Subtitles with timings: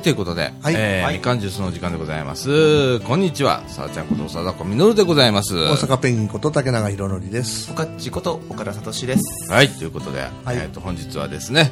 [0.00, 3.00] はい、ということで、はいえーはいみかんジュースの時間でございます。
[3.00, 5.54] こんにちは、さあちゃんこと貞子みのるでございます。
[5.54, 7.70] 大阪ペンギンこと竹永宏典です。
[7.70, 9.52] おかっちこと岡田聡です。
[9.52, 11.70] はい、ということで、はいえっ、と、本日はですね、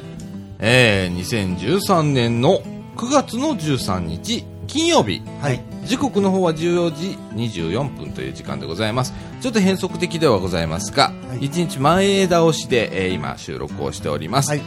[0.59, 1.17] えー、
[1.57, 2.61] 2013年の
[2.97, 5.23] 9月の13日、金曜日。
[5.41, 5.59] はい。
[5.85, 9.13] 時刻の方は14時24分という時間でございます。
[9.41, 14.49] ちょっと変則的ではございますが、はい1日前倒しで、えー今収録をしております。
[14.51, 14.61] はい。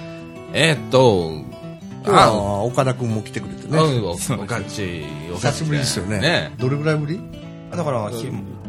[0.53, 1.52] えーっと、
[2.05, 3.79] 今日は岡田くんも来てくれてね。
[3.79, 6.21] うん お久しぶりですよね。
[6.21, 7.21] ねどれぐらいぶり？
[7.71, 8.29] だから、ひ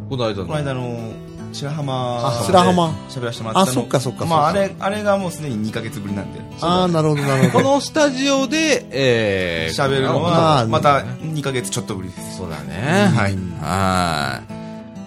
[0.09, 1.11] この間のこの間の
[1.53, 6.39] 白浜あ白浜喋らせてもらったのあそっかそっかまあ、あれ、あれがもうすでに2ヶ月ぶりなんで。
[6.61, 7.73] ああ、なるほど、なるほこど。
[7.75, 12.37] のスタジオで、えー、喋るのまは、あまた2ヶ月ちょっとぶりです。
[12.37, 13.07] そうだね。
[13.15, 13.37] はい。
[13.61, 14.41] は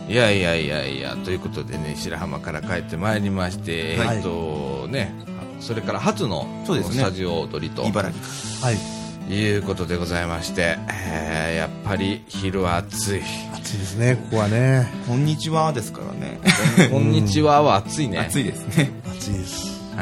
[0.08, 0.12] い。
[0.12, 5.12] いやいやいやいや、ということでね、白浜から帰ってまいりまして、はいえっとね、
[5.60, 8.22] それから初のスタジオ踊りと茨城。
[8.66, 8.96] はい。
[9.28, 13.22] いうことでございまして、えーやっぱり昼は暑い。
[13.54, 14.86] 暑いですね、ここはね。
[15.08, 16.38] こんにちはですからね。
[16.90, 18.18] こんにちはは暑いね。
[18.18, 18.90] 暑いですね。
[19.04, 19.80] 暑いです。
[19.92, 19.98] うん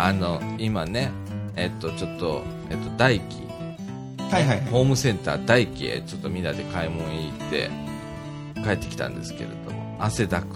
[0.00, 1.10] あの、今ね、
[1.56, 3.48] えっと、ちょっと、えっと、大輝、
[4.30, 4.66] はいはいはい。
[4.70, 7.70] ホームセンター大輝へちょっとみんなで買い物に行って、
[8.62, 10.46] 帰ってきたんですけれども、汗だく。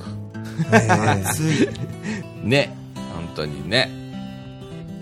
[0.72, 1.68] えー暑い。
[2.48, 2.72] ね、
[3.14, 3.90] 本当にね。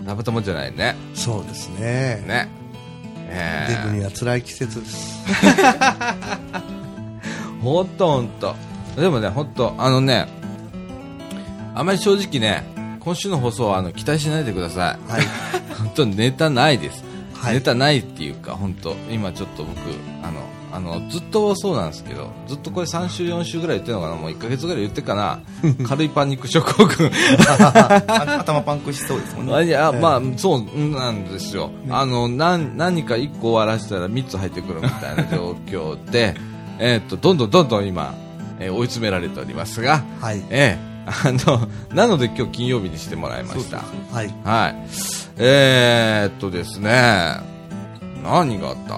[0.05, 0.95] たまたまじゃないね。
[1.13, 2.23] そうですね。
[2.27, 2.61] ね。
[3.33, 5.23] えデブには辛い季節です。
[5.25, 6.61] ー、
[7.61, 8.55] ほんとほんと。
[8.97, 10.27] でもね、ほんと、あのね、
[11.73, 12.63] あまり正直ね、
[12.99, 15.11] 今週の放送はあの期待しないでください。
[15.11, 15.21] はい。
[15.79, 17.03] 本当にネタないです。
[17.33, 19.79] はいネタないっていうか、本当今ちょっと僕、
[20.21, 20.41] あの、
[20.73, 25.39] あの、ずっとそうなんですけど、ずっとこれ3週、4週ぐらい言ってるのかな、もう1ヶ月ぐらい言ってるかな、
[25.87, 27.11] 軽いパニック症候群。
[27.59, 28.03] あ
[28.39, 29.53] 頭パンクしそうですもんね。
[29.53, 31.71] あいや、まあ、そうなんですよ。
[31.89, 36.35] あの、何、何か1個終わらせたら3つ入ってくるみたいな状況で、
[36.79, 38.13] えーっと、どんどんどんどん今、
[38.59, 40.41] えー追い詰められておりますが、はい。
[40.49, 43.77] ええあの、なので今日金曜日にしてもらいました。
[44.13, 44.33] はい。
[44.45, 44.75] はい。
[45.37, 47.37] えー、っとですね、
[48.23, 48.95] 何があった？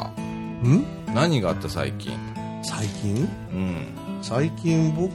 [0.68, 0.84] ん？
[1.14, 2.18] 何があった最近？
[2.64, 3.28] 最近？
[3.52, 3.88] うん。
[4.22, 5.12] 最近僕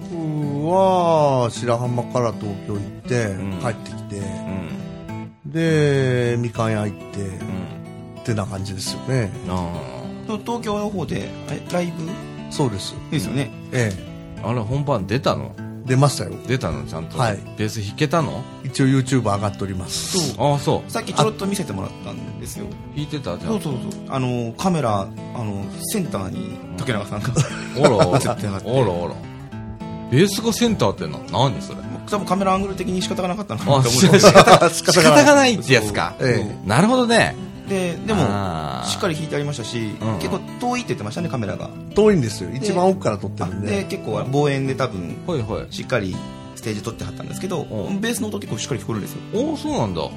[0.69, 4.21] は白浜から東京行って、ん帰ってきて、う
[5.49, 5.51] ん。
[5.51, 8.21] で、みかん屋行って、うん。
[8.21, 9.31] ってな感じですよね。
[9.49, 11.93] あと東京の方で、えライブ？
[12.51, 12.95] そうです。
[13.11, 13.51] ですよね。
[13.73, 13.91] え
[14.43, 14.51] あ。
[14.51, 15.55] あれ、本番出たの？
[15.59, 15.68] え。
[15.89, 16.33] 出ましたよ。
[16.47, 17.19] 出たのちゃんと。
[17.19, 18.43] はいベース弾けたの？
[18.65, 20.19] 一応 YouTube 上がっております。
[20.35, 20.53] そう。
[20.53, 20.91] ああ、そう。
[20.91, 22.67] さっきちょろっと見せてもらったんですよ。
[22.95, 23.53] 弾いてたじゃん。
[23.53, 24.03] そうそうそう。
[24.09, 27.31] あの、カメラ、あの、センターに竹中さんが、
[27.79, 28.19] おらおら。
[28.21, 29.15] 映ってなかったおらおら。
[30.11, 31.79] ベースがセンターっての何それ？
[32.11, 36.15] 多分カメラアングル的に仕方がなかったのかなあ、と思 仕うんですけど方がないってやつか。
[36.21, 37.35] えなるほどね。
[37.69, 38.21] で、でも
[38.85, 41.71] しっかり引いてありましたし、うん結構遠いって言ってましたね、カメラが。
[41.91, 41.95] え。
[41.95, 42.51] 遠いんですよ。
[42.55, 43.83] 一番奥から撮ってあるんで。
[43.83, 45.17] で、結構望遠で多分。
[45.71, 46.17] しっかり
[46.57, 49.21] ステージ撮ってはったんですけど、うんベースの音結構しっかり聞こえるんですよ。
[49.35, 50.03] おお、そうなんだ。
[50.03, 50.11] かっ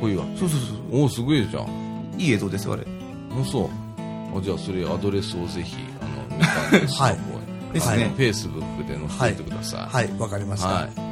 [0.00, 0.24] こいいわ。
[0.36, 1.64] そうそうそうそおお、すごいじゃん。
[1.64, 1.68] う。
[2.18, 2.86] いい映像ですよ、あれ。
[3.40, 7.18] あそうあじゃあそれアドレスをぜひあのみかんです はい
[7.72, 10.68] ですねはいフェイスブックで載せてくださいはい、わかりました。
[10.68, 11.11] はい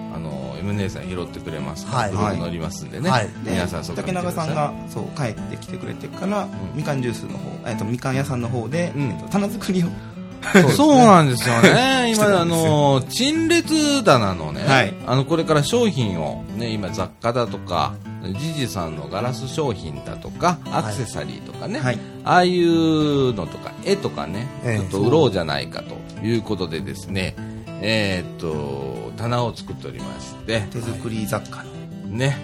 [0.60, 9.02] M 姉さん拾ってくれますはいブログ載りますんでね、はいで皆さんそこ竹中さんがそう帰ってきてくれてから、みかんジュースの方、えっとみかん屋さんの方で、うん。
[9.10, 9.86] えっと棚作りを。
[10.74, 12.12] そうなんですよね。
[12.16, 14.94] 今あの陳列棚のね、はい。
[15.06, 17.94] あのこれから商品をね今雑貨だとか
[18.38, 21.98] ジジさんのガラス商品だとかアクセサリーとかね、はい。
[22.24, 24.90] ああいうのとか絵とかね、ええ。
[24.90, 27.34] ちょっと売ろうじゃないかということでですね、
[27.82, 31.70] えーっと、棚を作っておりまして、手作り雑貨の
[32.08, 32.36] ね、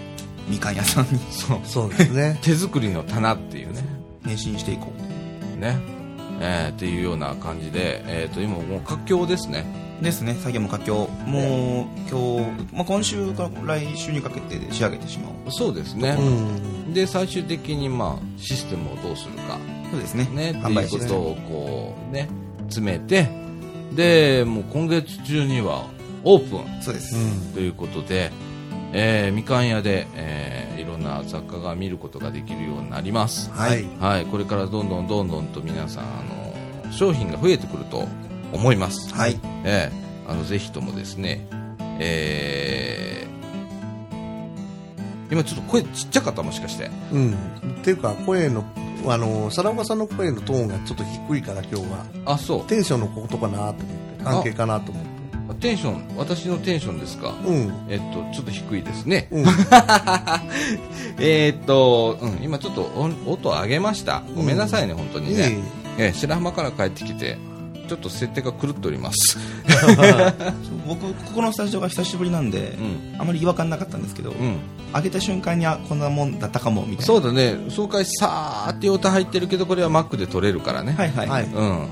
[0.47, 1.19] みかん屋さんに。
[1.31, 2.37] そう、そうですね。
[2.43, 3.83] 手作りの棚っていうね、
[4.23, 5.59] 変身していこう。
[5.59, 5.79] ね、
[6.39, 9.65] えーっていうような感じで、えーっと、今もう活況ですね。
[10.01, 10.35] ですね。
[10.35, 15.51] 作業も佳境もう今日、まあ、今週から来週にかけて仕上げてしまおう。
[15.51, 16.15] そうですね。
[16.19, 16.93] うん。
[16.93, 19.57] で、最終的にまあ、システムをどうするか、
[19.89, 20.29] そうですね。
[20.31, 22.29] ね、って販売していうことをこう、ね、
[22.67, 23.27] 詰めて、
[23.95, 25.87] で、もう今月中には
[26.29, 26.81] オープン。
[26.81, 27.53] そうです、うん。
[27.53, 28.31] ということで、
[28.93, 33.49] えーみかん屋で、えーいろんな雑貨が見ることができるようになります。
[33.51, 33.85] はい。
[33.99, 36.07] はい、これからどんどんどんどんと皆さん、あ
[36.85, 38.07] の商品が増えてくると
[38.53, 39.13] 思います。
[39.13, 41.47] はいえーあのぜひともですね、
[41.99, 43.27] えー
[45.31, 46.89] 今ちょっと声ちっちゃかったもしかして。
[47.11, 47.33] うん。
[47.33, 47.35] っ
[47.83, 48.63] ていうか、声の、
[49.07, 52.05] あの、サラ岡さんの声のトーンがちょっと低いから今日は。
[52.25, 52.63] あ、そう。
[52.63, 55.16] テンションのことかなと思って、関係かなと思って。
[55.59, 57.35] テンション私のテンションですか？
[57.45, 57.73] うん。
[57.89, 59.27] えっとちょっと低いですね。
[59.31, 59.45] うん。
[61.19, 64.23] えーっと、うん、今ちょっと音音上げました。
[64.35, 65.57] ごめんなさいね、本当にね、
[65.97, 67.37] えー白浜から帰ってきて
[67.87, 69.37] ちょっと設定が狂っております。
[70.87, 73.19] 僕ここのスタジオが久しぶりなんで、うん。
[73.19, 74.57] あまり違和感なかったんですけど、うん。
[74.93, 77.03] 開けた瞬間にあこんなもんだったかもみたいな。
[77.05, 77.55] そうだね。
[77.69, 80.93] 爽快さーって音入ってるけどこれは Mac で撮れるからね。
[80.97, 81.43] はいはい、はい。
[81.45, 81.87] うん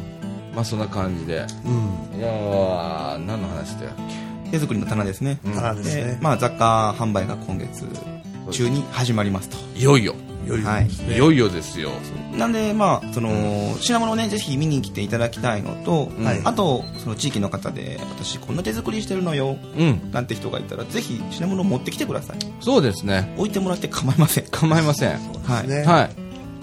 [0.55, 1.45] まあそんな感じで。
[1.65, 2.19] うん。
[2.19, 3.91] いやー何の話だよ。
[4.51, 5.53] 手作りの棚ですね、うん。
[5.53, 6.03] 棚ですね。
[6.03, 7.85] でまあ、雑貨販売が今月
[8.51, 9.57] 中に始まりますと。
[9.77, 10.15] いよいよ。
[10.45, 11.89] よりはいいよいよですよ。
[12.37, 20.11] なんでまあその品物をねぜひ見に来ていただきたいのと、はいあとその地域の方で私こんな手作りしてるのようん。
[20.11, 22.37] なんて人がいたらぜひ品物を持ってきてください。
[22.61, 23.33] そうですね。
[23.37, 24.45] 置いてもらって構いません。
[24.51, 25.17] 構いません。
[25.43, 25.67] はい。
[25.67, 25.83] ね。
[25.83, 26.09] はい。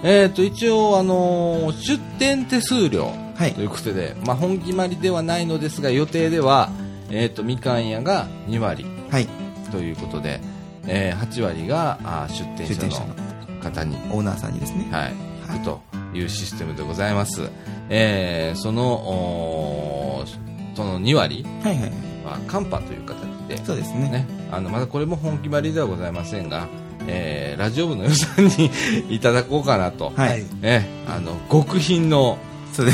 [0.04, 3.12] えー、と一応、あのー出店手数料
[3.42, 3.54] はい。
[3.54, 6.70] ということで、まあ、本決まりではないのですが予定では、
[7.10, 9.26] えー、とみかん屋が2割はい。
[9.72, 10.40] ということで、
[10.86, 14.86] えー8割があー出店者のの方に、オーナーさんにですね。
[14.92, 15.12] はい、はい。
[15.48, 15.80] 行くと
[16.14, 17.50] いうシステムでございます、
[17.88, 21.90] えーそのおーその2割はいはい
[22.24, 23.18] はカンパという形
[23.48, 24.08] でそうですね。
[24.08, 26.68] ね、あのまだこれも本決まりではございませんが、
[27.08, 28.70] えーラジオ部の予算に
[29.10, 32.38] いただこうかなと、はい、はいね、あの極貧の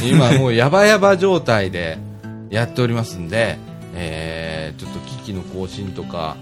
[0.09, 1.99] 今もうヤバヤバ状態で
[2.51, 3.59] やっておりますんで、
[3.95, 6.37] えーちょっと機器の更新とか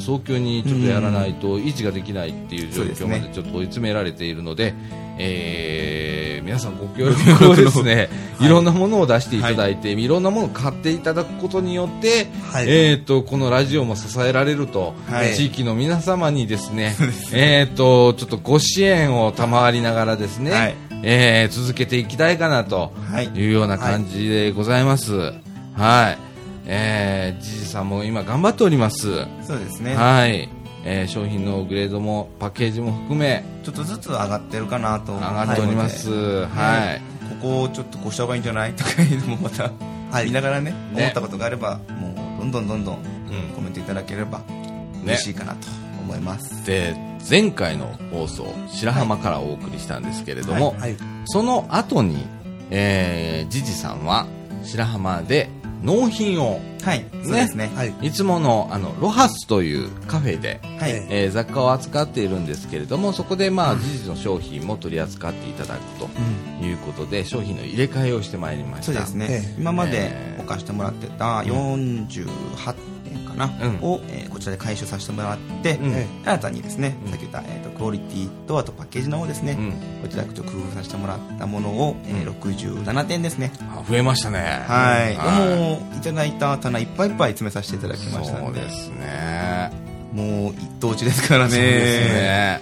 [0.00, 4.74] 早急にちょっとやらないと維持ができないっていう状況までちょっと追い詰められているので、
[5.18, 6.16] えー
[6.46, 8.08] 皆さんご協力をですね、
[8.40, 12.66] い、ろんなものを出していただいて、い、ろんなものを買っていただくことによって、はい。
[12.68, 15.34] えー、とこのラジオも支えられると、はい。
[15.34, 16.94] 地域の皆様にですね、
[17.32, 25.14] えー、とちょっとご支援を賜りながらですね、はいえー続けていきたいかなとはいいうような感じでございます。
[25.74, 26.18] はい。
[26.68, 29.24] えー、じじさんも今頑張っております。
[29.42, 30.48] そうですねはい。
[30.84, 36.46] えー商品のグレードもパッケージも含めちょっとずつ上がってるかなと上がっております。
[36.46, 37.02] はい。
[37.28, 39.64] ここをちょっとこうした方がいいんじゃないとかいうのもまた、
[40.10, 44.42] はい見ながらねね思ったことがあればもうどんどんどんどんうんコメントいただければ
[45.04, 45.66] 嬉しいかなと
[46.06, 46.94] 思います、で、
[47.28, 50.96] 前回の放送、白浜からお送りしたんですけれども、はい。
[51.26, 52.24] その後に、
[52.70, 54.26] えー、じじさんは
[54.62, 55.50] 白浜で
[55.82, 56.60] 納品を。
[56.82, 57.72] はいそうですね。
[57.74, 57.94] はい。
[58.02, 66.08] いつものあのロハスというカフェで、はい、ええー雑貨を扱っているんですけれどもそこでまあ事実の商品も取り扱っていただくと
[66.64, 68.84] いうことで商品の入れ替えをしてまいりました。
[68.84, 72.74] そうですね、ええ今までええ置かしてもらってた48
[73.04, 73.78] 点かな、うん。
[73.82, 75.92] を、えーこちらで回収させてもらって、うん。
[75.94, 77.10] え新たにですね、うん。
[77.10, 79.72] さっき言った、えー、とクオリティとあとパッケージの方ですね、うん。
[80.02, 83.50] こちらちょっと工夫させてもらったものを、えー67点ですね。
[83.70, 84.38] あ増えましたね。
[84.66, 85.58] はい、はい。
[85.58, 88.60] もういただいた棚いっぱいいっぱい詰めさせていただきましたので。
[88.60, 89.70] そうですね。
[90.12, 91.50] もう一等地ですからね。
[91.50, 92.60] そうですね。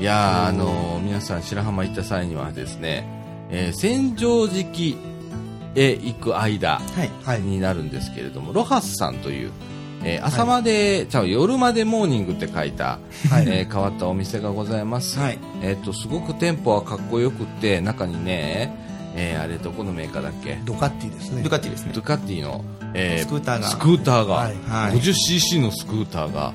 [0.00, 3.06] いやーあのー皆さん白浜行った際にはですね、
[3.50, 4.96] えー千畳敷
[5.76, 7.40] へ行く間はいはい。
[7.40, 9.52] になるんですけれども、ロハスさんという、
[10.02, 12.98] えー朝まで、ちゃう夜までモーニングって書いた、
[13.30, 13.44] はい。
[13.46, 15.38] えー変わったお店がございます、はい。
[15.62, 18.83] えっとすごく店舗はかっこよくって中にね、
[19.16, 20.58] えーあれどこのメーカーだっけ？
[20.64, 21.42] ドカッティですね。
[21.42, 21.92] ドゥカティですね。
[21.94, 23.68] ドゥカティの、えスクーターが。
[23.68, 24.98] スクーターが、はいはい。
[24.98, 26.52] 50cc のスクーターが。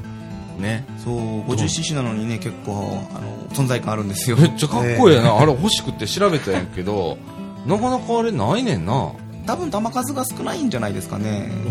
[0.60, 0.86] ね。
[1.04, 4.38] そう 50cc なのにね結構あの存在感あるんですよ。
[4.38, 7.18] めっちゃかっこいいやな、あれ欲しくて調べたんやけど
[7.66, 9.12] なかなかあれないねんな。
[9.48, 11.50] 多分球数が少ないんじゃないですかね。
[11.66, 11.70] う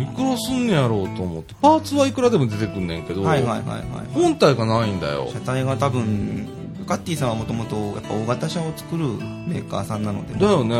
[0.00, 0.02] ん。
[0.02, 1.54] いくらすんねやろうと思って。
[1.62, 3.82] パーツはいくらでも出てくんねんけど、はいはいはいはい。
[4.12, 5.28] 本体がないんだよ。
[5.32, 6.48] 車体が多分
[6.86, 9.06] カッティさんはもともとやっぱ大型車を作る
[9.46, 10.34] メーカーさんなので。
[10.34, 10.76] だよね。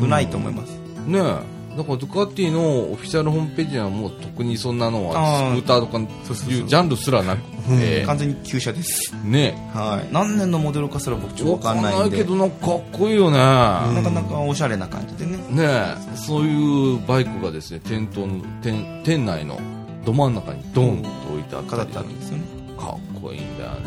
[0.00, 0.70] 少ないと思います、
[1.06, 1.58] ねえ。
[1.76, 7.42] だからドゥカティのオフィシャルホームページにはもう特にそんなのはスクーターとかいうジャンルすらなく
[7.78, 9.14] て完全に旧車です。
[9.24, 10.12] ねはい。
[10.12, 15.36] 何年のモデルかすら僕ちょっとわかん分かんないんでないけどなんかかっこいいよね、なかなかおしゃれな感じでね。
[15.50, 15.64] ね
[16.12, 16.16] え。
[16.16, 19.60] そういうバイクがですね店頭の店店内の
[20.04, 22.42] ど真ん中にドンと置いてあった飾っりてあるんですよね。
[22.76, 23.78] かっこいいんだよね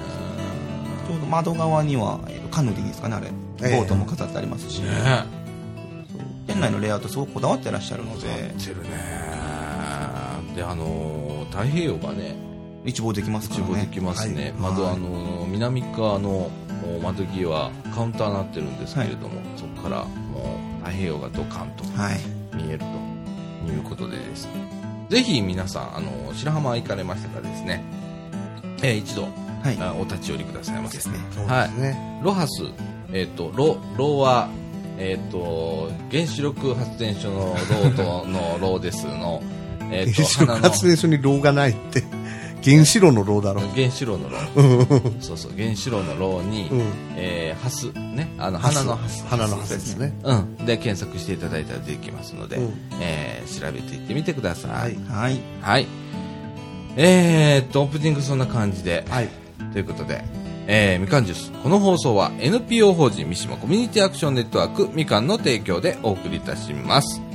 [1.12, 3.28] ちょうど窓側には、えーカヌーでいいですかねあれ。
[3.64, 3.78] ええ。
[3.78, 4.90] ボートも飾ってありますし、ね
[6.48, 8.28] 店内のレイアウトすごくこだわってらっしゃるので。
[8.28, 8.90] えってるね。
[10.56, 12.36] であのー太平洋がね
[12.86, 13.66] 一望できますからね。
[13.68, 14.54] 一望できますね、はい。
[14.54, 14.96] 窓はい。
[14.96, 16.50] あの南側の
[16.96, 22.20] お窓際はカウンターになってるんですけれども、そこからもう太平洋がドカンとはい。
[22.56, 22.86] 見えると。
[23.72, 24.52] いうことでですね。
[25.10, 27.84] ぜひ皆さんあの白浜行かれましたらですね、
[28.82, 29.28] えー一度
[29.64, 32.22] はいあお立ち寄りくださいませですねそうですね。
[32.24, 32.64] ロハス、
[33.14, 34.50] えっとロロは、
[34.98, 39.42] えっ、と、原子力発電所のローと のローですの、
[39.92, 42.04] えっ、原子力発電所に炉がないって、
[42.64, 43.62] 原子炉の炉だろ。
[43.76, 44.38] 原子炉の炉。
[45.20, 46.82] そうそう、原子炉の炉に、うん
[47.16, 49.26] えー、ハス、ね、あの、ハス花のハス。
[49.28, 50.14] 花のハスですね。
[50.24, 50.58] うん。
[50.58, 54.72] で、検索していただいたらできますので、うんえー、調べていってみてください。
[54.72, 54.98] はい。
[55.10, 55.40] はい。
[55.62, 55.88] はい。
[56.98, 59.30] えーっと、オープニングそんな感じで、はい。
[59.72, 60.24] ということで、
[60.68, 61.52] えー、みかんジュース。
[61.64, 67.31] この放送は NPO 法人三島コミュニティアクションネットワークみかんの提供でお送りいたします。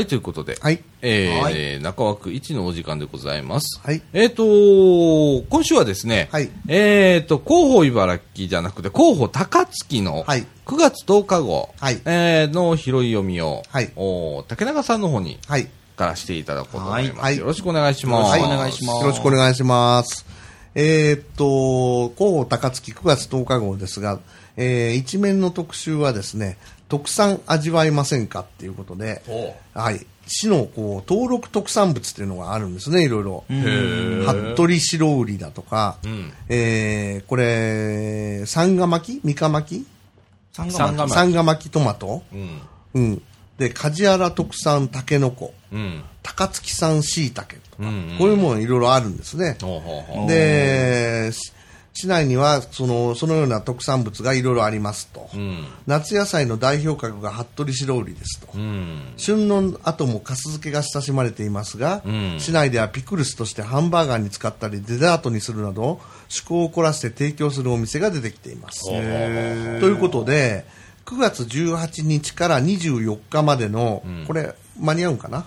[0.00, 0.82] はい、ということで、はい。
[1.02, 3.78] えーはい中枠1のお時間でございます。
[3.84, 4.00] はい。
[4.14, 4.44] えっ、と、
[5.50, 15.68] 今週はですね、はいえっ、と、広報茨城じゃなくて、広報高槻のはい9月10日号、はいえーの拾い読みを、はいお竹中さんの方にはい。
[15.96, 17.20] からしていただこうと思います。
[17.20, 18.38] はいよろしくお願いします。
[18.38, 20.24] よろしくお願いしますよろしくお願いします。
[20.74, 24.18] えーっと、広報高槻9月10日号ですが、
[24.56, 26.56] えー一面の特集はですね、
[26.90, 30.06] 特産味わいませんかっていうことで、おはい。
[30.26, 33.44] 市のこう登録特産物っていうのがあるんですね、いろいろ。
[33.48, 39.20] 服部白売りだとか、んえーこれ、さんが巻？
[39.20, 39.80] き三日巻？
[39.80, 39.86] き
[40.52, 42.22] 三三が巻きトマト？
[42.32, 42.60] うん。
[42.94, 43.22] うん。
[43.58, 46.02] で、梶原特産タケノコ、うん。
[46.22, 49.56] 高槻産椎茸とか、うんうんこういうものいろいろあるんですね。
[50.28, 51.52] で、し
[52.00, 55.66] 市内にはそのそのような特産物がいろいろありますと、うん。
[55.86, 59.12] 夏野菜の代表格が服部白売りですと、うん。
[59.16, 68.86] 旬の後も粕漬けが親しまれていますが、うん市内ではピクルスとしてハンバーガーに使ったりデザートにするなど趣向を凝らして提供するお店が出てきています。
[68.86, 70.64] ということで
[71.04, 75.44] 9月18日から24日までの、これ間に合うんかな？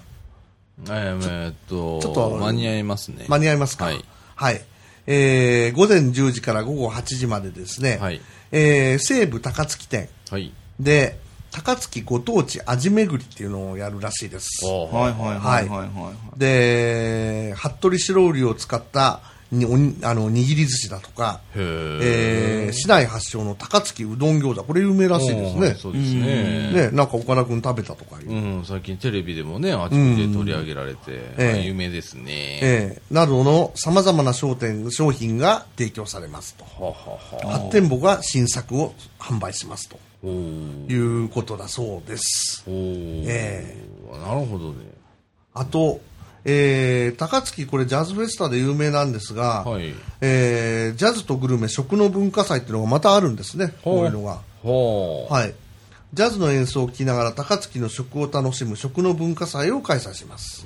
[0.85, 3.25] えー、えーっと、ちょっと間に合いますね。
[3.27, 3.85] 間に合いますか？
[3.85, 4.03] はい。
[4.35, 4.61] はい。
[5.07, 10.51] えー午前10時から午後8時までですね、はいえー西武高槻店はい。
[10.79, 11.19] で、
[11.51, 14.65] 高槻ご当地味巡りっていうのをやるらしいです。
[14.65, 16.39] はいはいはいはいはい。
[16.39, 19.21] で、服部白売りを使った
[19.53, 25.75] におにあの握り寿司だとか、えー市内発祥の高槻うどん餃子、これ有名らしいですね。
[25.75, 26.71] そうですね。
[26.71, 28.31] ね、なんか岡田君食べたとかいう。
[28.31, 32.23] うん、最近テレビでもね、あちこちで取り上げられて、ええ有名ですね。
[32.61, 36.63] えーなどの様々な商店、商品が提供されますと。
[36.63, 37.67] ははは。
[37.67, 42.63] 8店舗が新作を販売しますということだそうです。
[42.67, 43.77] おーえ
[44.11, 44.93] なるほどね。
[45.53, 46.01] あと、
[46.45, 49.93] えー高槻これジャズフェスタで有名なんですが、はい。
[50.21, 54.41] えージャズとグルメ食の文化祭っていうのがまたあるんですね、こういうのが。
[55.29, 55.53] はい。
[56.13, 60.63] ジャズの演奏を聴きながら高槻の食を楽しむ食の文化祭を開催します。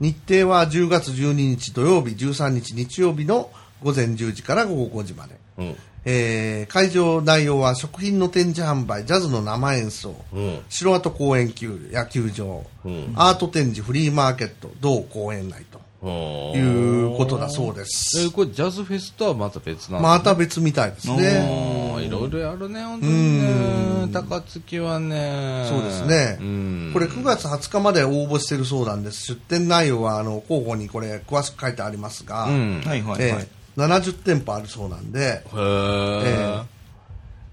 [0.00, 3.50] 日程は10月12日土曜日、13日日曜日の
[3.82, 5.36] 午前10時から午後5時まで。
[5.58, 5.76] うん。
[6.04, 10.58] えー会場内容は食品の展示販売、ジャズの生演奏、うん。
[10.68, 18.18] 城跡公園球野球場、うんアート展示、フリーマーケット、同公園内とほいうことだそうでえす。
[18.28, 21.94] ー、これジャズフェスとはまた別なんまた別みたいですね。
[22.04, 24.08] いろいろあるね、本当にね。
[24.12, 25.66] 高槻はね。
[25.68, 26.90] そうですねうん。
[26.92, 29.24] これ9月20日まで応募してるそうなんです。
[29.34, 32.82] 出展内容はあの広報にこれ詳しく書いてありますが、うん。
[32.84, 33.42] はいはいえはい。
[33.42, 33.46] ー
[33.76, 36.64] 70店舗あるそうなんで、へー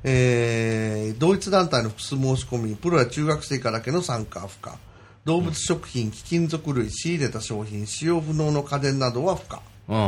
[0.04, 4.78] えー同一団体の複数申し込み、プロや中学生以下だけの参加不可。
[5.26, 9.62] 動物食品、貴金属類、仕入れた商品、使用不能の家電などは不可。
[9.88, 10.04] うんうん。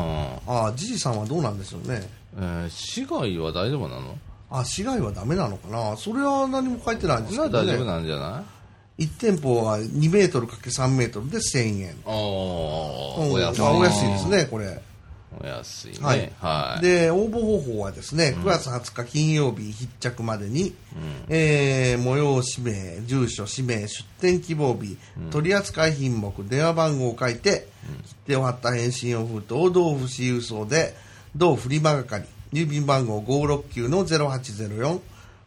[0.48, 2.10] ああ、じじさんはどうなんでしょうね。
[2.36, 4.15] えー、市外は大丈夫なの？
[4.50, 7.67] あ、市外はダメなのかなそれは何も書いてないんですなけどね。
[7.74, 8.43] ら大丈夫なんじゃな
[9.00, 11.96] い？1店舗は2メートルかけ3メートルで1000円。
[12.05, 12.10] あ。
[12.10, 14.82] あお安いですね、これ。
[15.42, 15.98] お安いね。
[16.02, 16.82] はいはい。
[16.82, 20.74] で、応募方法はですね、9月20日金曜日必着までに、
[21.30, 24.98] えー催し名、住所、氏名、出店希望日、
[25.32, 27.68] 取扱品目、電話番号を書いて、
[28.06, 30.96] 切手を貼った返信用封筒を同府市郵送で、
[31.36, 35.00] 同フリマ係、郵便番号569-0804、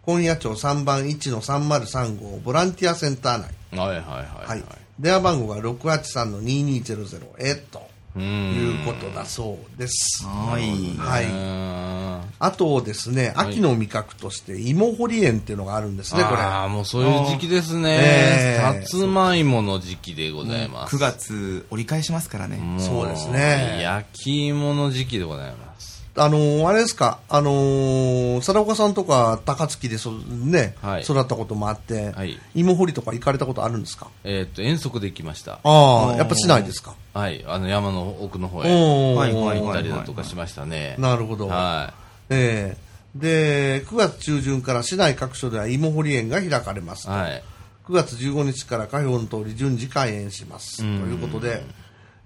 [0.03, 3.51] 今夜町3番1の3035ボランティアセンター内。
[3.79, 4.63] はいはいはいははいい。。
[4.99, 7.96] 電話番号が683-2200へとうん。
[8.21, 10.25] いうことだそうです。
[10.25, 10.97] はい。
[10.99, 11.25] はい。
[11.25, 11.97] うん
[12.39, 16.37] あとですね、はい秋の味覚として芋掘り園っていうのがあるんですね、これ。
[16.37, 17.99] ああ、もうそういう時期ですね。
[18.01, 20.97] ええさつまいもの時期でございます。
[20.97, 22.57] 9月折り返しますからね。
[22.57, 25.96] もそうですね焼き芋の時期でございます。
[26.19, 34.09] あのーあれですか、あのー、貞岡さんとか高槻でそ、ね、はい育ったこともあって、はい芋掘りとか行かれたことあるんですか？
[34.25, 35.61] えーっと、遠足で行きました。
[35.63, 36.95] ああ、やっぱしないですか？
[37.15, 37.45] はい。
[37.47, 40.97] あの、山の奥の方へおーはいはい行ったりだとかしましたね。
[40.99, 41.49] なるほど。
[41.49, 41.95] は
[42.31, 47.09] ええで、9月中旬から市内各所では芋掘り園が開かれます。
[47.09, 47.11] い。
[47.11, 47.43] はい。
[47.89, 50.79] 9月15日から家標の通り順次開園します。
[50.79, 51.63] ということで、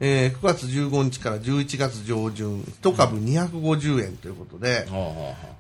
[0.03, 4.87] えー9月15日から11月上旬、1株250円ということで、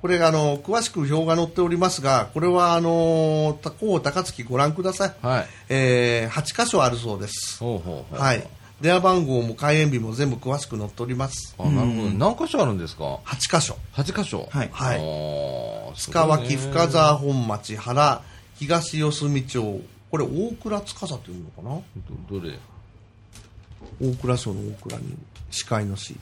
[0.00, 5.14] これあの、詳しく表が載っておりますが、これはあの、た高高槻ご覧ください。
[5.22, 5.46] うはい。
[5.68, 7.58] えー8箇所あるそうです。
[7.58, 8.18] ほうほうほう。
[8.20, 8.46] はい。
[8.80, 11.54] 電話番号も開園日も全部詳しく載っております。
[11.58, 12.08] あ、なるほど。
[12.12, 13.76] 何箇所あるんですか？8箇所。
[13.94, 14.48] ?8 箇所。
[14.50, 14.94] はいは
[15.92, 18.22] い塚脇、深沢本町、原、
[18.54, 21.80] 東四隅町、これ大倉司というのかな？
[22.30, 22.58] どどれ？
[24.00, 25.16] 大倉省の大倉に
[25.50, 26.16] 司会の市。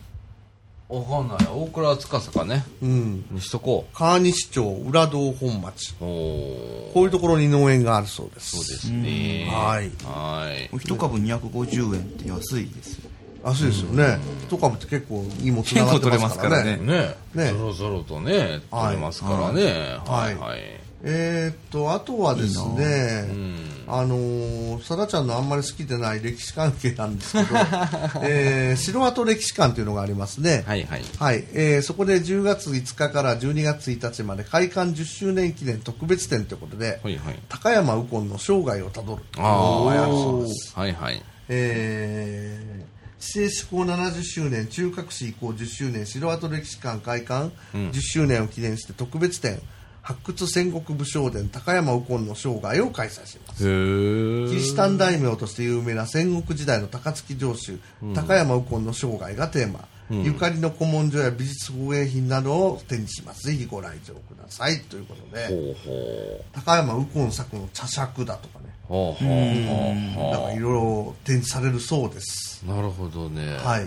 [0.89, 1.47] わかんない。
[1.47, 2.65] 大倉司かね。
[2.83, 3.25] うん。
[3.31, 5.95] にしとこ川西町、浦堂本町。
[6.01, 6.05] う。
[6.05, 8.57] おーこういうところに農園があるそうです。
[8.57, 9.47] そうですね。
[9.51, 10.69] はいはい。
[10.75, 13.01] 1株250円って安いです。
[13.45, 14.19] あ、そうですよね。
[14.47, 16.79] 一株って結構いいもんつながってますからね。
[16.79, 19.99] 結構取れねねぞろぞろとね、取れますからね。
[20.07, 20.35] はい。
[20.37, 20.88] はい。
[21.05, 23.59] えーっと、あとはですね、うん。
[23.87, 27.49] あのー、さだちゃんのあんまり好きでない歴史関係なんですけど、
[28.23, 30.64] えー、城跡歴史館というのがありますね。
[30.67, 31.05] はいはい。
[31.19, 37.38] はい、えーそこで10月5日から12月1日まで開館10周年記念特別展ということで、はいはい。
[37.49, 40.73] 高山右近の生涯をたどるというあのをやるあそうです。
[40.75, 41.23] はいはい。
[41.49, 49.61] えー市政施行70周年、中核市移行10周年、城跡歴史館開館10周年を記念して特別展、
[50.09, 53.62] 発掘戦国武将伝高山右近の生涯を開催します。
[53.62, 57.79] キリシタン大名として有名な戦国時代の高槻城主、
[58.15, 63.49] 高山右近の生涯がテーマ、ゆかりの古文書や美術工芸品などを展示します。
[63.49, 64.81] ぜひご来場ください。
[64.81, 68.64] ということで高山右近作の茶杓だとかね。
[68.88, 72.62] なんかいろいろ展示されるそうです。
[72.66, 73.59] なるほどね。
[73.59, 73.87] はい。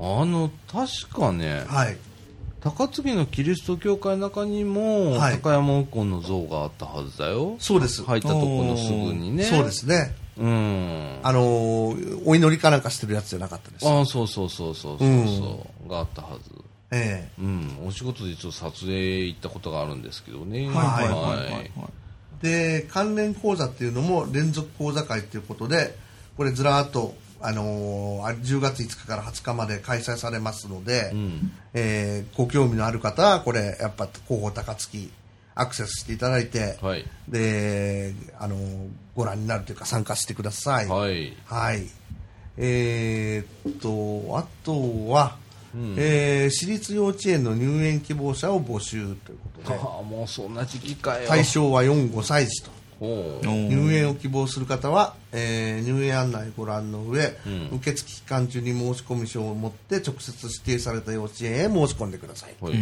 [0.00, 1.98] あの、確かね、はい
[2.60, 7.56] 高槻のキリスト教会の中にも、はい高山右近の像があったはずだよ。
[7.58, 9.44] そうです、入ったとこのすぐにね。
[9.44, 9.70] そうで。
[9.70, 11.18] すねうん。
[11.22, 16.50] あのーお祈りかなんかしてるやつじゃなかったですああ、そうそうそうそうそうそう、があったはず。
[16.90, 17.78] ええうん。
[17.86, 20.66] お仕事で一応撮影行ったことがあるんですけどね。
[20.68, 21.70] はいはいはいはい。
[22.42, 25.96] で関連講座っていうのも連続講座会ということで
[26.36, 35.10] これずらーっと、あのーあ10月5日から20日まで開催されますので、んえーご興味のある方はこれやっぱ広報高槻
[35.54, 37.04] アクセスしていただいて、はい。
[37.28, 40.86] で、あのーご覧になるというか参加してください。
[40.86, 41.36] はい。
[41.46, 41.86] はい。
[42.56, 45.36] えーっと、あとは、
[45.96, 51.28] えー私立幼稚園の入園希望者を募集ということで、もうそんな時期かよ。
[51.28, 52.70] 対象は4、5歳児と。
[53.00, 57.36] 入園を希望する方は、えー入園案内ご覧の上、
[57.72, 62.54] 受付期間中に申し込み書を持って直接指定された幼稚園へ申し込んでください。
[62.60, 62.74] ほい。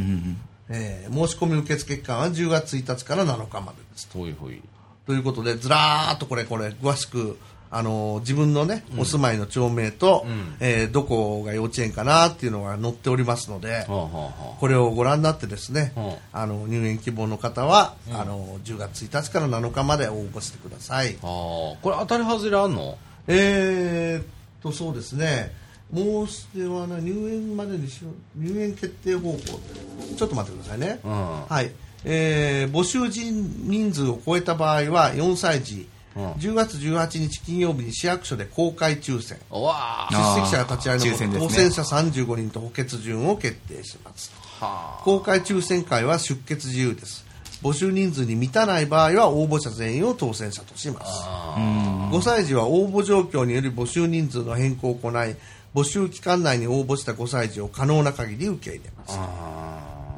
[0.68, 4.08] えー申し込み受付期間は10月1日から7日までです。
[4.12, 4.60] ほいほい。
[5.06, 7.38] ということで、ずらーっとこれ、これ、詳しく、
[7.70, 10.24] あのー自分のね、お住まいの町名と、
[10.60, 21.14] えーどこが幼稚園かなっていうのが載っておりますので、これをご覧になってですね、うんあの入園希望の方は、あの10月1日から7日まで応募してください。
[21.20, 22.96] これ当たり外れあんの？
[23.28, 24.26] えー、っ
[24.62, 25.52] とそうですね。
[25.92, 30.98] もうすではな入園までにしよう入園決定方法ちょっと待ってくださいね。
[31.04, 31.12] うん。
[31.46, 31.70] はい、
[32.04, 36.32] えー募集人人数を超えた場合は4歳児、うん。
[36.32, 39.38] 10月18日金曜日に市役所で公開抽選。
[39.50, 40.34] うわあ。
[40.36, 41.48] 出席者が立ち会いの抽選ですね。
[41.48, 44.32] 当選者35人と補欠順を決定します。
[44.60, 47.24] は公開抽選会は出欠自由です。
[47.62, 51.22] 募集人数に満たない場合は応募者全員を当選者とします。
[51.56, 55.36] 5歳児は応募状況により募集人数の変更を行い
[55.76, 59.18] 募集期間内に応募した5歳児を可能な限り受け入れます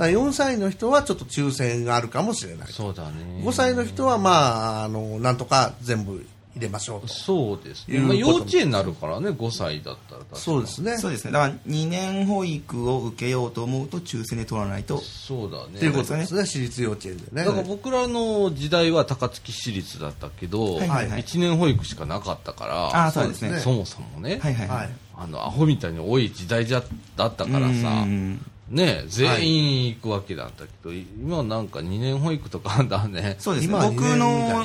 [0.06, 3.42] 4歳の人はちょっと抽選があるかもしれないそうだね。
[3.44, 6.24] 5歳の人はまああのなんとか全部
[6.58, 8.00] 入れましょうとそうですね。
[8.00, 11.32] まあ、幼稚園になるからね、5歳だったら確かそうですねそうですね。
[11.32, 14.98] だから2年保育を受けようと思うと抽選で取らないと。
[14.98, 15.78] そうだね。
[15.78, 23.48] ということですね私立幼稚園でねだから僕らの時代は高槻市立だったけど、はいはいはい1年保育しかなかったから、ああ、そうですね。
[23.61, 24.90] そうですそもそもね、はいはいははいい。
[25.16, 26.82] あの、アホみたいに多い時代じゃ
[27.16, 33.37] だったからさ、うんね、全員行くわけなんだけど、今なんか2年保育とかあんだね。
[33.38, 33.68] そうですね。
[33.68, 34.64] 今は僕の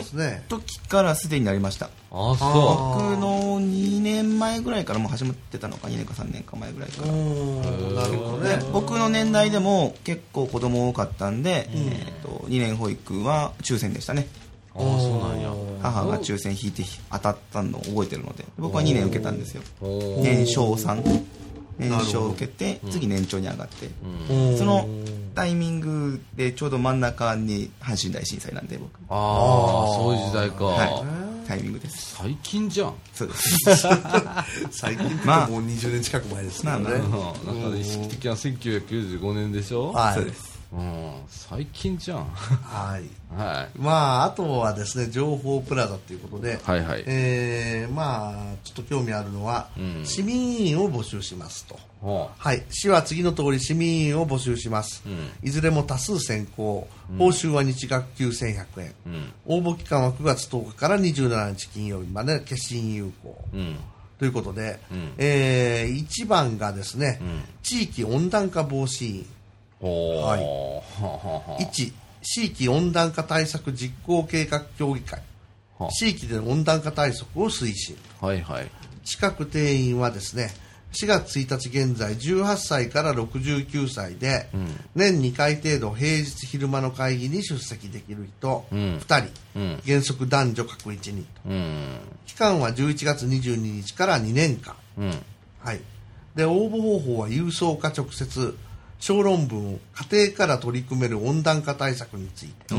[0.50, 1.89] 時からすでになりました。
[2.12, 2.46] ああ、そ
[3.00, 7.13] 僕の2年前ぐらいからもう始まってたのか2年か3年か前ぐらいから。
[7.13, 7.96] うん。
[7.96, 14.28] なるほどでね僕の年代でも結構子供多かったんで、えー、と2年保育は抽選でしたね。
[14.76, 14.84] う。
[14.84, 15.54] ああ、そうなんや。
[15.82, 19.62] 母が抽選引いて当たったのを覚えてるので僕は2年受けたんですよ。
[19.82, 20.76] 年少
[21.80, 23.90] 3年少受けて次年長に上がって、
[24.30, 24.58] うん。
[24.58, 24.88] その
[25.36, 28.92] タイミングでちょうど真ん中に阪神大震災なんで僕。
[29.10, 30.66] ああ、そういう時代か。
[30.66, 31.48] はい。
[31.48, 32.16] タイミングです。
[32.16, 32.94] 最近じゃん。
[33.14, 33.58] そうです。
[34.72, 35.48] 最近ってまあ。
[35.48, 36.98] もう20年近く前ですからね、まあ
[37.52, 37.62] うん。
[37.62, 39.92] なんか意識的な1995年でしょ？
[39.92, 40.16] はい。
[40.16, 42.26] そうですうん、最近じゃん。
[42.26, 43.04] はい。
[43.38, 47.04] はまああとはですね情報プラザということで、はいはい。
[47.06, 50.06] えーまあちょっと興味あるのは、うん。
[50.06, 51.76] 市民委員を募集しますと。
[51.76, 52.06] い。
[52.06, 55.30] ははい、市は次の通り市民委員を募集します、うん。
[55.44, 56.88] いずれも多数選考
[57.20, 58.94] 報酬は日額9100円、あ。
[59.06, 59.34] うん。
[59.46, 63.38] 応募期間は9月10日から27日金曜日まで決心有効。
[63.54, 63.78] うん。
[64.18, 65.12] ということで、うん。
[65.18, 67.44] え1番がですね、ん。
[67.62, 69.26] 地域温暖化防止委員。
[69.88, 70.39] はい。
[70.39, 71.62] はあはあはあ。
[71.62, 75.22] 1地域温暖化対策実行計画協議会。
[75.78, 77.98] は地域での温暖化対策を推進。
[78.22, 78.72] はいはい。
[79.04, 80.52] 近く定員はですね
[80.93, 84.48] 4月1日現在18歳から69歳で、
[84.96, 88.80] 年2回程度平日昼間の会議に出席できる人、うん。
[89.00, 89.82] 2人、うん。
[89.86, 91.50] 原則男女各1人と。
[91.50, 91.98] うん。
[92.28, 94.76] 期間は11月22日から2年間。
[94.98, 95.13] うん。
[95.60, 95.82] はい、
[96.36, 98.56] で応募方法は郵送か直接
[99.04, 99.80] 小論文を
[100.12, 102.74] 家庭から取り組める温暖化対策について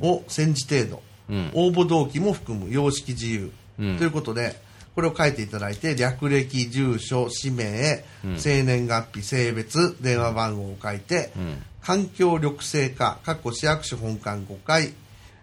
[0.00, 1.50] を戦時程度、うん。
[1.52, 3.98] 応募動機も含む様式自由、うん。
[3.98, 4.58] ということで
[4.94, 8.02] これを書いていただいて略歴住所氏名、
[8.38, 11.62] 生年月日性別電話番号を書いて、ん。
[11.82, 14.94] 環境緑生課かっこ市役所本館5階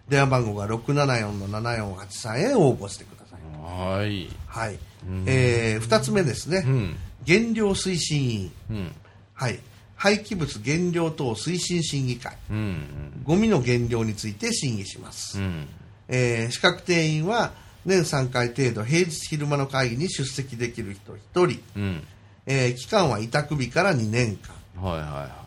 [0.10, 3.42] 電話番号が674-7483へ応募してください。
[3.62, 4.30] はい。
[4.48, 4.80] はい、
[5.28, 6.98] えー、2つ目ですね、ん。
[7.24, 8.96] 減量推進委員、うん。
[9.36, 9.60] はい、
[10.02, 12.36] 廃棄物減量等推進審議会。
[12.50, 13.22] うん。
[13.24, 15.68] ゴミの減量について審議します、うん。
[16.08, 17.52] えー資格定員は
[17.86, 22.04] 年3回程度平日昼間の会議に出席できる人1人、うん。
[22.48, 24.84] えー期間は委託日から2年間。
[24.84, 25.42] はいはいは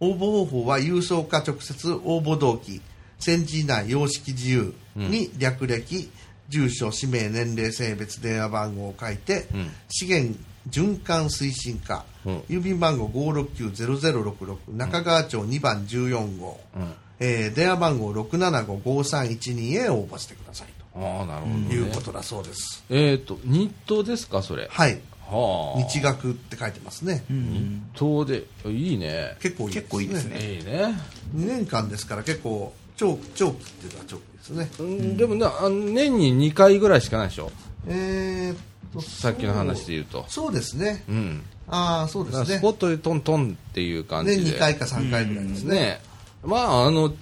[0.00, 2.80] 応募方法は郵送か直接応募動機
[3.20, 6.10] 戦時内様式自由に略歴、
[6.48, 9.70] 住所氏名年齢性別電話番号を書いて、ん。
[9.88, 10.36] 資源
[10.70, 16.78] 循環推進課、うん郵便番号569-0066中川町2番14号、い。
[16.78, 16.92] うん。
[17.20, 21.68] えー電話番号675-5312へ応募してくださいああ、なるほど、ね。
[21.68, 24.68] ということだそうです、えっ、と、日当ですか、それ？
[24.70, 25.82] はいはあ。
[25.88, 29.36] 日額って書いてますね、日当で、いいね。
[29.40, 30.94] 結構いいですね結構いいですねいいね。
[31.36, 35.46] 2年間ですから結構長長期っていうのは長期ですねうん、でもね、
[35.94, 37.50] 年に2回ぐらいしかないでしょ？
[37.86, 38.62] えーっと
[39.00, 40.24] さっきの話で言うと。
[40.28, 41.42] そうですねうん。
[41.68, 44.42] ああそうですねスポットでトントンっていう感じで。
[44.42, 46.00] 年2回か3回ぐらいですねね。
[46.42, 47.12] まあ、あの、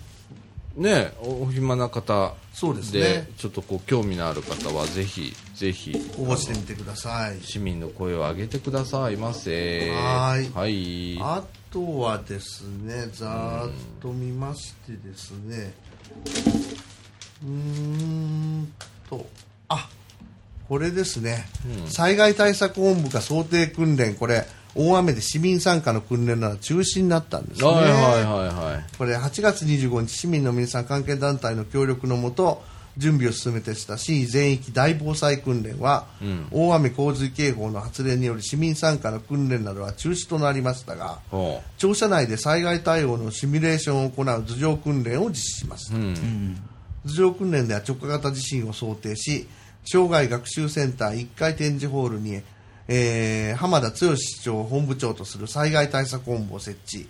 [0.77, 9.91] ね、お暇な方そうですねで、ちょっとこう、興味のある方は、ぜひ、ぜひ、応募してみてください市民の声を上げてくださいませ。
[9.91, 11.19] はーいはい。
[11.21, 11.43] あ
[11.77, 15.75] とはですねざーっと見ましてですね
[17.43, 18.73] うーん
[19.11, 19.46] とあ
[20.69, 21.47] これですね、
[21.89, 28.97] 災害対策本部が想定訓練これ大雨で市民参加の訓練なら中止になったんですねはいはいはいはい。
[28.99, 32.63] これ8月25日市民の皆さん関係団体の協力のもと
[32.99, 36.07] 準備を進めてした市全域大防災訓練は、
[36.51, 45.97] 大雨洪水警報の発令により市民参加の訓練などは中止となりましたがほ庁舎内で災害対応のシミュレーションを行う頭上訓練を実施します、う。
[45.97, 46.59] うん。
[47.05, 49.47] 頭上訓練では直下型地震を想定し
[49.87, 52.43] 生涯学習センター1階展示ホールに、
[52.89, 57.09] えー浜田剛市長を本部長とする災害対策本部を設置。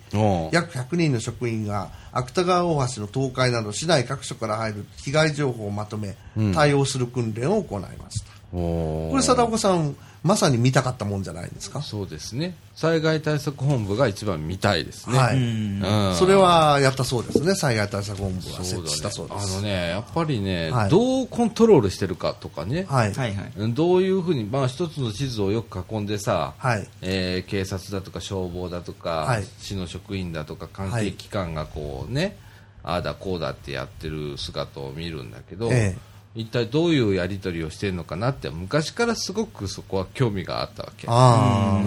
[0.53, 6.17] 約100人の職員が芥川大橋の倒壊など市内各所から入る被害情報をまとめ、
[6.55, 8.37] 対応する訓練を行いました。
[8.53, 12.57] これ貞岡さんまさに見たかったもんじゃないですか、そうですね。
[12.75, 15.19] 災害対策本部が一番見たいですね。
[15.19, 16.15] はい、うん。
[16.15, 17.55] それはやったそうですね。
[17.55, 18.43] 災害対策本部は。
[18.59, 19.41] 設そう置したそうだね。
[19.41, 19.53] です。
[19.55, 20.91] あのね、やっぱりね、はい。
[20.91, 22.85] どうコントロールしてるかとかね。
[22.89, 23.13] はい。
[23.15, 23.73] はいはい。
[23.73, 26.87] どういうふうに、まあ一つの地図をよく囲んでさ、はい。
[27.03, 29.45] えー警察だとか消防だとか、はい。
[29.61, 32.37] 市の職員だとか関はい係機関がこうね、
[32.83, 35.97] ああだこうだってやってる姿を見るんだけど、え
[36.37, 41.07] 一体どういうやり取りをしてるのかなって昔からすごくそこは興味があったわけ。
[41.09, 41.83] あ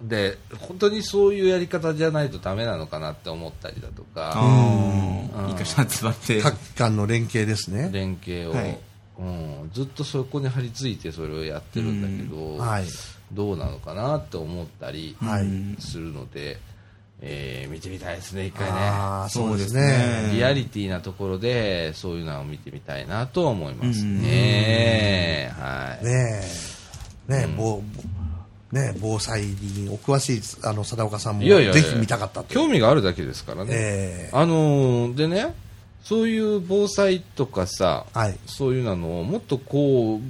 [0.00, 4.34] で本当にそういうやり方じゃないとダメなのかなって思ったりだとか。
[5.50, 6.40] 一箇所集まって。
[6.40, 7.90] 各機関の連携ですね。
[7.92, 8.78] 連携を、はい。
[9.18, 12.84] うん、ずっとそこに張り付いてそれをやってるんだけど、はい。
[13.32, 15.82] どうなのかなって思ったりはい。
[15.82, 16.58] するので、
[17.22, 18.72] えー見てみたいですね一回ね。
[18.78, 19.80] ああ、そうですね。
[19.82, 20.30] ね。
[20.32, 25.52] リアリティなところでそういうのを見てみたいなと思いますね。
[25.56, 26.42] はい、ね
[27.28, 27.82] え、ねえ、防
[28.72, 31.72] ねえ防災にお詳しい、あの、貞岡さんも、いやいや。
[31.72, 32.54] ぜひ見たかったと。
[32.54, 34.36] 興味があるだけですからね、ええ。
[34.36, 35.54] あのーでね
[36.02, 38.38] そういう防災とかさ、はい。
[38.46, 40.20] そういうのをもっとこう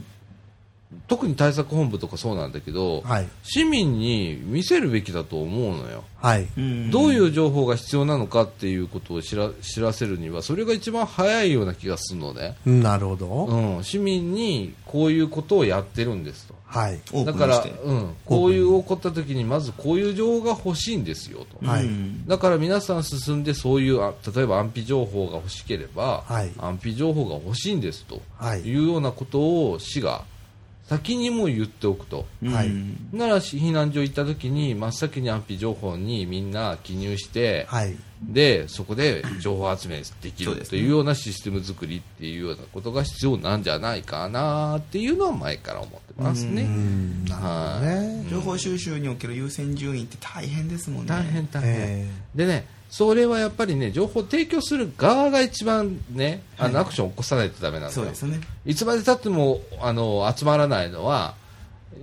[1.06, 3.28] 特に対策本部とかそうなんだけど、はい。
[3.44, 6.04] 市民に見せるべきだと思うのよ。
[6.16, 6.48] はい。
[6.56, 12.56] うんどういう情報が必要なのかっていうことを知ら知らせるには、それが一番早いような気がするのね。
[12.66, 13.26] なるほど。
[13.26, 16.54] うん、市民にこういうことをやってるんですと。
[16.66, 17.00] はい。
[17.24, 17.64] だから。
[17.84, 21.66] うん、こういう起こった時にまずこういう情報が欲しいんですよと。
[21.66, 30.24] はいうんだから皆さん進んでそういうあ例えば安否情報が欲しければ、はい安否情報が欲しいんですとはいいうようなことを市が
[30.90, 32.26] 先にも言っておくと。
[32.44, 37.94] はいうんならし避難所行った時に真っ先に安否情報にみんな記入して、はい。
[38.22, 46.64] でそこで情報集めできるというようなシステム作りっていうようなことが必要なんじゃないかなっていうのは前から思ってますうね。
[46.64, 48.26] ね。
[48.30, 51.08] 情報収集における優先順位って大変ですもんね。
[51.08, 57.92] 大変大変、えでねそれはやっぱりね情報提供する側が一番ねあの、はいアクションを起こさないとダメなんだよ。
[57.92, 58.40] そうですね。
[58.66, 61.34] いつまでたってもあの集まらないのは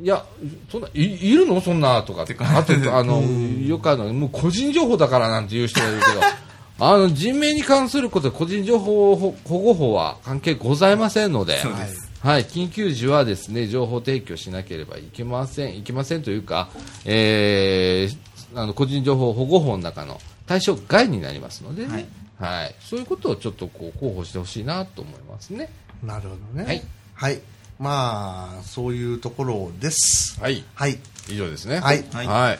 [0.01, 0.25] いや
[0.71, 1.59] そんないいるの？
[1.61, 2.25] そんなとか。
[2.25, 2.57] てか。
[2.57, 6.21] あと あのよくあのもう個人情報だからなんていう人がいるけど。
[6.79, 11.59] あの人命に関することで個人情報保保護法は関係ございませんので。
[11.59, 12.06] そうです。
[12.27, 16.67] はい、緊急時はですね情報提供しなければいけませんいけませんというか、
[17.05, 22.07] えーあの個人情報保護法の中の対象外になりますので、ね
[22.39, 25.69] はいそういうことをちょっとこう候補してほしいなと思いますね。
[26.03, 26.65] えなるほどね。
[26.65, 26.83] はい。
[27.13, 27.41] はい。
[27.79, 30.39] まあ、そういうところです。
[30.39, 30.99] はいはい。
[31.29, 31.79] 以上ですね。
[31.79, 32.59] はいはい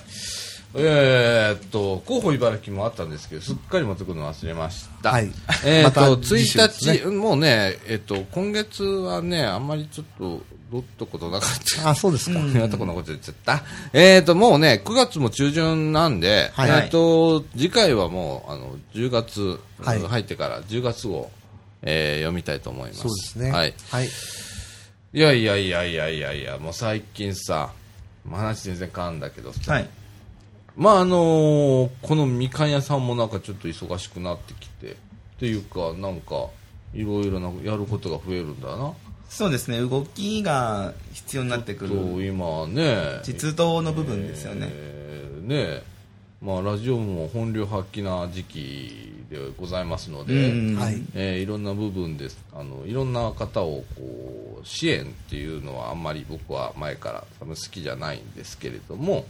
[0.76, 5.12] えーっと、候補茨城もあったんですけど、すっかり持ってくるの忘れました。
[5.12, 5.32] はい
[5.66, 11.90] えーっと、また1次週ですね日、もうね、えっと、今月はね、あんまりちょっと、どったことなかった。
[11.90, 12.40] あ、そうですか。
[12.60, 13.64] やったこんなこと言っちゃった。
[13.94, 21.32] えーっと、もうね、9月も中旬なんで、はいえーっと、次回はもう、あの、10月、はい入ってから10月号、
[21.84, 23.02] えー読みたいと思います。
[23.02, 23.52] そうですね。
[23.52, 23.74] はい。
[23.90, 24.10] はい。
[25.14, 27.72] いやいやいやいやいやいや、もう最近さ、
[28.26, 29.90] まあ話全然変わるんだけどさ、はい。
[30.78, 34.96] まああのーこのみかん屋さんもなんかちょっと忙しくなってきて、っ
[35.40, 36.48] ていうか、なんか、
[36.94, 38.94] いろいろなやることが増えるんだな。
[39.28, 39.80] そうですね。
[39.82, 42.26] 動きが必要になってくとる。
[42.26, 44.68] 今ね、実動の部分ですよね。
[44.70, 45.84] えーね
[46.40, 51.02] まあラジオも本領発揮な時期でございますので、うんはい。
[51.16, 59.26] えーいろんな部分ですあのいろんな方をこう支援っていうのはあんまり僕は前から多分好きじゃないんですけれども、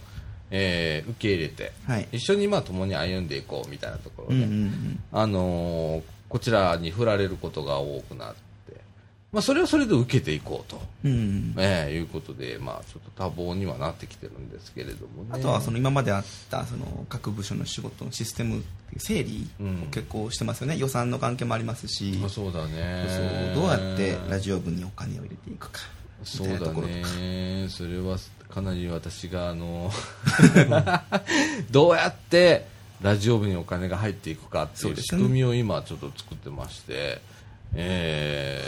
[0.51, 2.07] えー受け入れて、はい。
[2.11, 4.99] 一緒にまあ共に歩んでいこうみたいなところで、うんうんうん。
[5.11, 8.73] あのーこちらに振られることが多くなって、
[9.31, 15.29] まあ、それはそれで受けていこうと、うんえーいうことで、まあ、ちょっと多忙にはなってきてるんですけれどもね。
[15.31, 18.61] あとはその今まであったその各部署の仕事のシステム
[18.97, 19.83] 整理うん。
[19.83, 23.53] を結構してますよね、予算の関係もありますし、あそうだね。
[23.55, 25.79] どうやってラジオ部にお金を入れていくか
[26.19, 28.17] みそうだたいなところとか、ね、それは
[28.49, 29.91] かなり私があの
[31.69, 32.67] どうやって
[33.01, 37.21] ラジオ部にお金が入っていくかっていう仕組みを今ちょっと作ってまして、
[37.75, 38.63] え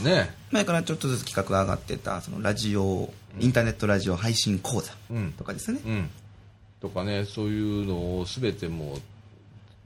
[0.00, 6.10] ー、ね、前からちょっとずつ企画が上がってたそのラジオインターネットラジオ配信講座うんとかですね、うん、
[6.80, 9.00] とかね、そういうのを全てもう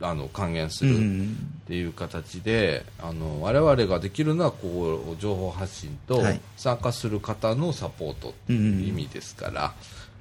[0.00, 0.96] あの還元する。
[0.96, 1.36] うん。
[1.64, 6.40] っていう形であの我々ができるのはこう情報発信とはい。
[6.56, 9.74] 参加する方のサポートっていう意味ですから、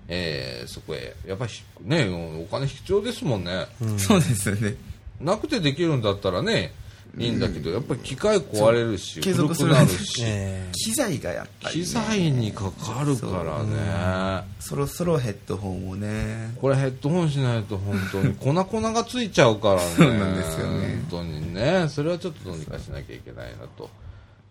[0.08, 2.08] えーそこへやっぱりね
[2.42, 4.76] お金必要ですもんね、そうですよね。
[5.20, 6.74] なくてできるんだったらね
[7.18, 10.70] いいんだけど、やっぱり機械壊れるし継古く続するなるし、え。
[10.74, 16.54] 機材がやっぱり、ね、機材にかかるからね、そろそろヘッドホンをね。
[16.60, 19.82] これヘッドホンしないと本当に 粉々がついちゃうからね。
[19.96, 21.06] そうなんですよね。
[21.10, 21.88] 本当にね。
[21.90, 23.90] それはちょっとどうにかしなきゃいけないなと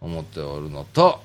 [0.00, 1.20] 思っておるのと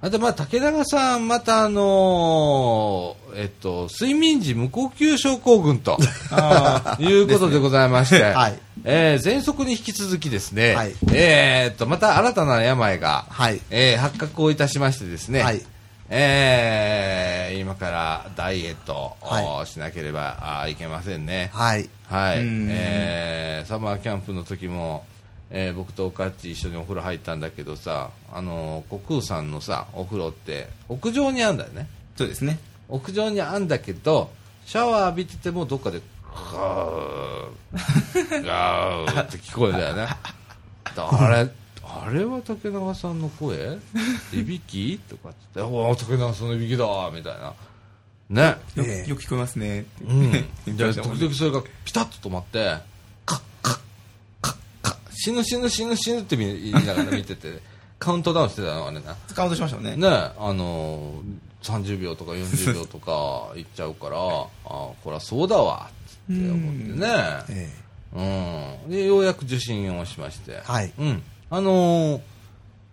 [0.00, 5.98] あとまあ竹永さんまたあのーえっと睡眠時無呼吸症候群と
[7.00, 8.58] いうことでございまして、はい。
[8.84, 10.94] えー喘息に引き続きですね、はい。
[11.12, 13.60] えーっとまた新たな病が、はい。
[13.70, 15.62] えー発覚をいたしましてですね、はい。
[16.10, 19.26] えー今からダイエットを
[19.60, 21.50] はしなければ、あいけませんね。
[21.52, 21.88] はい。
[22.08, 22.68] はい、うん。
[22.70, 25.04] えーサマーキャンプの時も、
[25.50, 31.88] えー僕とおかっち一緒にお風呂入ったんだけどさ、あのー、国空さんのさ、お風呂って、屋上にあんだよね。
[32.16, 32.58] そうですね。
[32.88, 34.30] 屋上にあんだけど、
[34.66, 40.06] シャワー浴びててもどっかで、ガー、ガーって聞こえるんだよね。
[40.96, 41.50] あれ、
[41.82, 43.78] あれは竹永さんの声？
[44.32, 44.98] いびき？
[45.08, 47.54] とかって言って、おお、竹永さんのいびきだみたいな。
[48.28, 48.56] ね。
[49.06, 49.86] よく聞こえますね。
[50.06, 50.30] うん。
[50.32, 52.76] 言ってで、ましたもんね時々それがピタッと止まって、
[55.20, 57.58] 死ぬ死ぬ死ぬ死ぬって言いながら見てて、
[57.98, 59.16] カウントダウンしてたのあれな。
[59.34, 59.96] カウントしましたよね。
[59.96, 64.20] ねあのー、30秒とか40秒とか いっちゃうから、あ
[64.64, 65.90] これはそうだわ
[66.32, 67.06] って思ってね。
[67.48, 67.70] え
[68.86, 68.90] うん。
[68.90, 70.60] で、ようやく受診をしまして。
[70.62, 71.22] はいうん。
[71.50, 72.20] あのー、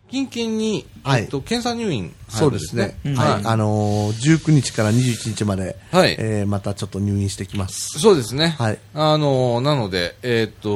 [0.09, 2.97] 近々に、はいえっと、検査入院、えそうですね。
[3.05, 3.41] うんはい。
[3.43, 7.99] あのー、19日から21日まで、はいえーまたちょっと入院してきます。
[7.99, 8.55] そうですね。
[8.57, 10.69] はいあのーなので、えっ、と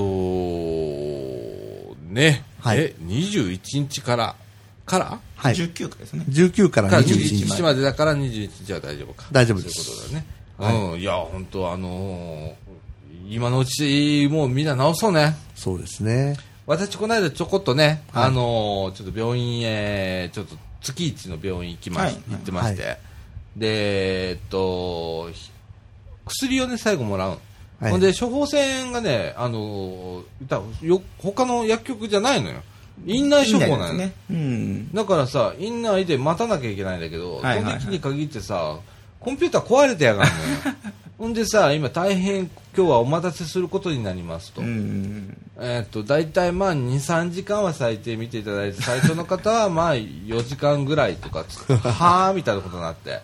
[2.10, 4.36] ね、はいえ、21日から、
[4.86, 5.20] から？
[5.36, 5.56] はい。
[5.56, 6.26] 19回ですね。
[6.28, 9.26] 19からから21 21日日までだから21日は大丈夫か。
[9.32, 10.24] 大丈夫ですそういうことだよ
[10.80, 10.94] ね。
[10.94, 11.00] うん。
[11.00, 12.54] いや、本当あのー
[13.32, 15.36] 今のうち、もうみんな治そうね。
[15.54, 16.36] そうですね。
[16.66, 22.98] 私、この間ちょこっとね、はいあのーちょっと病院へ、ちょっと月一の病院行きまし、はい行ってまして、は
[23.56, 25.52] で、えっと、ひ
[26.26, 27.40] 薬をね、最後もらう。
[27.80, 30.24] はいで、処方箋がね、あの
[31.18, 32.62] 他の薬局じゃないのよ。
[33.06, 33.94] 院内処方なのよ。
[33.94, 34.14] ね。
[34.30, 34.94] うん。
[34.94, 38.80] だからさ、院内で待たなきゃいけないんだけど、はいはいはいその時に限ってさ、
[39.20, 40.34] コンピューター壊れてやがんの
[40.72, 40.76] よ。
[41.18, 44.62] ほんでさ、今大変今日はお待たせすることになりますと。
[44.62, 45.38] うん。
[45.60, 53.20] えーっと、大体まあ2、3時間は最低見ていただいて、最初の方はまあ4時間ぐらいとかつ、 はぁみたいなことになって。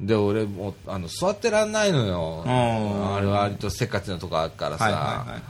[0.00, 2.42] で、俺もう、あの、座ってらんないのよ。
[2.44, 4.84] うんあれは割とせっかちなとこあるからさ。
[4.84, 5.42] はいはいはい。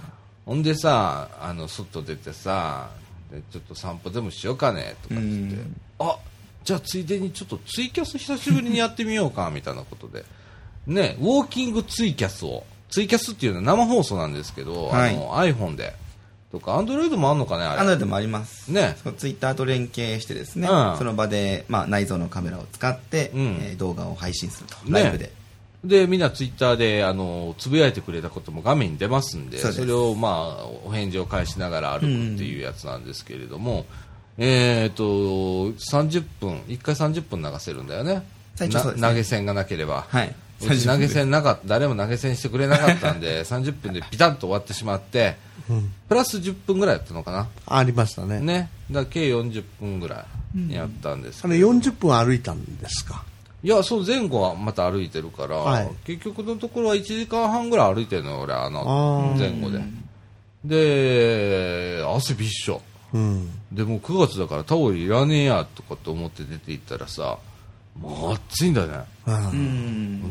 [0.45, 2.91] ほんでさ、あの、外出てさ、
[3.31, 5.77] でちょっと散歩でもしようかね、とかっつってうん。
[5.99, 6.19] あ
[6.63, 10.25] じゃあついでにちょっとツイキャス久しぶりにやってみようかみたいなことで、
[10.87, 15.95] ね、ウォーキングツイキャスを、ツイキャスっていうのは生放送なんですけど、はいあの iPhone で、
[16.55, 17.81] とか、アンドロイドもあんのかね、あれ。
[17.81, 18.71] アンドロイドもあります。
[18.71, 25.33] ねツイッターと連携してですね、うんその場で、まあ、内蔵のカメラを使って、うんえー動画を配信すると、ねライブで。
[25.85, 33.85] で、みんなツイッターで、あの、つぶやいてくれたことも画面に出ますんで、それを、まあ、お返事を返しながら歩くっていうやつなんですけれども、
[34.39, 38.23] えっ、と、30分、1回30分流せるんだよね。
[38.57, 40.07] 投げ銭がなければ。
[40.09, 40.35] はい。
[40.63, 45.37] うち投げ銭なかった、誰も投げ銭してくれなかったんで、 30分でピタッと終わってしまって、
[46.09, 47.49] プラス10分ぐらいやったのかな。
[47.67, 48.41] ありましたね。
[48.41, 48.69] ね。
[48.91, 50.27] だ計40分ぐら
[50.69, 53.25] いやったんですけどあれ40分歩いたんですか？
[53.63, 59.83] いや、そう前後はまた歩いてるから、はい結局のところは1時間半ぐらい歩いてるのよ、俺、ああのー前後で。
[60.65, 62.83] で、汗びっしょ。
[63.13, 63.51] うん。
[63.73, 67.39] でもう9月だからタオルいらねえやとかって思って出て行ったらさ、
[67.99, 69.01] もう暑いんだね。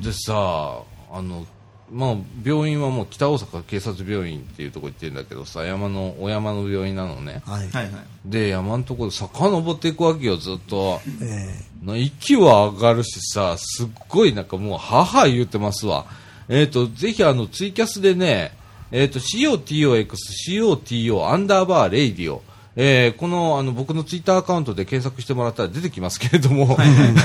[0.01, 1.45] でさ、あの、
[1.91, 7.41] まあ、病院はもう北大阪警察病院っていうとこ行ってるんだけどさ、山の、お山の病院なのね。
[7.45, 7.69] はい。
[7.69, 7.93] はいはい。
[8.25, 10.99] で、山のところで坂登っていくわけよ、ずっと。
[11.21, 16.05] えな息は上がるしさ、すっごいなんかもう、母言ってますわ。
[16.49, 18.57] えっ、と、ぜひあの、ツイキャスでね、
[18.91, 20.07] えっ、と、COTOX、
[20.47, 22.41] COTO、アンダーバー、レイディオ。
[22.75, 26.75] えーこの、あの、僕のツイッターアカウントで検索してもらったら出てきますけれども、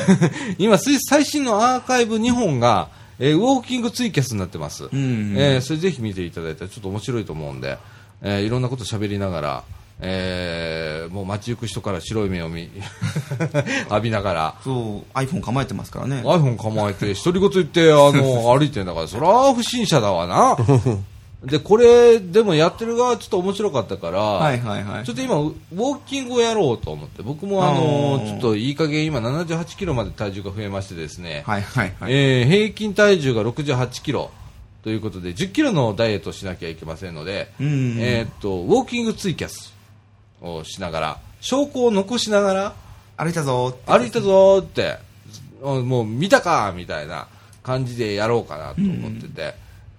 [0.58, 4.84] 今、す最新のアーカイブ2本が、えーウォーキングツイキャスになってます。
[4.84, 4.88] ん
[5.36, 7.78] えーそれぜひ見ていただいたらちょっと面白いと思うんで、
[8.22, 9.62] えーいろんなこと喋りながら、
[10.00, 12.68] えーもう街行く人から白い目を見
[13.90, 16.22] 浴びながら、そう、iPhone 構えてますからね。
[16.24, 20.56] iPhone 構えて、独り言言って、あの、 歩いてんだから、そりゃ不審者だわな。
[21.44, 25.04] で、これ、でもやってる側ちょっと面白かったから、はいはいはい。
[25.04, 32.12] ちょっと今、ウォーキングをやろうと思って、僕もあの、ちょっといい加減今78キロまで体重が増えましてですね、はいはいはい。
[32.12, 34.30] えー平均体重が68キロ
[34.82, 39.72] ということで、10キロのダイエットをしなきゃいけませんので、うんえーっと、ウォーキングツイキャス
[40.42, 42.74] をしながら、証拠を残しながら、
[43.16, 44.98] 歩いたぞ歩いたぞーって、
[45.62, 47.28] あもう見たかみたいな
[47.62, 49.54] 感じでやろうかなと思ってて、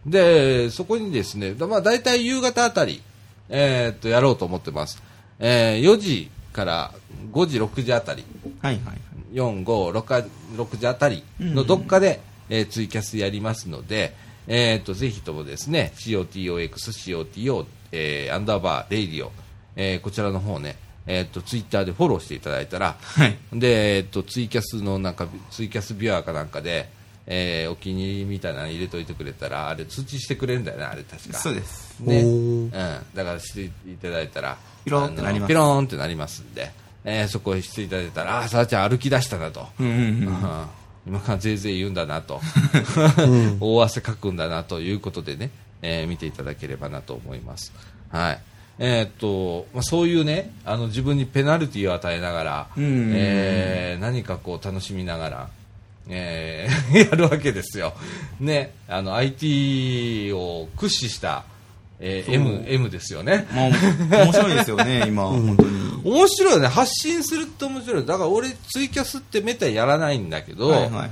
[0.09, 3.01] で、そこにですね、だまあ大体夕方あたり、
[3.49, 5.01] えーっと、やろうと思ってます。
[5.39, 6.93] えー4時から
[7.31, 8.23] 5時、6時あたり、
[8.61, 8.97] はいはいはい。
[9.33, 14.15] 4、5、6, 6時あたりのどっかで、えーツイキャスやりますので、
[14.47, 19.31] えーっと、ぜひともですね、COTOX、COTO、えーアンダーバー、 RADIO、
[19.75, 23.37] えーこちらの方ね、えっと、ツイッターでフォローしていただいたら、はい。
[23.53, 26.89] で、えっと、ツイキャスのなんか、ツイキャスビュアーかなんかで、
[27.31, 31.37] えーお気に入りみたいなの入れといてくれたら、あれ通知してくれるんだよね、あれ確か。
[31.37, 31.99] そうです。
[32.01, 32.23] ね。
[32.23, 32.69] おうん。
[32.71, 33.71] ーだからしてい
[34.01, 36.71] ただいたら、ピローンってなりますピローンってなりますんで、
[37.05, 39.67] えーそこへしていただいたら、ああ、さあちゃん歩き出したなと。
[39.79, 40.27] うんうんうん。
[40.27, 40.65] うん
[41.07, 42.41] 今からぜいぜい言うんだなと、
[43.61, 45.49] 大汗かくんだなということでね、
[45.81, 47.71] えー見ていただければなと思います。
[48.11, 48.39] はい。
[48.79, 55.49] えーっと、まあ、そういうね、あの自分にペナルティを与えながら、うんえー何かこう楽しみながら、
[56.09, 57.93] えー やるわけですよ。
[58.39, 61.45] ね、あの IT を駆使した、
[61.99, 63.47] えー M、M ですよね。
[64.09, 66.01] まあ、面白いですよね、 今、本当に。
[66.03, 66.67] 面白いよね。
[66.67, 68.05] 発信するって面白い。
[68.05, 71.09] だから俺ツイキャスってめったにやらないんだけど、はいはいはい。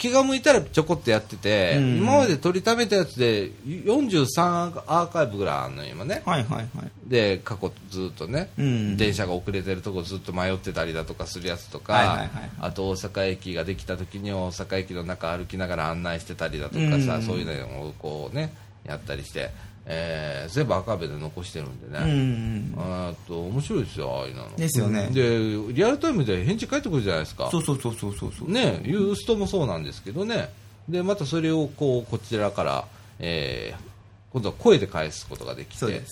[0.00, 1.98] 気が向いたらちょこっとやってて、うん。
[1.98, 6.22] 今まで撮りためたやつで43アーカイブぐらいあるの今ね。
[6.24, 6.90] はいはいはい。
[7.06, 8.96] で過去ずっとね、うん。
[8.96, 12.30] 電車が遅れてるとこずっと迷ってたりだとかするやつとか、はいはいはい
[12.60, 17.42] あと大阪駅ができた時に大阪駅の中歩きながら案内してたりだとかさ、うんそうい。
[17.42, 19.50] うのをこうねやったりして、
[19.86, 22.74] えー全部アーカイブで残してるんでうね、ん。
[22.76, 24.56] あと面白いですよああいうの。
[24.56, 25.08] ですよね。
[25.12, 27.48] でリアルタイムで返事返ってくるじゃないですか。
[27.50, 28.50] そうそうそうそうそうそう。
[28.50, 30.50] ね、ユーストもそうなんですけどね、
[30.88, 32.84] でまたそれをこうこちらから、
[33.18, 33.90] えー
[34.32, 36.02] 今度は声で返すことができて、そう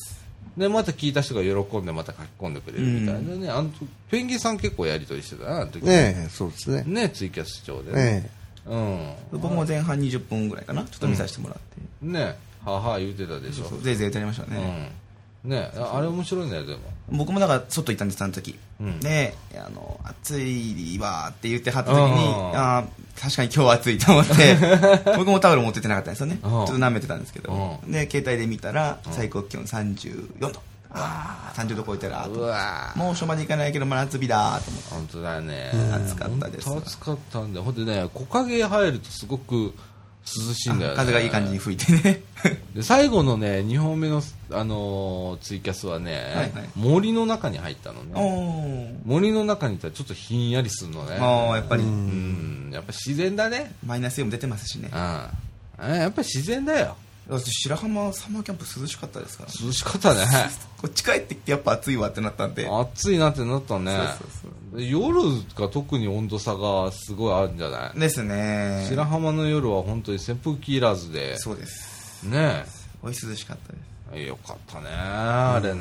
[0.57, 3.71] でまた聞いた人が喜んでまた書き込んでくれるみたいなね、あの
[4.11, 6.25] ペンギンさん結構やり取りしてたな、あの時ね。
[6.27, 6.83] え、そうですね。
[6.85, 8.29] ねツイキャス上でね、
[8.67, 8.71] え。
[8.71, 12.07] うん、僕も前半20分ぐらいかな、ちょっと見させてもらって。
[12.07, 14.93] ね、はあはあ言うてたでしょ、そうぜいぜい歌いましたね。
[15.45, 16.79] うん、ね、ああれ面白いね、でも。
[17.11, 18.59] 僕もだから外行ったんです、あの時。
[18.81, 22.87] うんで、あの、暑いわーって言ってはった時に、うんあー
[23.21, 24.35] 確かに今日は暑いと思って、
[25.19, 26.39] 僕もタオル持ってってなかったんですよね。
[26.41, 27.81] ちうんょっと舐めてたんですけど。
[27.87, 30.63] うで、携帯で見たら、最高気温34度。
[30.91, 34.95] ああ、30度超えたら、うわー猛暑まで行かないけど、真夏日だーと思って。
[34.95, 39.75] 本当だね、暑かったです暑かったんで、ほんでね、木陰入るとすごく
[40.49, 40.97] 涼しいんだよね。
[40.97, 42.23] 風がいい感じに吹いてね。
[42.75, 44.23] で最後のね2本目の、
[44.53, 49.09] あのーツイキャスはね、はいはい森の中に入ったのおねー。
[49.09, 55.91] 森の中にいたらちょっとひんやりするのねああ、やっぱり、うんやっぱ自然だねマイナスイオン出てますしねうん。
[55.91, 56.97] えやっぱり自然だよ
[57.29, 60.21] だって白浜サマーキャンプ涼しかったですから涼しかったね。
[60.81, 62.67] こっち帰ってきてやっぱ暑いわってなったんで。
[62.71, 63.95] 暑いなってなったね。
[63.97, 64.07] そう
[64.73, 65.21] そうで夜
[65.57, 68.01] が特に温度差がすごいあるんじゃない？
[68.01, 68.87] ですね。
[68.89, 71.37] 白浜の夜は本当に扇風機いらずで。
[71.39, 72.23] そうです。
[72.25, 72.65] ね。
[73.03, 73.83] おい涼しかったです。
[74.15, 75.81] えよかったねあれね、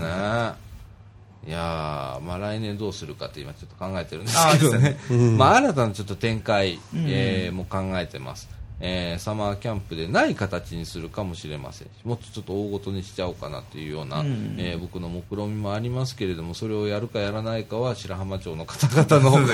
[1.48, 5.00] いやーまあ来年どうするかって今ちょっと考えてるんですけどね。
[5.10, 7.06] あ まあ新たなちょっと展開、うん。
[7.08, 11.88] えーも考えてます、えーサマーキャンプでない形にするかもしれません。
[11.88, 14.56] しもっとちょっと大ごとにしちゃおうかなっていうような、うん。
[14.60, 19.54] えー僕の目論みもありますけれどもそれをやるかやらないかは白浜町の方々のね。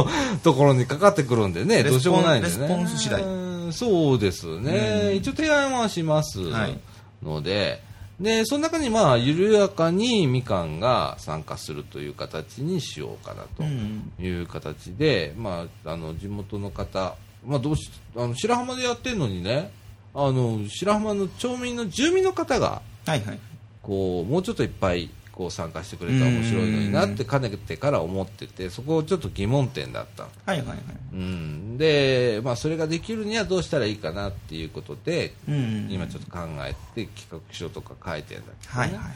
[0.42, 2.58] ところにかかってくるんでねどうしようもないんでね。
[2.58, 3.22] レスポンス次第。
[3.22, 3.26] う
[3.68, 5.16] んそうですね、うん。
[5.16, 6.78] 一応提案はしますはい。
[7.22, 7.82] ので、
[8.20, 14.12] でその中にまあ緩やかにみかんが参加するという形にしようかなとうん。
[14.18, 17.16] いう形で、まあ、あの地元の方、
[17.46, 19.70] まあ、どうしあの白浜でやってるのにね
[20.14, 23.38] あの白浜の町民の住民の方がはいはい。
[23.82, 30.24] こうもうちょっといっぱいこう参加してくれたら面白いのになってかねてから思っててそこちょっと疑問点だった。
[30.24, 30.78] はいはいはい。
[31.12, 35.88] うん、で、まあ、それができるにはどうしたらいいかなっていうことで、うん。
[35.90, 38.80] 今ちょっと考えて企画書とか書いてるんだけど、ね。
[38.80, 39.14] はいはい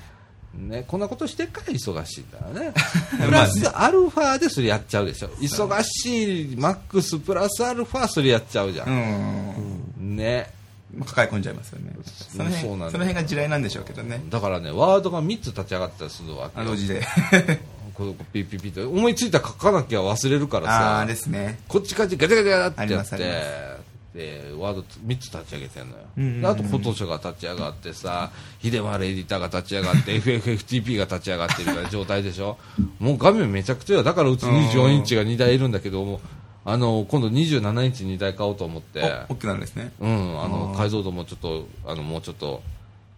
[0.55, 2.75] ね、こんなことしてっから忙しいんだよね。
[3.25, 5.29] プラスアルファでそれやっちゃうでしょ。
[5.41, 10.15] 忙しいマックスプラスアルファそれやっちゃうじゃ、うん。
[10.15, 10.53] んね。
[10.93, 11.93] まあ抱え込んじゃいますよね。
[12.05, 14.23] その辺そうなんだその辺が地雷なんでしょうけどね。
[14.29, 17.01] だからねワードが3つ立ち上がったりするわけ同時で。
[17.95, 18.89] こうピッピッピッと。
[18.89, 21.01] 思いついたら書かなきゃ忘れるからあさ。
[21.01, 21.61] あですね。
[21.69, 23.23] こっちこっちガチャガチャガチャって。
[23.23, 23.80] やって
[24.15, 28.31] でワード3つ立ち上げてんのよ、うんうんうんであとフォトショーが立ち上がってさ
[28.61, 32.59] 秀丸エディターが立ち上がって FFFTP が立ち上がってみたいな状態でしょ。
[32.99, 34.03] もう画面めちゃくちゃよ。
[34.03, 36.21] だからうち24インチが2台いるんだけども
[36.65, 39.03] あの今度27インチ2台買おうと思って。
[39.29, 39.93] お大きくなるんですね。
[40.01, 42.63] うんあの解像度もちょっとあのもうちょっと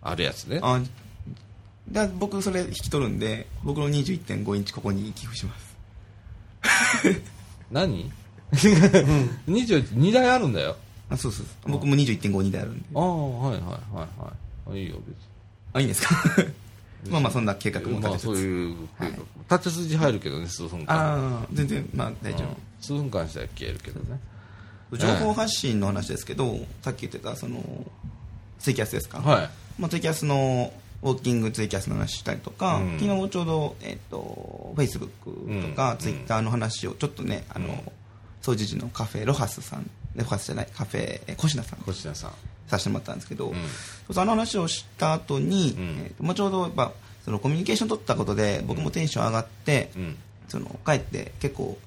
[0.03, 0.61] あるやつね。
[0.63, 0.81] あ
[1.91, 5.73] だ僕それ引き取るんで僕の21.5インチここに寄付します。
[7.71, 8.11] 何
[8.53, 10.77] ?22 台あるんだよ
[11.15, 12.85] あそうそう僕も21.52であるんで。
[12.95, 14.09] ああはいはいは
[14.69, 14.83] いはい。
[14.83, 15.15] いいよ別に。
[15.75, 16.15] あいいんですか？
[17.11, 18.25] まあまあそんな計画もまあ立てつつ。
[18.27, 19.19] そういう計画、はい。
[19.59, 22.57] 立ち筋入るけどね数分間ああ全然まあ大丈うん。
[22.81, 24.21] 数分間したら消えるけどね。
[24.93, 27.63] 夫情報発信の話ですけどさっき言ってたその
[28.59, 29.21] ツイキャスですか？
[29.21, 29.51] はい。
[29.79, 32.99] まあ、ツイキャスのウォーキングツイキャスの話したりとか、うん。
[33.01, 35.99] 昨日ちょうど、えっ、と、Facebook とか、うん。
[35.99, 37.83] ツイッターの話をちょっとね、あの、
[38.43, 41.79] 掃除時のカフェロハスさん、ロハスじゃない、カフェ、え小品さん。
[41.81, 42.33] 星名さん。
[42.69, 45.99] させてもらったんですけど、うそうあの話をした後に、うん。
[46.05, 46.93] えーとまあ、ちょうどやっぱ
[47.25, 50.17] そのコミュニケーション取ったことで僕もテンション上がって、うん。
[50.49, 51.79] その帰って結構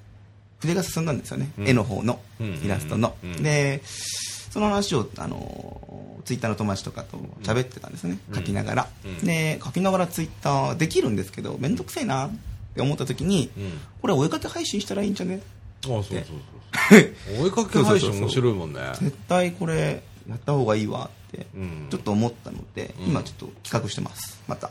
[0.60, 1.68] 筆が進んだんですよね、うん。
[1.68, 3.42] 絵の方の、うんイラストの、うん。
[3.42, 9.18] でその話をあのツイッターの友達とかと喋ってたんですね、書きながら、うん。
[9.26, 12.30] で書きながらツイッターできるんですけど面倒くせえなっ
[12.74, 13.72] て思った時に、うん。
[14.00, 15.40] これお絵かけ配信したらいいんじゃね？
[15.84, 16.36] あ、そうそうそう。
[17.40, 18.80] 追いかけ配信面白いもんね。
[19.00, 21.86] 絶対これやった方がいいわって、うん。
[21.90, 23.10] ちょっと思ったので、うん。
[23.10, 24.40] 今ちょっと企画してます。
[24.46, 24.70] また。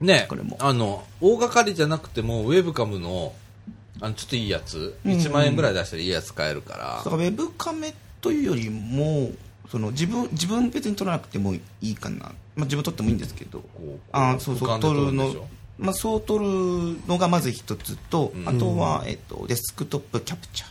[0.00, 0.26] ね。
[0.28, 0.56] これも。
[0.60, 3.34] あの、大掛かりじゃなくても、ウェブカムの、
[4.00, 7.02] あの、ちょっといいやつ、うん1万円ぐらい出したらいいやつ買えるかだら。
[7.02, 9.30] か、らウェブカメというよりも
[9.70, 12.16] その自分自分別に撮らなくてもいいかな、
[12.56, 13.62] まあ、自分撮ってもいいんですけど。
[14.12, 15.46] あーそうそう撮るの
[15.78, 16.44] まあ、そう撮る
[17.06, 18.48] のがまず一つと、うん。
[18.48, 20.70] あとは、えっと、デスクトップキャプチャー、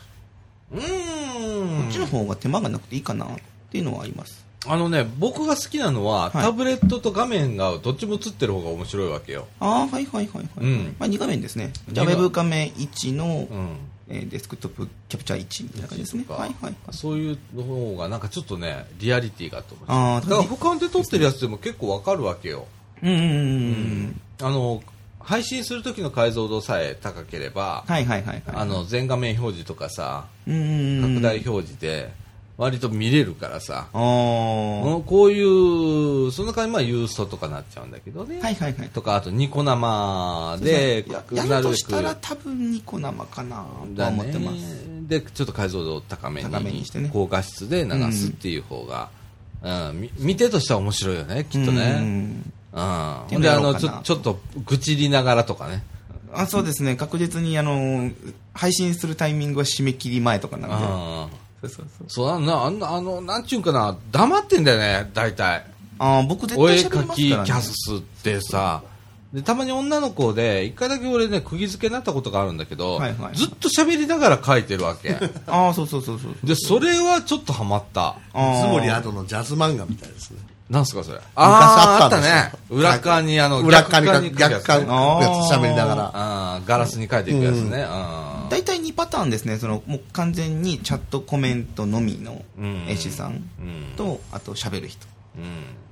[0.71, 1.83] うーん。
[1.83, 3.29] こっちの方が手間がなくていいかなっ
[3.71, 4.45] ていうのはあります。
[4.65, 6.31] あのね、僕が好きなのは、はい。
[6.43, 9.47] タブレットと画面がどっちも映ってる方が面白いわけよ。
[9.59, 10.95] ああはいはいはいはい、うん。
[10.99, 11.71] まあ、2画面ですね。
[11.89, 13.77] じゃあウェブカメ1の、うん。
[14.09, 16.25] えーデスクトップキャプチャー1みたいな感じですね。
[16.29, 16.75] はいはいはい。
[16.91, 19.75] そういうの方がなんかちょっとね、リアリティがあって。
[19.87, 22.67] あーだから俯瞰で撮ってるやつでも結構わかるわけよ。
[23.03, 23.27] うんうんうん。
[23.29, 24.21] うん。
[24.41, 24.81] あの、
[25.27, 28.55] 配信する時の解像度さえ高ければ、はいはいはいはい。
[28.55, 31.15] あの、全画面表示とかさ、うんうんうん。
[31.15, 32.13] 拡大表示で、
[32.55, 38.39] 割と見れるからさ、こういう、その代わりまあユーストとかなっちゃうんだけどね。
[38.39, 38.89] はいはいはい。
[38.89, 43.65] とか、あとニコ生で、ややるとしたら多分ニコ生かな
[43.97, 44.57] とは思ってます、
[45.09, 47.09] で、ちょっと解像度を高めに、高めにしてね。
[47.11, 49.09] 高画質で流すっていう方が、
[49.61, 50.01] うん。
[50.01, 51.97] み見てとしては面白いよね、きっとね。
[51.99, 52.53] うん。
[53.27, 55.83] てほんで、あの、ちょちょっと愚痴りながらとかね。
[56.33, 58.11] あそうですね確実にあの
[58.53, 61.47] 配信するタイミングは締め切り前とかなのでうん。
[61.61, 65.65] そうそうそうそうあんな、あんな、あの、なんちゅうんかな、黙ってんだよね、大体。
[65.99, 68.83] あー僕絶お絵対喋ります描きキから、ね、ャスってさ、
[69.33, 75.17] で、たまに女の子で、一回だけ俺ね、釘付けになったことがあるんだけど、はいはいずっと喋りながら描いてるわけ。
[75.47, 78.15] ああそうそうそうそうで、それはちょっとハマった。
[78.31, 78.35] つ
[78.67, 80.37] もりあとのジャズ漫画みたいですね。
[80.69, 81.19] なんすか、それ？
[81.35, 82.51] ああったね。
[82.69, 86.11] 裏側に、あの、裏側に逆側ねのやつ喋りながら。
[86.13, 87.85] あーガラスに書いていくやつね。
[88.49, 93.43] 大体2パターンですねそのもう完全にチャットコメントのみのうん絵師さんうん。
[93.97, 95.05] とあと喋る人
[95.37, 95.43] うん。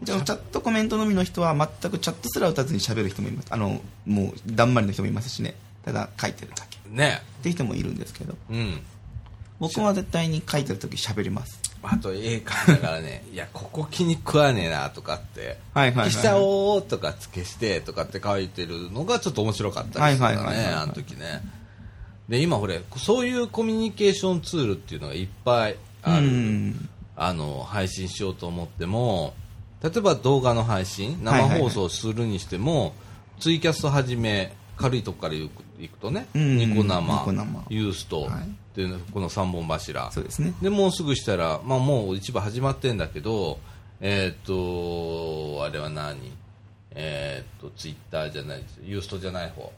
[0.03, 5.53] じゃあチャットコメントのみの人は全くチャットすら打たずに喋る人もいますあのもうだんまりの人もいますしね
[5.84, 7.19] ただ書いてるだけね。
[7.39, 8.80] っていう人もいるんですけどうん。
[9.59, 11.59] 僕は絶対に書いてる時喋ります
[11.91, 21.41] あと絵描いながらね、いや、ここ気に食わねえなとかって、はいはいしちゃおうとか消してとかって書いてるのがちょっと面白かったりしたはいはいはいはいね、あの時ね。
[22.29, 26.25] で、今ほれ、そういうコミュニケーションツールっていうのがいっぱいある。
[26.25, 26.89] うん。
[27.15, 29.33] あの、配信しようと思っても、
[29.83, 32.93] 例えば動画の配信、生放送するにしても、
[33.39, 35.36] ツイキャストはじめ、軽いとこから
[35.80, 40.11] 行くとね、うんニコ生ニコ生ユースト、はいっていうのこの3本柱。
[40.11, 43.57] そうですねで、もうすぐしたら、まあもう一部始まってんだけど、
[44.01, 46.17] えーっと、あれは何？
[46.91, 48.63] えーっと、ツイッターじゃない。
[48.84, 49.71] ユーストじゃない方。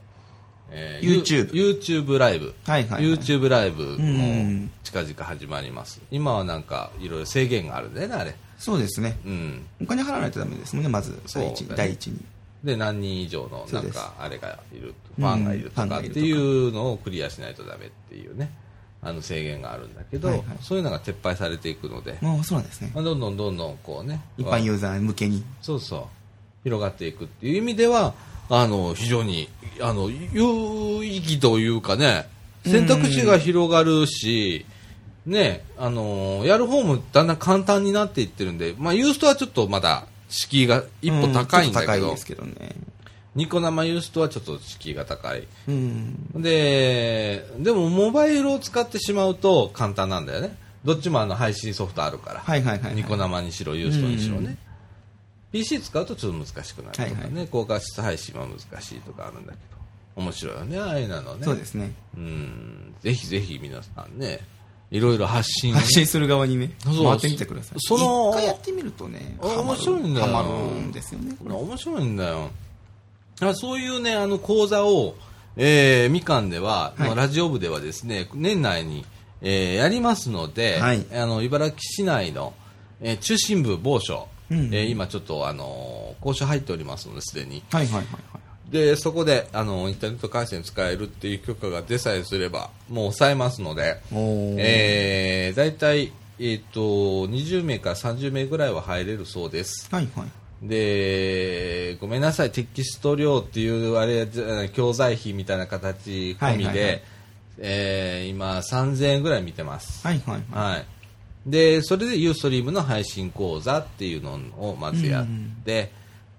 [0.70, 2.54] え YouTube ユ YouTube ライブ。
[2.66, 6.00] はいはいはい YouTube ライブうもん近々始まります。
[6.10, 8.34] 今はなんかいろいろ制限があるね、あれ。
[8.58, 9.66] そうですねうん。
[9.80, 12.18] お金払わないとダメですもんねまず第一そうだね第一に
[12.64, 18.50] で、何人以上のそうんか、あれがいる、ファンがいるとかかっていうのをクリアしないとダメっていうね、
[19.00, 20.46] あの制限があるんだけど、はいはい。
[20.60, 22.90] そういうのが撤廃されていくので、もうそうなんですね。
[22.94, 25.44] まあどんどんどんどんこうね、一般ユーザー向けに。
[25.62, 26.02] そうそう、
[26.64, 28.14] 広がっていくっていう意味では、
[28.50, 29.48] あの、非常に、
[29.80, 32.26] あの、有意義というかね、
[32.64, 34.66] 選択肢が広がるし、
[35.26, 42.76] ね、あの、やる方もだんだん簡単になっていってるんで、まあ、ユーストはちょっとまだ敷居が一歩高いんだけどうちょっと高いで、すけどね
[43.34, 45.46] ニコ生ユーストはちょっと敷居が高い。
[45.68, 50.56] うんで、でもモバイルを使ってしまうと簡単なんだよね。
[50.84, 52.40] どっちもあの配信ソフトあるから。
[52.40, 54.46] はいはいはいはいニコ生にしろ、ユーストにしろね。
[54.46, 54.58] うん
[55.52, 61.44] PC 使うとちょっと難しくなるとかね、はいはい高画質配信は難しいとかあるんだけど、面白いよね、ああいうのね。
[61.44, 62.94] そうですねうん。
[63.00, 64.40] ぜひぜひ皆さんね、
[64.90, 65.74] いろいろ発信。
[65.74, 67.04] 発信する側にねそう。
[67.04, 67.78] 回ってみてください。
[67.80, 70.26] その一回やってみるとねあハマる面白いんだよ。
[70.26, 71.54] ハマるんですよねこれ。
[71.54, 72.50] 面白いんだよ。
[73.40, 75.14] あそういうね、あの講座を、
[75.56, 77.08] えー、みかんでは、はい。
[77.08, 79.04] まあラジオ部ではですね、年内に、
[79.42, 81.06] えーやりますので、はい。
[81.12, 82.54] あの、茨城市内の、
[83.00, 87.62] えー中心部某所うんえー今ちょっと、あのー交渉入っておりますので、すでに。
[87.70, 88.47] はいはいはいはい。
[88.70, 99.88] で、そこで、あの、インターネット回線使えるっていう許可が出さえすれば、もう抑えますので、えー、大体、えっ、と、20名から30名ぐらいは入れるそうです。
[99.90, 100.68] はいはい。
[100.68, 104.28] で、ごめんなさい、テキスト量っていう、あれ、
[104.72, 107.02] 教材費みたいな形込みで、はいはいはい
[107.60, 110.06] えー今、3000円ぐらい見てます。
[110.06, 110.72] はいはいはい。
[110.74, 110.86] はい。
[111.46, 115.26] で、それでユーストリームの配信講座っていうのをまずやっ
[115.64, 115.90] て、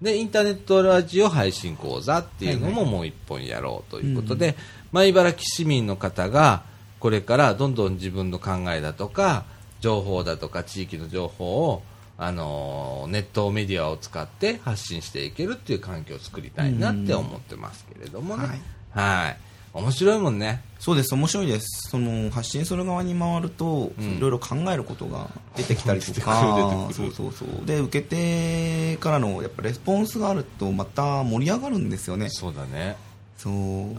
[0.02, 4.56] で、インターネットラジオ配信講座っていうのももう一本やろうということで、
[4.92, 6.62] まあ、茨城市民の方が、
[6.98, 9.44] これからどんどん自分の考えだとか、
[9.80, 11.82] 情報だとか地域の情報を、
[12.16, 18.60] あのーネットメディアを使って発信していけるっていう環境を作りたいなって思ってますけれどもね。
[18.92, 19.36] はい。
[19.72, 20.62] 面白いもんね。
[20.80, 21.90] そうです、面白いです。
[21.90, 27.66] その、発信する側に回ると、うんいろいろ考えることが出てきたりとか、く る出てくるそうそうそう。
[27.66, 32.30] で、受け手からの、やっぱレスポンスがあると、また盛り上がるんですよね。
[32.30, 32.96] そうだね。
[33.36, 33.52] そう。
[33.52, 33.94] うん。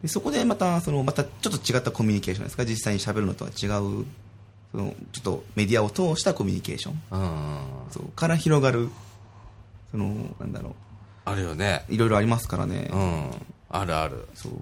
[0.00, 4.06] でそこでまた、その、またちょっと違ったコミュニケーションですか、実際に喋るのとは違う、
[4.70, 7.02] その、ちょっとメディアを通したコミュニケーション。
[7.10, 7.58] うん。
[7.90, 8.90] そう、から広がる、
[9.90, 10.76] その、なんだろ
[11.24, 11.84] あるよね。
[11.88, 12.90] う、いろいろありますからね。
[12.92, 13.30] うん。
[13.70, 14.28] あるある。
[14.34, 14.52] そう。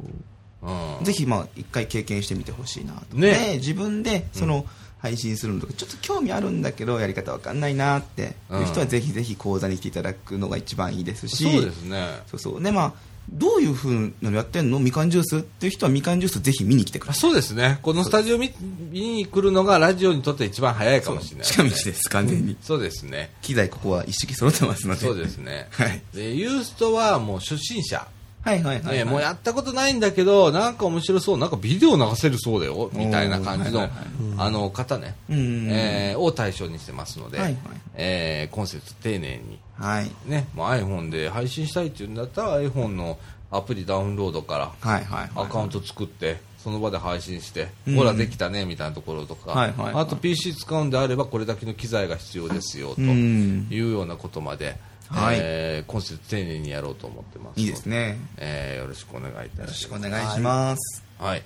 [0.62, 1.04] うん。
[1.04, 3.16] ぜひ、まあ、一回経験してみてほしいなと。
[3.16, 4.64] ねで自分で、その、
[4.98, 12.20] 配信するのとか、ちょっと興味あるんだけど、やり方わかんないなっていう人は、うんぜひぜひ講座に来ていただくのが一番いいですし、そうですね。
[12.28, 12.62] そうそう。
[12.62, 12.92] で、まあ、
[13.28, 14.78] どういうふうなのやってんの？
[14.78, 17.20] みかんジュースっていう人はみかんジュースぜひ見に来てください。
[17.20, 17.80] そうですね。
[17.82, 18.52] このスタジオ見
[18.92, 22.56] 見に来るのがラジオにとって一番早いかもしれない、近道です、完全に。
[22.62, 23.30] そうですね。
[23.42, 25.00] 機材ここは一式揃ってますので。
[25.00, 25.66] そうですね。
[25.70, 26.02] はい。
[26.14, 28.06] で、ユーストはもう初心者。
[28.42, 33.88] はいはいはい、もうやったことないんだけど、なんか面白そう、なんかビデオ流せるそうだよ、みたいな感じの、
[34.36, 37.58] あの方ね、うんえーを対象にしてますので、はいはい。
[37.94, 40.10] えー今節丁寧に、はい。
[40.26, 43.18] ね、もう iPhone で配信したいっていうんだったら iPhone の
[43.50, 44.72] アプリダウンロードから。
[44.82, 47.96] アカウント作って、その場で配信して、うん。
[47.96, 50.02] ほらできたねみたいなところとか、はいはいはい。
[50.02, 53.68] あと PC 使うんであればこれだけの機材が必要ですよとうん。
[53.70, 54.76] いうようなことまで、
[55.12, 58.18] はいえー今節丁寧にやろうと思ってますいいです、ね。
[58.38, 61.04] えーよろしくお願いいたしますよろしくお願いします。
[61.18, 61.42] はい。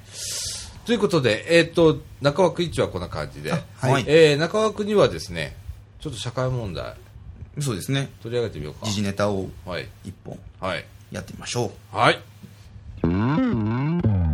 [0.86, 3.58] ということで、えっ、と、中枠1はこんな感じで、は
[3.98, 5.56] いえー中枠2はですね、
[6.00, 6.94] ちょっと社会問題、
[7.60, 8.10] そうですね。
[8.22, 8.86] 取り上げてみようか。
[8.86, 9.88] 時事ネタをはい。
[10.04, 10.84] 一本はい。
[11.10, 11.96] やってみましょう。
[11.96, 12.14] はい。
[12.14, 12.20] は
[13.02, 14.25] い、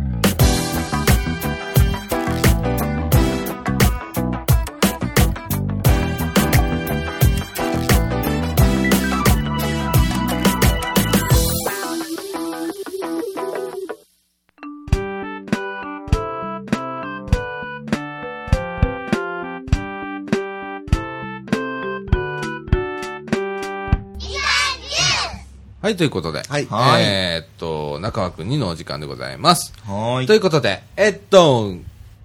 [25.83, 29.73] ということで、はいはいえーっと、中枠2のお時間でございます。
[29.85, 30.27] はーい。
[30.27, 31.75] ということで、えっと、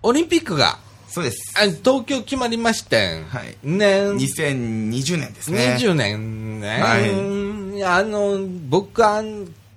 [0.02, 0.78] オリンピックが、
[1.08, 1.54] そうです。
[1.56, 5.76] あ東京決まりまして、はい年、2020年ですね。
[5.78, 8.38] 20年ね、はいあの、
[8.68, 9.22] 僕は、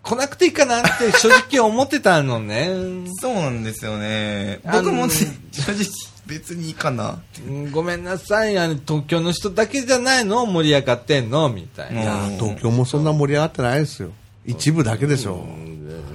[0.04, 2.70] 来なくていいかなって正直思ってたのね。
[3.22, 4.60] そうなんですよね。
[4.64, 5.14] 僕もね、
[5.52, 5.86] 正直
[6.32, 7.42] 別にいいかなって。
[7.42, 10.46] うんごめんなさい、あの東京の人だけじゃないの？
[10.46, 11.50] 盛り上がってんの？
[11.50, 12.28] みたいな。
[12.28, 14.12] うん東京もそんな盛り上がってないですよ。
[14.46, 15.46] 一部だけでしょ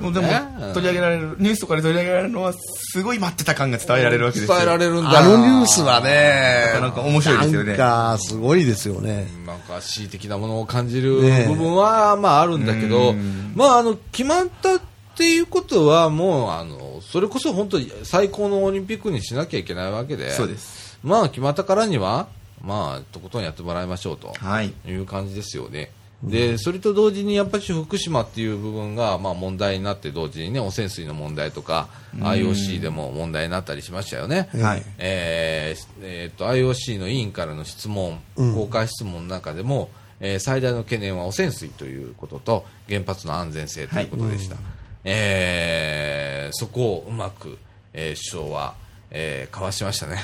[0.00, 0.42] もうでもね、
[0.74, 4.54] 取り上げられる、ニュースとかで取り上げられるのは、すごい待ってた感が伝えられるわけですよ。
[4.54, 9.26] 伝えられるんだあのニュースはね、なかなか面白いですよねなんか、すごいですよね。
[9.46, 14.80] なんか恣意的なものを感じるねえ部分は、まああるんだけど、うんまああの、決まった
[15.16, 20.98] っていうことはもう、あの、それこそ本当に最高のオリンピックにしなきゃいけないわけで、そうです。
[21.02, 22.28] まあ決まったからには、
[22.62, 24.34] まあ、とことんやってもらいましょうと。
[24.38, 24.74] はい。
[24.86, 25.90] いう感じですよね。
[26.22, 31.88] で、それと同時にやっぱり福島っていう部分が、まあ問題になって同時にね、汚染水の問題とか、
[32.18, 34.50] IOC でも問題になったりしましたよね。
[34.60, 34.82] はい。
[34.98, 39.88] えーえーと IOC の委員からの質問、公開質問の中でも、
[40.20, 44.56] えー最大の懸念は汚染水ということと原発の安全性ということでした、
[45.06, 47.58] えーそこをうまく、
[47.94, 48.74] えー首相は、
[49.10, 50.18] えーかわしましたね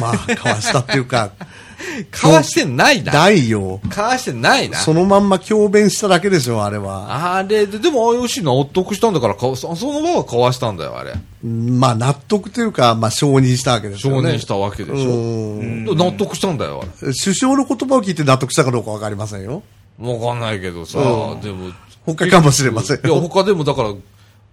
[0.00, 1.30] まあ、かわしたっていうか、
[2.10, 3.80] かわしてないな大よ。
[3.90, 7.36] かわしてないなそのまんま強弁しただけでしょ、あれは。
[7.36, 11.14] あれで、でも IOC 納得したんだからかわ、そその場はかわしたんだよ、あれ。
[11.44, 14.32] まあ、納得というか、まあ、承認したわけです承よね。
[14.32, 15.10] 認したわけでしょ。
[15.10, 17.12] うん納得したんだよ、あれ。
[17.12, 19.62] 首相の言葉を聞いて納得したかどうかわかりませんよ。
[20.00, 21.70] わかんないけどさ、うんでも。
[22.04, 23.02] 他かもしれませんよ。
[23.04, 23.94] いや、他でもだから、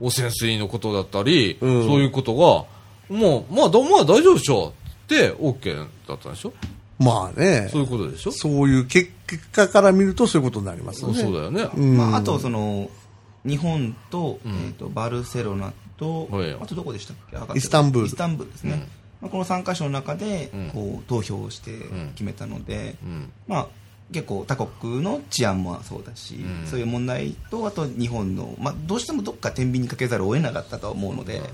[0.02, 1.88] 汚染水のことだったり、うん。
[1.88, 4.74] そういうことが、もう、まあ、どまあ大丈夫でしょ
[5.04, 5.76] って、OK
[6.08, 6.54] だったんでしょ？
[7.00, 7.70] まあね。
[7.72, 8.32] そういうことでしょ？
[8.32, 9.10] そういう結
[9.52, 11.22] 果から見るとそういうことになりますよね。
[11.22, 11.70] そうだよね。
[11.76, 11.97] うん。
[11.97, 12.89] まあ、あとその
[13.45, 14.52] 日本と,、うん。
[14.52, 16.54] えー、とバルセロナと、はい。
[16.54, 17.38] あとどこでしたっけ？
[17.38, 18.08] あイスタンブール。
[18.08, 18.80] イスタンブールですね、うん。
[18.80, 20.70] まあ、この3カ所の中でうん。
[20.72, 23.32] こう投票をしてん決めたので、うん。
[23.47, 23.68] まあ、
[24.12, 31.45] 結構他国の治安もそうだし、うんそういう問題とあと日本の、まあ、どうしてもどっか天秤にかけざるを得なかったとは思うので、ね。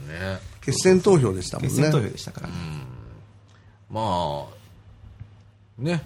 [0.61, 1.69] 決選投票でしたもんね。
[1.69, 2.49] 決選投票でしたから、
[3.89, 6.01] まあ、ね。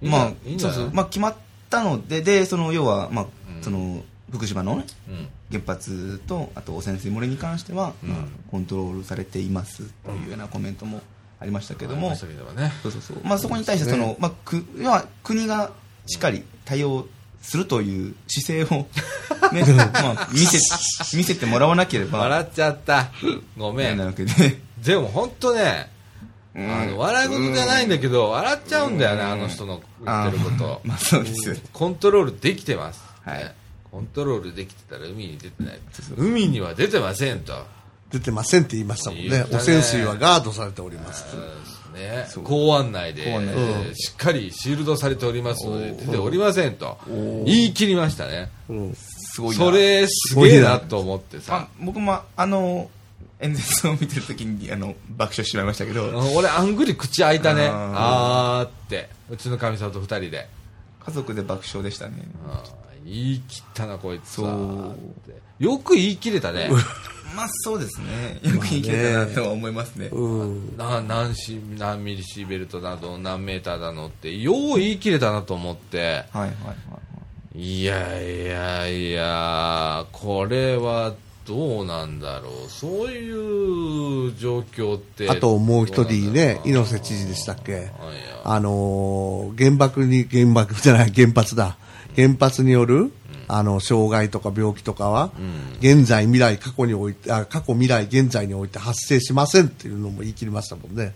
[0.00, 0.76] まあいいんじゃない？
[0.76, 1.34] そうそうまあ、決まっ
[1.68, 3.26] たのででその要は、まあ
[3.56, 5.28] うんその福島の、ね、うん。
[5.50, 8.18] 原発とあと汚染水漏れに関しては、うんまあ
[8.50, 11.02] コントロールされていますというようなコメントも
[11.38, 12.72] ありましたけども、ありましたけどもね。
[12.82, 15.70] そうそうそうまあ、そこに対してその、まあ、く要は国が
[16.06, 17.06] しっかり対応
[17.40, 18.86] するという姿勢を、
[19.52, 20.58] ねまあ、見せ
[21.16, 23.10] 見せてもらわなければ笑っちゃった。
[23.56, 23.84] ごめ。
[23.84, 25.90] ダメなんわけで、でも本当ね、
[26.54, 30.80] うんあの、笑い事じゃないんだけど、笑っちゃうんだよね、あの人の言ってること。
[30.84, 33.00] まあそうですよねコントロールできてます。
[33.24, 33.54] はいね
[33.92, 35.78] コントロールできてたら海に出てない。
[36.16, 37.66] 海には出てませんと。
[38.10, 41.26] 出てませんって言いましたもんねね汚染水はガードされております。
[41.92, 42.26] ね。
[42.44, 43.24] 公安内で、
[43.94, 46.98] しっかりシールドされておりますので、出ておりませんと。
[47.06, 48.50] 言い切りましたね。
[48.68, 48.94] うん。
[48.94, 49.64] すごいな。
[49.64, 51.68] それすげえなと思ってあさ。
[51.80, 52.90] 僕もあの
[53.40, 56.10] 演説を見てるときにあの爆笑しまいましたけど。
[56.36, 57.68] 俺、あんぐり口開いたね。
[57.68, 59.08] ああーって。
[59.30, 60.48] うちのかみさんと二人で。
[61.04, 62.14] 家族で爆笑でしたね
[63.04, 64.94] 言い切ったな、こいつは。
[65.58, 66.70] よく言い切れたね。
[67.34, 68.40] まあそうですね。
[68.42, 70.08] よく言い切れたなとは思いますね。
[70.08, 70.76] うん。
[70.76, 75.98] な何シ何ミリシーベルトなど何メーターだのってよう言い切れたなと思って。
[75.98, 76.48] はいはいはい
[76.90, 76.98] は
[77.54, 77.62] い。
[77.80, 81.12] いやいやいやこれは
[81.46, 82.70] どうなんだろう。
[82.70, 85.28] そういう状況って。
[85.28, 87.90] あともう一人ね、猪瀬知事でしたっけ。
[88.44, 91.76] あのー原爆に、原爆じゃない、原発だ。
[92.16, 93.12] 原発による、
[93.48, 95.30] あの、障害とか病気とかは、
[95.80, 101.14] 現在、未来、過去において、あ過去、未来、現在において発生しませんっていうのも言い切りましたもんね。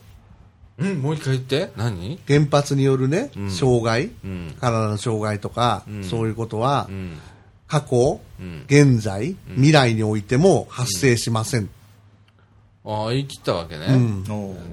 [0.79, 1.73] うんもう一回言って。
[1.77, 2.19] 何？
[2.29, 3.51] 原発によるね、ん。
[3.51, 4.55] 障害、うん。
[4.61, 6.05] 体の障害とか、ん。
[6.05, 7.19] そういうことは、うん。
[7.67, 8.65] 過去、うん。
[8.67, 11.71] 現在、未来においても発生しません。
[12.89, 13.87] ああ言い切ったわけね、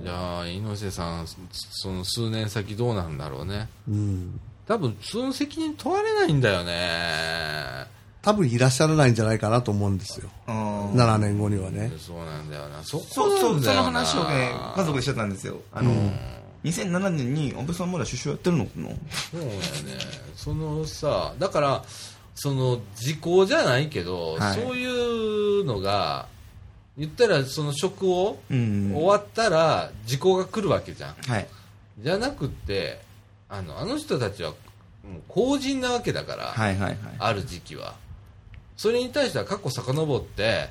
[0.03, 3.69] じゃあ猪瀬さんその数年先どうなんだろうね。
[3.89, 4.39] うん
[4.73, 7.85] 多分その責任問われないんだよね。
[8.23, 10.29] 多分いらっしゃらないんじゃないかなと思うんですよ。
[10.47, 11.91] あー7年後にはね。
[11.99, 12.81] そうなんだよな。
[12.81, 13.83] そこそうそうそのなんだよな。
[13.83, 15.61] 話をね家族でしてたんですよ。
[15.71, 15.91] あの、
[16.63, 18.65] 2007年に安倍さんまだ首相やってるの？
[18.65, 18.89] かな
[19.29, 19.59] そうだよね。
[20.35, 21.83] そのさだから
[22.33, 24.59] その時効じゃないけど、はい。
[24.59, 24.85] そうい
[25.61, 26.25] うのが
[26.97, 28.91] 言ったらその職をうん。
[28.95, 31.13] 終わったら時効が来るわけじゃん。
[31.27, 31.47] はい。
[31.99, 33.01] じゃなくって
[33.49, 34.53] あのあの人たちは
[35.03, 36.97] もう公人なわけだから、はいはいはい。
[37.19, 37.95] ある時期は。
[38.77, 40.69] それに対しては過去遡って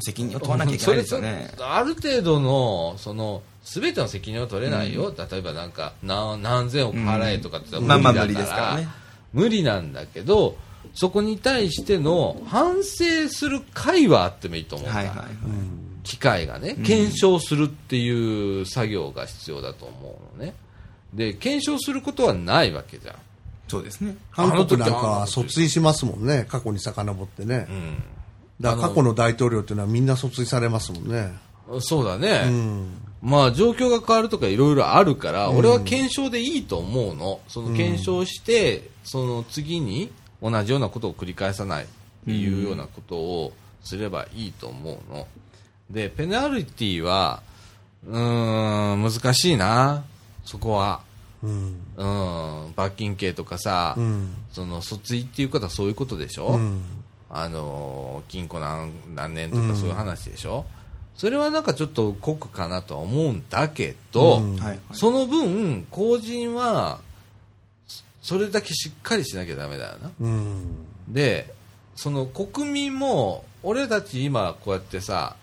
[0.00, 1.50] 責任を問わなきゃいけないですよね。
[1.60, 8.88] ある程度のその全ての責任は取れないよ、例えばなんか何何千億払えとかって言ったらまあまあ無理ですからね。
[9.32, 10.56] 無理なんだけど
[10.94, 15.26] そこに対しての反省する会はあってもいいと思うんだ、はいはいはい。
[16.02, 20.54] 機会がね検証するっていう作業が必要だと思うのね。
[21.14, 23.14] で検証することはないわけじゃん
[23.68, 26.46] そうですね韓国なんか訴追しますもんね。
[26.48, 27.66] 過去に遡ってね。
[27.68, 28.02] うん
[28.60, 31.32] だから過去の大統領っていうのはみんな訴追されますもんね。
[31.80, 32.88] そうだね、うん。
[33.22, 37.40] まあ状況が変わるとかいろいろあるから、俺は検証でいいと思うの。
[37.48, 40.12] その検証して、その次に
[40.42, 41.86] 同じようなことを繰り返さないっ
[42.26, 43.52] ていうようなことを
[43.82, 45.26] すればいいと思うの。
[45.90, 47.42] で、ペナルティは、
[48.06, 50.04] うーん、難しいな。
[50.44, 51.00] そこは。
[51.44, 52.64] うん。
[52.66, 54.34] うん、罰金刑とかさ、うん。
[54.50, 56.82] その訴追っていうことはそういうことでしょ、うん。
[57.28, 60.64] あの禁錮何何年とかそういう話でしょ、
[61.16, 64.42] それはなんかちょっと酷かなとは思うんだけど、
[64.92, 67.00] その分公人は
[67.86, 70.66] そそれだけしっかりしなきゃダメだよなうん。
[71.08, 71.52] で
[71.96, 75.36] その国民も俺たち今こうやってさ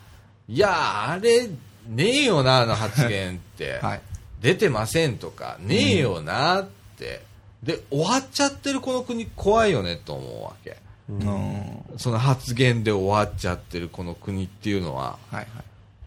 [0.47, 1.47] いやあれ
[1.88, 4.02] ねえよなあの発言って、 はい
[4.42, 6.68] 出てませんとかねえよなっ
[6.98, 7.22] て、
[7.64, 10.78] で終わっちゃってるこの国怖いよねと思うわけ。
[11.10, 11.98] うん。
[11.98, 15.18] その発言で終わっちゃってるこの国っていうのは。
[15.30, 15.48] はいはい。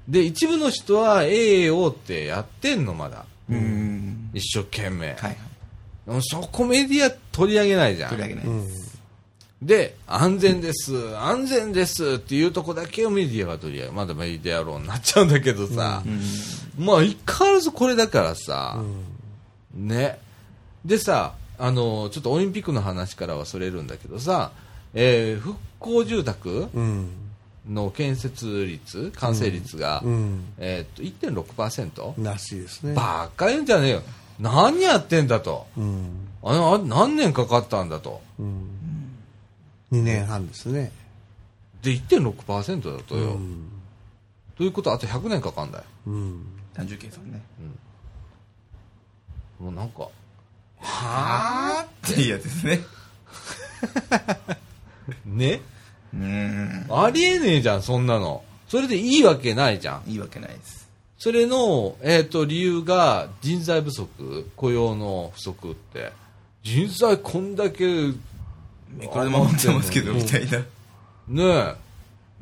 [0.08, 3.24] で一部の人は AAO ってやってんのまだ。
[3.48, 4.30] うん。
[4.34, 5.36] 一生懸命、はいはい。
[6.06, 8.10] でもそこメディア取り上げないじゃん。
[8.10, 8.68] 取り上げないうん。
[9.62, 11.16] で安全です。
[11.16, 13.92] 安全ですっていうとこだけをメディアが取り上げる。
[13.92, 16.20] まだメディア論になっちゃうんだけどさ、うん
[16.78, 18.82] まあ相変わらずこれだからさ、
[19.74, 20.18] ね。
[20.84, 24.52] でさ、あの、ちょっとオリンピックの話からはそれるんだけどさ、
[24.94, 27.08] えー復興住宅うん。
[27.68, 30.44] の建設率、完成率が、うん。
[30.58, 32.22] えーっと、1.6%?
[32.22, 32.92] らしいですね。
[32.94, 34.02] ばっか言うんじゃねえよ。
[34.38, 35.66] 何やってんだと。
[35.76, 36.28] うん。
[36.42, 38.20] あの、あ何年かかったんだと。
[38.38, 38.68] うん。
[39.92, 40.92] 2年半ですね。
[41.82, 43.32] で、1.6%だとよ。
[43.32, 43.68] うん。
[44.56, 45.84] ということは、あと100年かかんだよ。
[46.06, 46.46] うん。
[46.74, 47.40] 単純計算ね。
[49.58, 50.08] もうなんか、
[50.80, 52.20] はぁって。
[52.20, 52.80] いうやつですね。
[55.24, 55.60] ね？
[56.12, 56.86] うん。
[56.90, 58.44] ありえねえじゃん、そんなの。
[58.68, 60.10] それでいいわけないじゃん。
[60.10, 60.88] いいわけないです。
[61.18, 66.12] それの、えっ、と、理由が人材不足、雇用の不足って。
[66.62, 68.14] 人材こんだけ、ね
[69.02, 70.58] いくらでも守ってますけどみたいな。
[70.58, 71.74] え。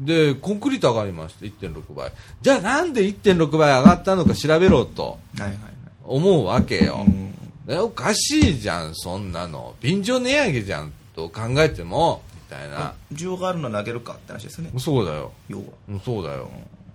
[0.05, 2.13] で、コンクリート上がりました、1.6倍。
[2.41, 5.19] じゃあなんで1.6倍上がったのか調べろと
[6.05, 7.07] 思うわけよ。
[7.69, 9.75] おかしいじゃん、そんなの。
[9.81, 12.95] 便乗値上げじゃんと考えても、みたいな。
[13.13, 15.33] 需要があるのに上げるかって話ですよねそうだよ。
[15.49, 16.51] 要はうんそうだよ。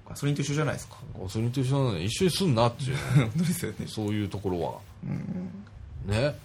[0.08, 2.98] ガソリンと一緒じゃないですかガソリンと一緒なのに一緒にすんなっていう。
[3.16, 4.74] 本当ですよねそういうところは。
[6.06, 6.36] ね。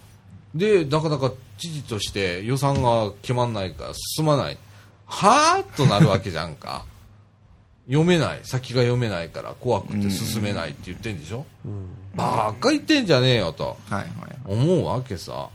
[0.55, 4.57] で、なかなか知事として予算が決まんないから進まない。
[5.05, 6.85] はぁとなるわけじゃんか。
[7.87, 8.39] 読めない。
[8.43, 11.45] 先が読めないから怖くて進めないって言ってんでしょ？
[12.15, 13.77] ばっか言ってんじゃねえよと
[14.45, 15.49] 思うわけさ。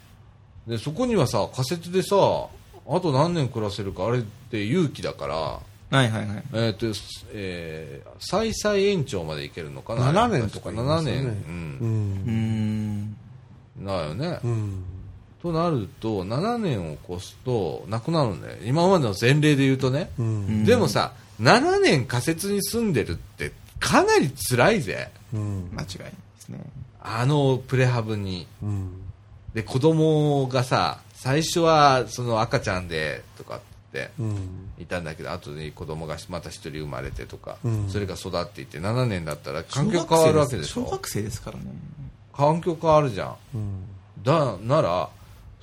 [0.66, 2.16] で、そこにはさ、仮説でさ、
[2.90, 5.34] あと何年暮らせるかあれって勇気だから、
[5.90, 6.86] はいはいはいえっ、と、
[7.32, 11.24] えー、再々延長までいけるのかな？7年とか言いま7年。
[11.24, 11.26] う。
[11.26, 11.32] う
[11.86, 13.16] んん
[13.86, 14.38] だよね。
[14.44, 14.84] うん。
[15.42, 18.56] となると、7年を越すと、なくなるんだよ。
[18.64, 20.10] 今までの前例で言うとね。
[20.18, 20.64] うん。
[20.64, 25.10] でもさ、7年仮設に住んでるって、かなり辛いぜ。
[25.32, 25.70] うん。
[25.72, 26.58] 間違いないですね
[27.00, 28.46] あのプレハブに。
[28.62, 29.02] うん。
[29.54, 33.60] で、子供がさ、最初はその赤ちゃんでとかっ
[33.92, 34.70] てうん。
[34.78, 40.84] いたんだけど、後に子供がまた一人生まれてとか、うんそれが育っていって、7年だったら環境変わるわけでしょ。
[40.84, 41.64] 小学生ですからね
[42.32, 43.36] 環境変わるじゃん。
[43.54, 43.84] うん。
[44.22, 45.08] だ、なら、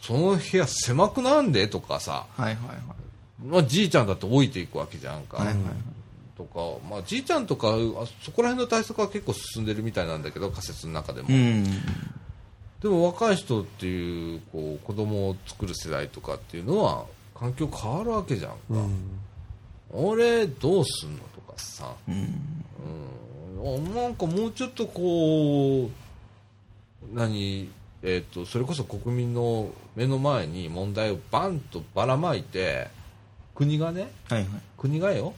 [0.05, 1.67] その部屋狭くなんで？
[1.67, 2.77] とかさ、はいはいはい
[3.45, 5.37] まあ、じいちゃんだって置いていくわけじゃんか。
[5.37, 5.63] はいはいはい
[6.37, 7.71] とか、まあ、じいちゃんとか、あ
[8.21, 11.29] そこら辺の対策は結構進んでるみたいなんだけど、仮設の中でも。
[11.29, 11.63] うん
[12.81, 18.57] でも若い人っていう、こう、子供を作る世代とかっていうのは、環境変わるわけじゃんか。
[18.69, 19.19] うん。
[19.93, 21.19] 俺、どうすんの？
[21.33, 21.93] とかさ。
[22.09, 22.35] うん
[23.63, 25.89] うん、なんかもうちょっとこう、
[27.13, 27.71] 何、
[28.05, 32.87] えっ、と、それこそ国民の目の前に問題をバンとばらまいて、
[33.55, 34.47] 国がね、はいはい
[34.77, 35.33] 国がよ、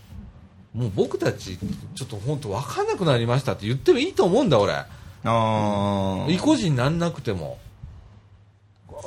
[0.74, 1.58] もう僕たち、
[1.96, 4.74] ちょっと本当分かんなくなりましたって言ってもいいと思うんだ、俺。
[4.74, 4.86] あ
[5.24, 7.58] あ意固地になんなくても。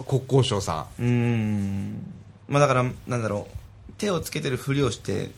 [0.07, 2.15] 国交省さうーん
[2.49, 3.49] まあだからなんだろ
[3.89, 5.31] う手をつけてるふりをして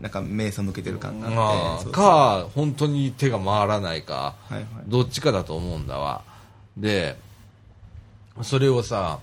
[0.00, 1.20] なんか目背けてる感ん。
[1.20, 4.34] があってか、本当に手が回らないか。
[4.48, 6.31] はいはいどっちかだと思うんだわ。
[6.76, 7.16] で、
[8.42, 9.18] それをさ、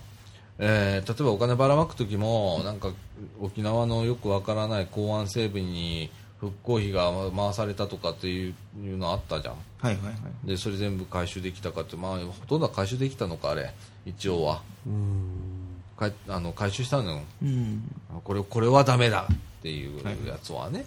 [0.58, 2.92] えー例えばお金ばらまく時も、なんか
[3.40, 9.54] 沖縄のよくわからない港湾整備に復興費が回されたとかっていうのあったじゃん。
[9.78, 13.72] はいはいはいで、それ全部回収できたかって、まあ、ほとんどは回収できたのか、あれ。
[14.06, 14.62] 一応は。
[14.86, 15.50] うん。
[15.98, 17.20] かいあの回収したのよ。
[17.42, 17.82] うん
[18.24, 20.86] これ、これはダメだっていうはいやつはね。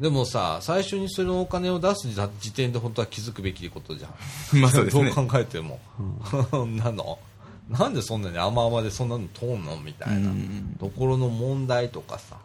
[0.00, 2.08] でもさ、最初にそのお金を出す
[2.40, 4.10] 時点で本当は気づくべきことじゃん。
[4.60, 5.78] まあそうですねどう考えても。
[6.50, 7.18] そん なの？
[7.68, 12.36] なんでそんなに甘々でそんなの通んのみたいなうんところの問題とかさ。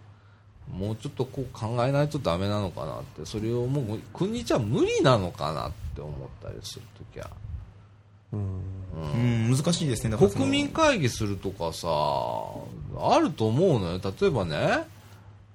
[0.73, 7.29] もうちょっとこう考えないとダメなのかなって、それをもう国じゃ無理なのかなって思ったりするときは。
[8.33, 8.61] うん。
[9.13, 11.87] うん難しいですね国民会議するとかさ、
[12.99, 14.01] あると思うのよ。
[14.19, 14.83] 例えばね、えー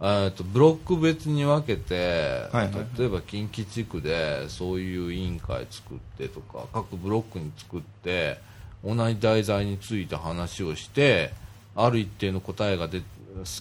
[0.00, 8.38] とブロック別に分けて、はいはいはい例えば近畿地区でそういう委員会作ってとか、各ブロックに作って、
[8.82, 11.32] 同じ題材について話をして、
[11.76, 13.02] ある一定の答えが出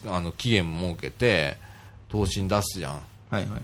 [0.08, 1.58] あの期限設けて、
[2.10, 2.94] 答申出すじゃん。
[2.94, 3.62] はいはいはい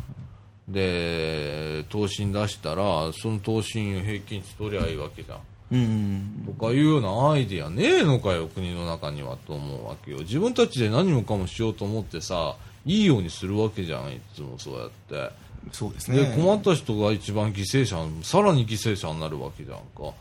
[0.68, 5.40] で、答申出したら、その答申を平均値取りゃいいわけじゃん。
[5.72, 10.20] うんとかいうようなアイディアねえのかよ、国の中にはと思うわけよ。
[10.20, 12.56] 自分たちで何もかもしようと思ってさ、
[12.86, 15.46] いいようにするわけじゃん、いつもそうやって。
[15.72, 20.14] そうですねで、困った人が一番犠牲者、さらに犠牲者になるわけじゃんか。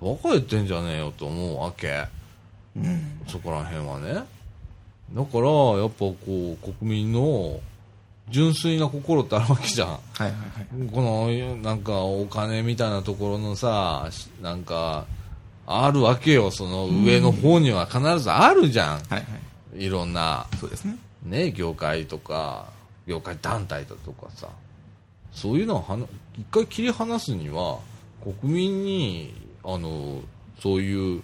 [0.00, 2.06] バカ言ってんじゃねえよと思うわけ。
[3.26, 4.12] そこら辺はね。
[5.12, 5.48] だから、
[5.80, 7.60] やっぱこう、国民の
[8.30, 9.88] 純粋な心ってあるわけじゃん。
[9.88, 10.36] はいはいは
[10.86, 15.06] いこの、なんか、お金みたいなところのさ、しなんか、
[15.66, 16.50] あるわけよ。
[16.50, 18.98] その上の方には必ずあるじゃん。
[18.98, 19.24] はいはい
[19.84, 22.66] いろんな、そうですねね、業界とか、
[23.06, 24.48] 業界団体だとかさ。
[25.32, 26.06] そういうのをはな
[26.36, 27.78] 一回切り離すには、
[28.40, 30.22] 国民に、あの、
[30.60, 31.22] そういう、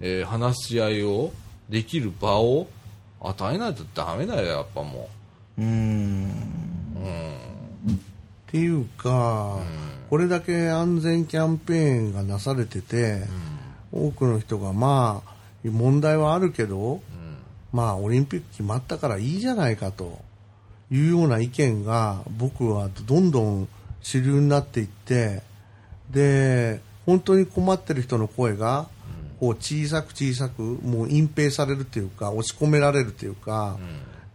[0.00, 1.32] えー話し合いを
[1.68, 2.68] できる場を
[3.20, 5.21] 与えないとダメだよ、やっぱもう
[5.58, 5.62] う。
[5.62, 6.52] ん。
[8.48, 9.58] っていうか、
[10.10, 13.22] これだけ安全キャンペーンがなされてて、
[13.90, 15.32] 多くの人がまあ
[15.64, 17.00] 問題はあるけど、
[17.72, 20.20] まあオリンピック決まったからいいじゃないかと
[20.90, 23.68] いうような意見が僕はどんどん
[24.02, 25.42] 主流になっていって
[26.10, 28.88] で本当に困ってる人の声が
[29.40, 33.78] こう小さく小さくもう隠蔽されるというか押し込められるというか、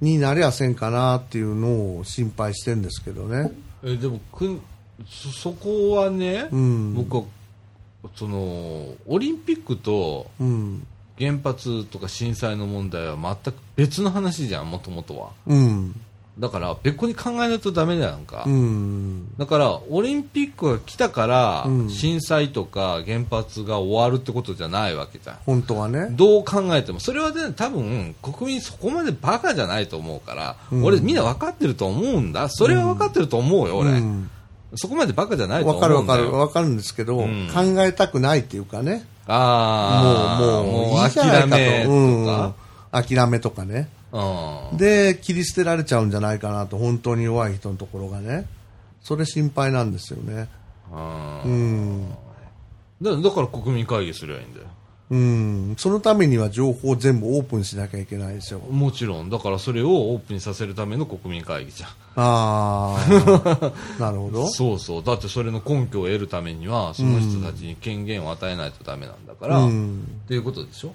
[0.01, 3.51] になりゃせんかなっていうのを心配してるんですけどね。
[3.83, 4.61] えでもくん
[5.07, 6.93] そそこはね、うん。
[6.93, 7.23] 僕は
[8.15, 10.87] そのオリンピックとうん。
[11.19, 15.31] 原発とか震災の問題は全く別の話じゃんもともとは。
[15.47, 15.99] うん
[16.39, 19.35] だから別個に考えないとダメだやんか、うん。
[19.37, 21.89] だからオリンピックが来たから、うん。
[21.89, 25.37] 震災とか原発が終わるってことじゃないわけじゃん。
[25.45, 26.09] 本当はね。
[26.11, 26.99] どう考えても。
[26.99, 30.83] それはね多分国民そこまでバカじゃないと思うから、うん。
[30.83, 32.49] 俺みんな分かってると思うんだ。
[32.49, 34.29] それは分かってると思うよ、俺、うん。
[34.75, 36.17] そこまでバカじゃないとわ思うんだよ。
[36.17, 36.39] かるわかる。
[36.39, 37.49] わかるんですけど、うん。
[37.53, 39.07] 考えたくないっていうかね。
[39.25, 41.47] ああもう、もう、いいじゃないか。
[41.47, 41.49] と。
[41.49, 42.25] 諦めとうん。
[42.25, 42.53] か、
[42.91, 43.89] 諦めとかね。
[44.11, 48.47] うんで、切り捨てられちゃうんじゃないかなと、本当に弱い人のところがね。
[49.01, 50.47] それ心配なんですよね。
[50.91, 52.09] ううんん。
[53.01, 54.65] だだから国民会議すりゃいいんだよ
[55.09, 55.75] うん。
[55.77, 58.59] そのためには情報を全部オープンしなきゃいけないですよ。
[58.59, 64.47] もちろんだからそれをオープンにさせるための国民会議じゃんああ、 なるほど。
[64.49, 70.21] そうそうだってそれの根拠を得るためにはその人たちに権限を与えないとダメなんだから、っうん。
[70.27, 70.93] ていうことでしょ？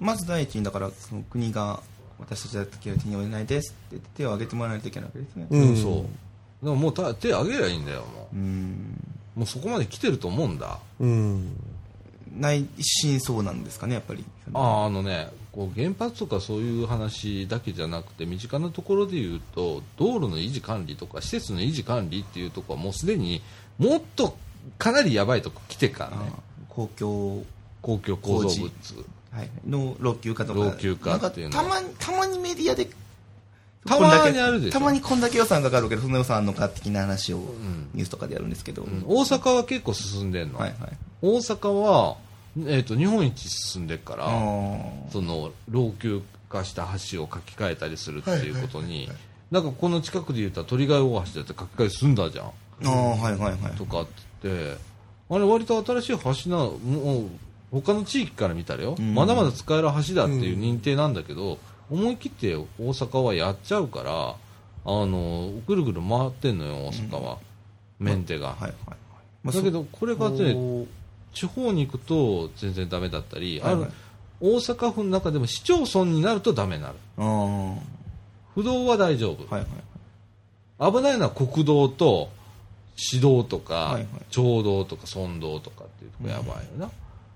[0.00, 1.80] まず第一にだからその国が
[2.18, 5.46] 私たちだけは手に負えないですって言って手を挙げてもらわないといけないわけですね。
[5.50, 5.60] うん。
[5.60, 6.06] でもそ
[6.62, 6.64] う。
[6.64, 8.36] でももうた手挙げりゃいいんだよもう。
[8.36, 8.98] ん。
[9.36, 10.78] うもうそこまで来てると思うんだ。
[11.00, 11.56] うん。
[12.36, 14.24] 内心そうなんですかねやっぱり。
[14.52, 23.40] あああのねこう原発とかそういう話だけじゃなくて身近なところで言うと道路の維持管理とか施設の維持管理っていうところはもうすでに
[23.78, 24.36] もっと
[24.78, 26.32] かなりやばいとこ来てるからね。
[26.32, 27.44] あ公共、
[27.82, 29.04] 公共構造物はい、
[29.66, 30.58] の老朽化とか。
[30.58, 32.88] 老朽化っていうのたまにたまにメディアで
[33.86, 37.90] たまにあるでしょたまにこんだけ予算かかるけどその予算あんのか的な話をん。
[37.92, 39.04] ニュースとかでやるんですけど、うん。
[39.06, 40.90] 大阪は結構進んでんの、はいはい。
[41.22, 42.16] 大阪は、
[42.58, 44.30] えー、と日本一進んでるから、あ
[45.10, 49.08] その老朽化した橋を書き換えたりするっていうことに、
[49.50, 52.46] なんかこの近くで言ったら鳥ヶ谷大橋だって書き換え済んだじゃん。
[52.46, 52.50] ー
[52.82, 53.72] あーはいはいはい。
[53.76, 54.12] とかって
[54.44, 54.78] 言って
[55.30, 57.28] あれ割と新しい橋なもう
[57.82, 59.14] 他の地域から見たらよ、うん。
[59.14, 61.58] まだまだ使える橋だっていう認定なんだけど、
[61.90, 64.36] 思い切って大阪はやっちゃうから
[64.86, 67.38] あのぐるぐる回ってんのよ大阪は、
[67.98, 68.96] メンテが、はいはいはい。
[69.42, 70.86] まあだけどこれがね
[71.32, 73.82] 地方に行くと全然ダメだったり、はいはい。
[73.84, 73.92] ある
[74.40, 76.94] 大阪府の中でも市町村になるとダメになる。
[78.54, 79.66] 不動は大丈夫、はい。
[80.78, 82.30] 危ないのは国道と
[82.96, 84.06] 市道とか、はいはい。
[84.30, 86.90] 町道とか村道とかっていうとこやばいよな、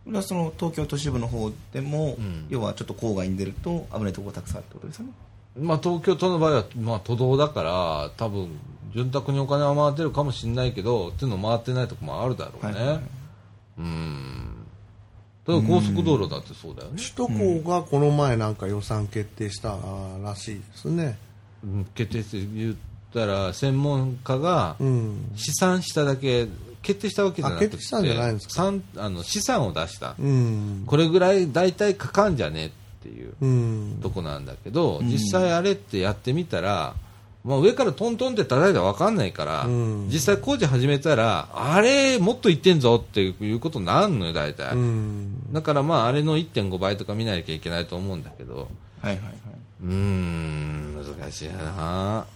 [0.09, 2.47] これはその東京都市部の方でも、うん。
[2.49, 5.13] 要はちょっと郊外に出ると危ないところがたくさんあるってことですよね。
[5.61, 8.59] まあ、東京都の場合は、まあ、都道だから多分
[8.95, 13.03] 潤沢にお金は回ってるかもしれないけどっていうの回ってないとこもあるだろうね、はいはいはい。
[13.81, 14.67] うん。
[15.47, 19.77] だから高速道路だってそうだよね、首都高がこの前なんか予算決定した
[20.25, 21.19] らしいですね。
[21.63, 21.85] うん。
[21.95, 22.77] 決定して言っ
[23.13, 25.33] たら専門家がうん。
[25.37, 26.49] 試算しただけ
[26.83, 27.67] 決定したわけじゃなくて。
[27.67, 28.73] あ決定したんじゃないんですか？
[28.97, 30.85] あの資産を出した、うん。
[30.87, 32.71] これぐらい大体かかんじゃねっ
[33.03, 33.35] ていう。
[33.41, 33.99] うん。
[34.03, 36.95] とこなんだけど、実際あれってやってみたら、
[37.45, 40.09] まあ、上からトントンって叩いたら分かんないから、うん。
[40.11, 45.53] 実際工事始めたらあれもっといってんぞっていうことになるのよ大体、うん。
[45.53, 48.69] だからまああれの1.5倍とか見なきゃいけないと思うんだけど。
[49.01, 49.35] はいはいはい。
[49.85, 52.27] うーん難しいな。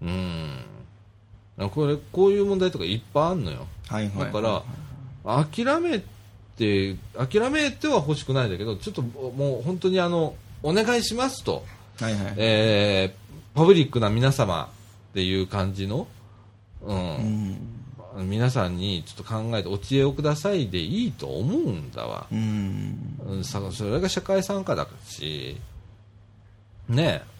[0.00, 0.64] うん
[1.70, 3.66] これこういう問題とかいっぱいあんのよ。
[3.88, 4.62] はいはいだから
[5.24, 6.02] 諦め
[6.56, 11.64] て諦めては欲しくないんだけどちょっともう本当にあのお願いしますと、
[12.00, 12.34] はいはい。
[12.36, 13.22] えー
[13.54, 14.70] パブリックな皆様
[15.10, 16.08] っていう感じの、
[16.82, 16.98] ううん。
[18.24, 23.42] ん皆さんにちょっと考えてお知恵をくださいでいいと思うんだわ、うん。
[23.44, 25.58] それが社会参加だし
[26.88, 27.31] ねえ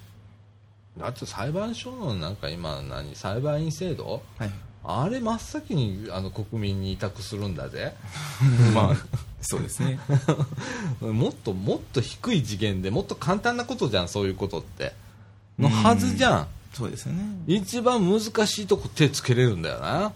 [0.99, 4.22] だって裁判所のなんか今何裁判員制度？
[4.38, 4.51] はい。
[4.84, 7.95] あれ真っ先にあの国民に委託するんだぜ。
[8.74, 8.97] まあ
[9.40, 9.99] そうですね。
[11.01, 14.93] もっともっと低い次元でもっと簡単なことじゃんそういうことって。
[15.59, 16.47] のはずじゃん。
[16.74, 17.24] そうですよね。
[17.47, 20.12] 一番難しいとこ手つけれるんだよな。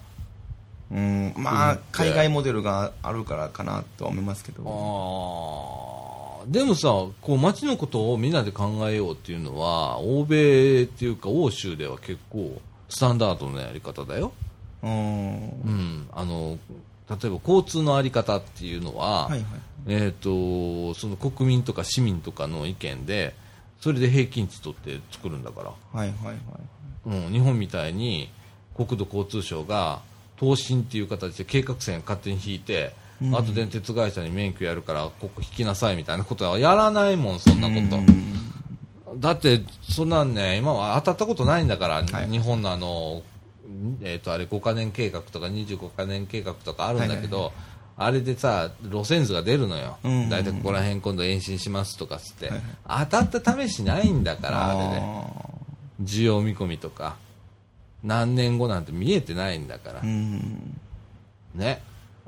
[0.90, 1.34] うん。
[1.36, 4.62] まあ海外モデルがあるからかなとは思いますけど。
[4.62, 5.95] あー
[6.46, 14.32] でもさこう街のことをみんなで考えようっていうのは欧米っていうか欧州では結構スタンダードなやり方だよ、
[14.82, 14.90] うん。
[14.90, 16.58] うん、あの
[17.10, 19.44] 例えば交通の在り方っていうのは、はいはい。
[19.88, 23.34] えー、とその国民とか市民とかの意見で
[23.80, 26.36] それで平均値取って作るんだから、はいはいはい。
[27.06, 28.30] うん、日本みたいに
[28.76, 30.00] 国土交通省が
[30.38, 43.22] 答申っていう形で計画線勝手に引いて、うんあと電鉄会社に免許やるからここ引きなさいみたいなことはやらないもんそんなこと、だってそんなんね今は当たったことないんだから、はい日本のあの、
[44.02, 47.52] えー、とあれ5カ年計画とか25カ年計画とかあるんだけど、
[47.96, 52.60] あれでさ路線図が出るのよ、うん大体ここら辺今度延伸しますとかっつって、はい
[53.10, 54.84] 当たった試しないんだからあれで。
[55.00, 55.26] あ
[56.02, 57.16] 需要見込みとか。
[58.04, 61.82] 何年後なんて見えてないんだから、ね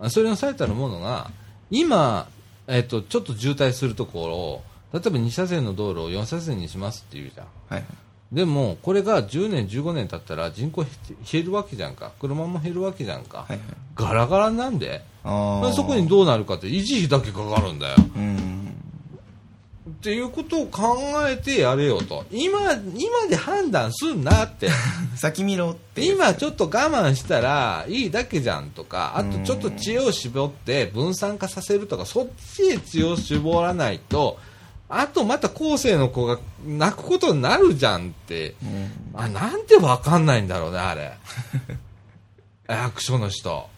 [0.09, 1.31] それの最たるものが
[1.71, 2.29] 今、
[2.67, 7.47] えっとちょっと渋滞するところ例えば2車線の道路を4車線にしますって言うじゃん。
[7.69, 7.85] はい。
[8.33, 10.85] でもこれが10年15年経ったら人口
[11.31, 12.13] 減るわけじゃんか。
[12.21, 13.61] 車も減るわけじゃんか、はいはい。
[13.95, 15.03] ガラガラなんで。
[15.25, 17.97] そこにどうなるかって維持費だけかかるんだよ。
[18.17, 18.68] うん
[19.89, 20.97] っていうことを考
[21.29, 22.25] えてやれよと。
[22.31, 24.69] 今今で判断すんなって。
[25.17, 34.39] 先見ろって今ちょっと我慢したらいいだけじゃんとかあとちょっと知恵を絞って分散化させるとかそっちへ知恵を絞らないと
[34.89, 38.55] あとまた後世の子が泣くことになるじゃんって。
[38.63, 38.91] うん。
[39.15, 41.13] あなんでわかんないんだろうねあれ。
[42.69, 43.69] 役所の人。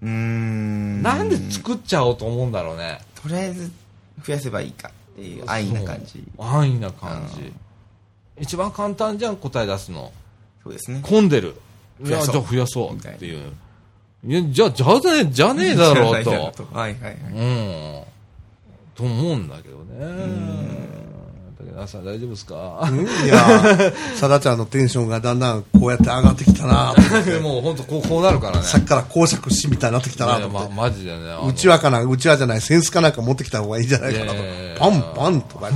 [0.00, 1.02] うーん。
[1.02, 3.00] なんで作っちゃおうと思うんだろうね。
[3.20, 3.70] とりあえず
[4.24, 6.24] 増やせばいいかっていう安易な感じ。
[6.38, 7.52] 安易な感じ。
[8.40, 10.12] 一番簡単じゃん答え出すの。
[10.62, 11.00] そうですね。
[11.02, 11.54] 混んでる。
[12.04, 13.52] いやじゃあ増やそうっていう。
[14.24, 16.30] いやじゃあじゃあねじゃねえだろう と。
[16.30, 16.42] はい
[16.72, 17.14] はいはい。
[17.34, 17.44] う
[18.00, 18.02] ん。
[18.94, 21.01] と思うんだけどね
[21.72, 22.88] 武田さん大丈夫ですか？
[22.90, 23.00] うん？
[23.00, 26.94] いや、 さだちゃんのテンションがだんだんこうやって上がってきたな。
[27.42, 28.62] もう本当こうこうなるからね。
[28.64, 30.74] さっきから公爵士みたいになってきたないと思って。
[30.74, 31.18] マジでね
[31.48, 34.38] うちわかな、うちわじゃない、センスかなんか持ってきた方がいいんじゃないかなと。
[34.78, 35.70] パンパンとか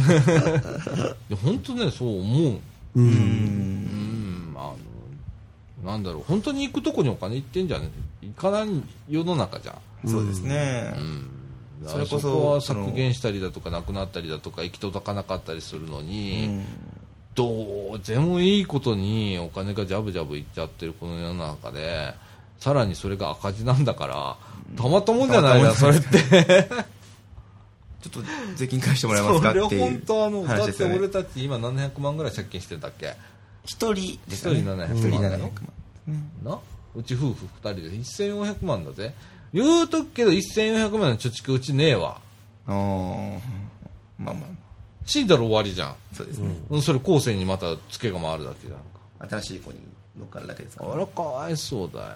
[1.43, 2.59] 本当 ねそう思う。
[2.97, 3.07] うん。
[3.07, 4.55] うん。
[4.57, 4.73] あ
[5.85, 6.23] のなんだろう。
[6.27, 7.91] 本当に行くとこにお金行ってんじゃね？
[8.23, 8.69] 行かない
[9.09, 10.11] 世の中じゃん。
[10.11, 10.95] そうですね。
[10.97, 11.31] うん
[11.85, 16.67] それこそ削減したりだとかなくなったりだとか行き届かなかったりするのうに、ん
[17.37, 22.15] どうでもいいことにお金がジャブジャブいっちゃってるこの世の中で
[22.59, 24.37] さらにそれが赤字なんだから
[24.75, 26.19] たまったもんじゃないな、それって
[28.01, 28.21] ちょっと
[28.57, 33.15] 税金返してもらえますかそれっていう本当あの、だって俺たち今700万ぐらい借金してんだっけ
[33.67, 35.51] 一人ですよね一人700一人万700万
[36.43, 36.59] な
[36.95, 39.13] うち夫婦2人で1400万だぜ
[39.53, 42.21] 言うとくけど1400万の貯蓄うちねえわ。
[42.67, 43.39] あー。
[44.19, 44.45] まあまあ。
[45.05, 45.97] 死んだら終わりじゃん。
[46.13, 46.55] そうですね。
[46.71, 46.83] うん。
[46.83, 49.29] それ後世にまたツケが回るだけじゃん。
[49.29, 49.79] か新しい子に
[50.19, 50.95] 乗っかるだけですから。
[50.95, 52.07] あらかわいそうだよ。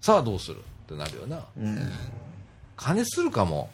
[0.00, 1.44] さあどうするってなるよな。
[1.58, 1.92] うん。
[2.76, 3.70] 金するかも。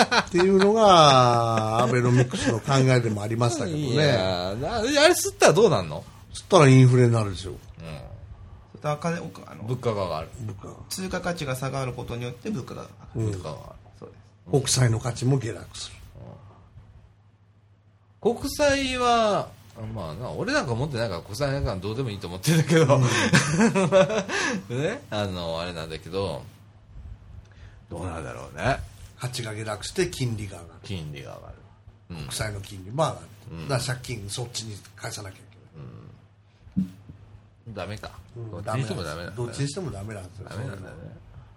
[0.00, 4.06] っていうのが、アベノミクスの考えでもありましたけどいね。
[4.06, 7.50] やなあれ吸ったらどうなんの、そしたらインフレになるでしょ。
[7.50, 7.54] う
[9.66, 10.28] 物価が上がる。
[10.88, 13.20] 通貨価値が下がることによって物価が上がる。
[13.32, 14.50] 物価が上がるそうです。
[14.50, 15.96] 国債の価値も下落する。
[18.20, 19.48] 国債は
[19.94, 22.98] まあな俺なんか持ってないから国債なんかどうでもいいと思ってるけど、
[24.68, 26.42] ねあのあれなんだけど。
[27.90, 28.78] どうなんだろうね。
[29.18, 30.80] 価値が下落して金利が上がる。
[30.84, 31.54] 金利が上がる、
[32.10, 32.16] うん。
[32.18, 32.90] 国債の金利。
[32.92, 33.68] も上がる。
[33.68, 35.49] だから借金そっちに返さなきゃいけない。
[37.74, 38.50] ダメか、うん。
[38.50, 40.48] どっちにしてもダメなんだどっちにしてもダメなんですよ。
[40.48, 41.02] ダメなんだよね。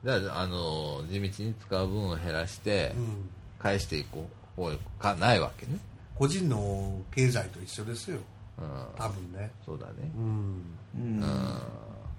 [0.03, 3.30] だからあの地道に使う分を減らしてうん。
[3.60, 4.44] 返していこう。
[4.56, 5.80] 方かないわけね、
[6.15, 8.19] 個人の経済と一緒ですよ。
[8.60, 8.65] うん、
[8.95, 9.52] 多分ね。
[9.65, 10.61] そうだね、うん。
[10.95, 11.23] うん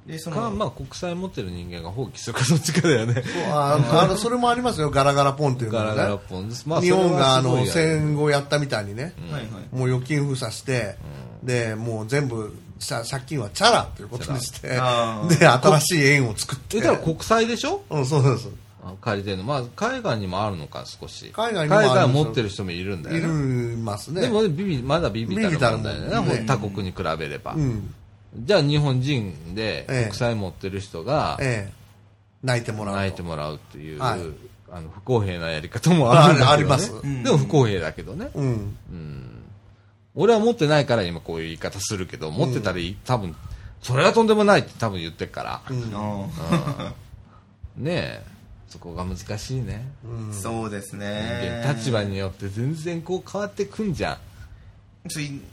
[0.06, 3.22] でそかのまあ国債持ってる人間が放棄するかどっちかだよね。
[3.50, 6.18] ああの それもありますよ、ガラガラポンっていうのガラガラ。
[6.18, 9.76] ポンです、まあ、日本があの戦後やったみたいにね、はいはい。
[9.76, 10.96] もう預金封鎖して、
[11.42, 17.82] でもう全部さ借金はチャラということにして、で新しい円を作って、えだから国債でしょ？
[17.88, 18.52] うん、そうそうそう。
[18.84, 19.44] あ借りてるの。
[19.44, 21.32] まあ海外にもあるのか少し。
[21.34, 22.08] 海外にもあるんですよ。
[22.08, 23.26] 持ってる人もいるんだいよね。
[23.26, 24.20] るますね。
[24.20, 26.44] でもビビまだビビたるもんだよね。
[26.46, 27.94] 他国に比べれば、うん。
[28.36, 30.02] じゃあ日本人でええ。
[30.04, 31.72] 国際持ってる人がええ。
[32.42, 33.00] 泣いてもらうと。
[33.00, 34.20] 泣いてもらうっていう、はい。
[34.70, 36.92] あの不公平なやり方もあるんだけど、ね、ああります。
[37.02, 38.46] でも不公平だけどね、うん。
[38.90, 39.42] うん、
[40.14, 42.96] 俺は持ってないから今こういう言い方するけど持ってたらいい。
[43.04, 43.36] 多分
[43.82, 46.92] それはとんでもないって多分言ってるから、あ
[47.76, 48.34] ねえ。
[48.74, 54.18] そこが難しいね、ーそうです人ね間立場によって全然こう変わってくんじゃん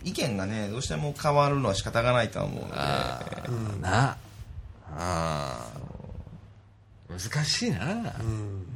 [0.04, 2.74] 意見がねどうしても変わるのは仕方がないとは思うので。
[2.78, 4.18] あーな。
[4.96, 5.92] あー。
[7.12, 7.84] 難しいな、う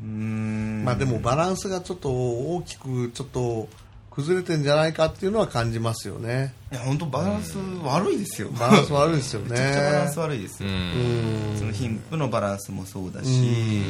[0.04, 0.84] ーん。
[0.84, 3.70] まあでもバランスがちょっと大きくちょっと
[4.12, 6.54] 崩れてんじゃないかっていうのは感じますよね。
[6.72, 8.50] いや本当バランス悪いですよ。
[8.50, 9.50] バランス悪いですよね。
[9.56, 11.56] めちゃくちゃバランス悪いですうよ、ん。
[11.58, 13.82] その貧富のバランスもそうだし、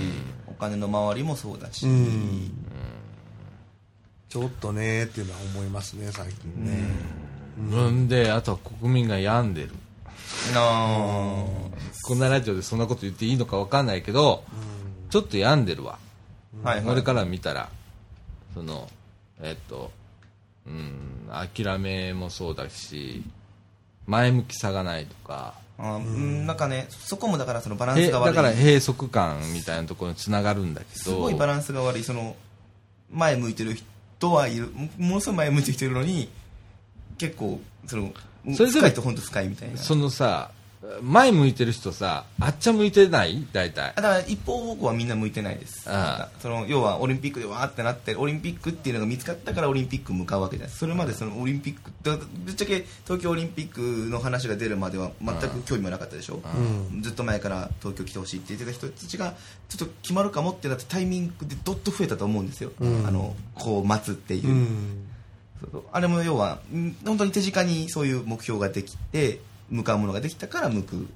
[0.48, 2.52] お金の回りもそうだし、うん
[4.36, 6.84] ちょっとねっていうのは思いますね、最近ね。
[7.58, 8.10] うん。
[8.10, 9.70] であとは国民が病んでる。
[10.54, 11.46] なあ
[12.04, 14.44] こんなラジオでそんなこと言っていいのか分かんないけど、
[15.10, 15.98] ちょっと病んでるわ、
[16.64, 16.86] はいはい。
[16.96, 17.70] 俺から見たら。
[18.54, 18.90] その
[19.42, 19.94] えっと
[20.68, 23.24] うん諦めもそうだし
[24.06, 25.54] 前向きさがないとか。
[25.78, 26.46] あうん。
[26.46, 28.36] なんかねそこもだからそのバランへスが悪い。
[28.36, 31.04] だから閉塞感みたいなところにつながるんだけど。
[31.04, 32.04] すごいバランスが悪い。
[32.04, 32.36] その
[33.10, 33.86] 前向いてる人
[34.32, 36.30] はいるもものすごい前向いてきてるのに
[37.18, 38.14] 結構その
[38.56, 39.78] それ深いと本当深いみたいな。
[39.78, 40.52] そのさ
[41.02, 43.46] 前向いてる人さあっちゃ向いてない？
[43.52, 43.94] 大体。
[43.96, 45.90] だから一方方向はみんな向いてないです。
[45.90, 46.40] ああ。
[46.40, 50.70] その要はオリンピックでわーってなってオリンピックっていうのが見つかったからオリンピック向かうわけじゃない。
[50.70, 56.42] ですそれまでそのオリンピックだぶっちゃけ東京オリンピックの話が出るまでは全く興味もなかったでしょ、
[57.02, 59.36] ずっと前から東京来てほしいって言ってた人たちが
[59.70, 65.08] ちょっと決まるかもってなってタイミングでどっと増えたと思うんですよ、あのこう待つっていう、うん。
[65.92, 69.40] あれも要はん本当に手近にそういう目標ができて
[69.70, 71.08] 向かうものができたから向く、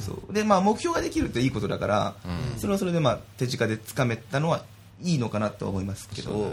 [0.00, 0.32] そう。
[0.32, 2.16] でまあ目標ができるっていいことだから、
[2.56, 4.64] それはそれでまあ手近でつかめたのは
[5.02, 6.52] いいのかなとは思いますけど。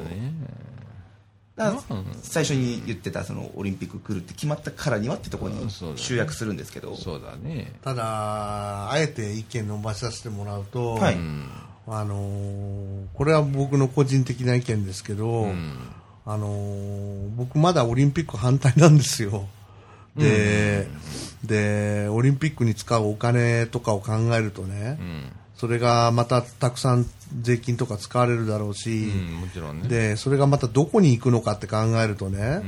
[2.22, 7.72] 最初に言ってたそのオリンピック来るって決まったからにはってところに集約するんですけど、そうだね。
[7.82, 11.16] ただ、あえて意見伸ばさせてもらうと、はい。
[11.16, 11.48] うん。
[11.88, 15.78] あのーこれは僕の個人的な意見ですけど、うん。
[16.26, 19.48] あのー僕まだオリンピック反対なんですよ。
[20.18, 20.88] で、
[21.44, 27.06] で、オリンピックに使うお金とかを考えるとね、うんそれがまたたくさん
[27.42, 32.62] 税金とか使われるだろうし、ねで、それがまたどこに行くのかって考えるとね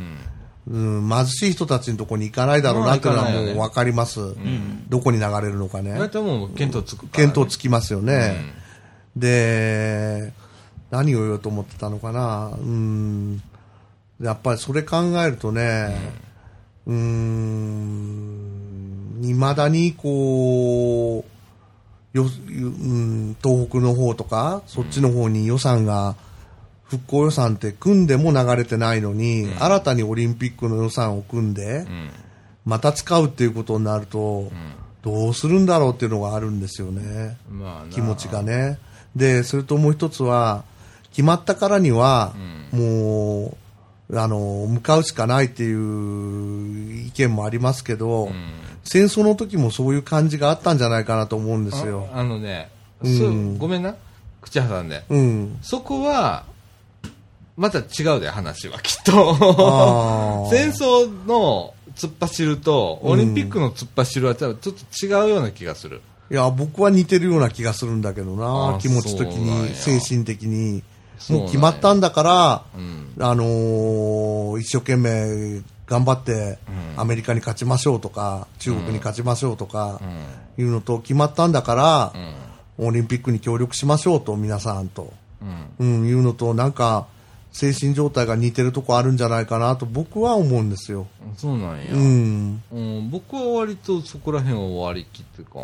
[0.68, 4.36] う、んうん、貧しい人たちのとこに行かないだろうなっていうのはもう分かります。
[4.90, 5.98] どこに流れるのかね。
[5.98, 8.54] 大体もう見当つくね見当つきますよね。
[9.16, 10.34] で、
[10.90, 12.52] 何を言おうと思ってたのかな。
[12.58, 13.42] うん。
[14.22, 18.48] やっぱりそれ考えるとね、うーん、
[19.24, 21.26] いまだにこ
[22.14, 26.16] う、よ、うん、東北の方とか、そっちの方に予算が、
[26.86, 32.10] 復興予算って組んでも流れてないのに、新たにオリンピックの予算を組んで、うん。
[32.66, 34.52] また使うっていうことになると、
[35.02, 37.38] どうするんだろうっていうのがあるんですよね。
[37.50, 38.80] まあな気持ちがね。
[39.16, 40.64] で、それともう一つは、
[41.12, 42.34] 決まったからには、
[42.72, 43.58] もう、
[44.14, 48.30] あの、向かうしかないっていう意見もありますけど、
[48.84, 52.08] 戦争の時もそういう感じがあったんじゃないかなと思うんですよ。
[52.14, 52.70] ああのね、
[53.02, 53.58] うん。
[53.58, 53.96] ごめんな。
[54.42, 55.58] 口挟んでうん。
[55.62, 56.46] そこは
[57.58, 60.50] また違うで話はきっあとー。
[60.50, 70.84] 戦争の突っ走るとオリンピックの突っ走るはちょっと違うような気がする、いや、僕は似てるような気がするんだけどなあ、気持ち的に、精神的に。
[71.30, 73.14] もう決まったんだから、うん。
[73.20, 76.58] あのー一生懸命頑張って、
[76.98, 80.02] アメリカに勝ちましょうとか、中国に勝ちましょうとか、
[80.58, 82.14] いうのと、決まったんだから、
[82.78, 85.14] オリンピックに協力しましょうと、皆さんと、
[85.80, 86.02] うん。
[86.02, 87.08] うん、いうのと、なんか、
[87.52, 91.08] 精神状態が似てるとこあるんじゃないかなと僕は思うんですよ。
[91.38, 92.64] そうなんや、うん。
[92.72, 95.60] うん僕は割とそこら辺を割り切ってか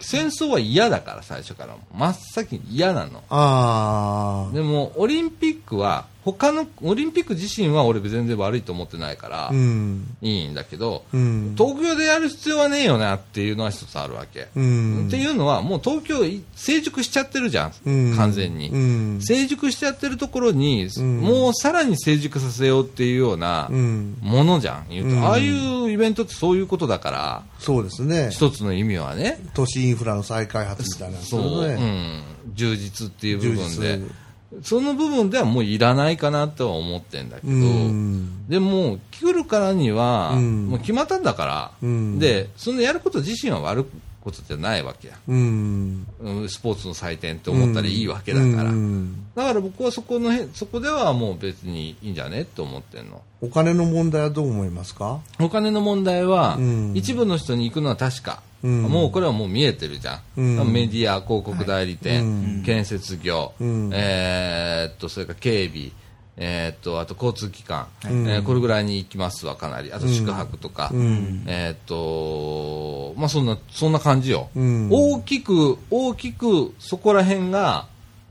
[0.00, 4.50] 戦争は嫌だから最初から真っ先に嫌なの。
[4.52, 10.16] でもオリンピックは他のオリンピック自身は俺全然悪いと思ってないから、うん。
[10.22, 11.54] いいんだけど、うん。
[11.56, 15.06] 東京でやる必要はねえよなっていうのは一つあるわけ、うん。
[15.08, 19.20] っていうのはもう東京い成熟しちゃってるじゃん、うん完全に、うん。
[19.20, 24.16] 成熟しちゃってるところに、んもうさらに成熟させようっていうようなうん。
[24.22, 28.30] ものじゃん言うああいうイベントってそういうことだからそうですね。
[28.30, 31.18] 一つの意味はね都市インフラの再開発みたいな。
[31.18, 34.23] そう、れねうん、充実っていう部分充で実
[34.62, 38.48] その部分ではもういらないかなとは思ってんだけど、うん。
[38.48, 40.66] でも来るからには、うん。
[40.68, 42.18] もう決まったんだから、うん。
[42.18, 43.84] でそのやること自身は悪い
[44.22, 46.06] ことじゃないわけや、うん。
[46.20, 49.26] うんスポーツの祭典って思ったらいいわけだから、うん。
[49.34, 53.22] だから僕はそこのへそこではもう別にいいんじゃねって思ってんの。
[53.42, 55.20] お金の問題はどう思いますか？
[55.40, 56.92] お金の問題は、うん。
[56.94, 58.82] 一部の人に行くのは確か、うん。
[58.84, 60.72] もうこれはもう見えてるじゃん、うん。
[60.72, 62.62] メディア広告代理店、うん。
[62.64, 63.90] 建設業、うん。
[63.92, 65.90] えーっとそれから警備
[66.36, 68.28] えーっとあと交通機関、うん。
[68.28, 69.92] えーこれぐらいに行きますわかなり。
[69.92, 71.44] あと宿泊とか、うん。
[71.46, 74.88] えーっとまあそんなそんな感じよ、うん。
[74.90, 77.86] 大きく大きくそこら辺が、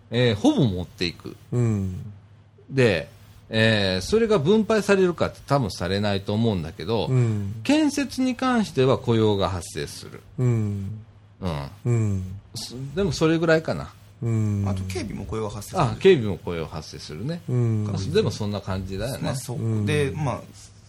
[0.09, 1.37] えーほぼ持っていく。
[1.51, 2.11] うん。
[2.69, 3.07] で、
[3.49, 7.55] えーそれが分配されるかって多分されないと思うんだけど、うん。
[7.63, 10.99] 建設に関しては雇用が発生する、うん。
[11.41, 12.23] うん、うん。
[12.55, 13.93] すでもそれぐらいかな。
[14.21, 14.65] うん。
[14.67, 15.81] あと警備も雇用が発生する。
[15.81, 18.11] あ警備も雇用発生するね、うん。
[18.13, 19.57] でもそんな感じだよね、まあそう。
[19.57, 19.85] うん。
[19.85, 20.41] でまあ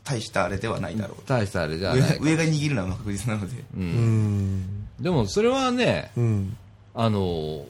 [0.05, 2.19] 大したあれではないだろう大したあれじゃ上ない。
[2.21, 3.57] 上が握るのは確実なので。
[3.57, 4.57] う、うん。
[4.61, 6.57] んでもそれはねうん。
[6.95, 7.65] あの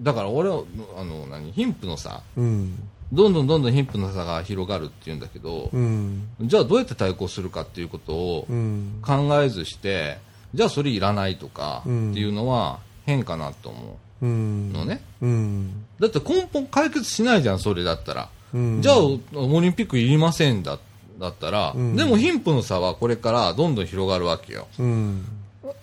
[0.00, 0.62] だから俺は
[0.96, 1.52] あの何？
[1.52, 2.78] 貧富の差うん
[3.12, 6.28] どんどんどんどん貧富の差が広がるっていうんだけど、うん。
[6.40, 9.00] じゃあどうやって対抗するかっていうことをうん。
[9.02, 10.18] 考えずして
[10.54, 14.70] じゃあそれいらないとかってうんいうのは変かなと思うん。
[14.74, 15.84] うのね、うん。
[16.00, 18.82] だって根本解決しないじゃんそれだったら、うん。
[18.82, 19.20] じゃあオ
[19.60, 20.78] リンピックいりませんだ
[21.20, 21.96] だったら、うん。
[21.96, 24.66] でも貧富の差はこれからどんどん広がるわけよ。
[24.78, 25.24] うん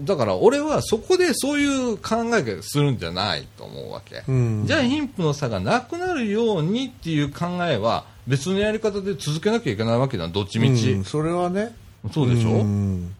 [0.01, 4.64] だから俺はそこでそういう考えがするんじゃないと思うわけ、うん。
[4.65, 11.76] じゃあ貧富の差がなくなるようにっていう考えは別のやり方で続けなきゃいけないわけだどっちみち、うんそれはね。
[12.14, 13.03] そうでしょ、ううん。
[13.03, 13.11] ん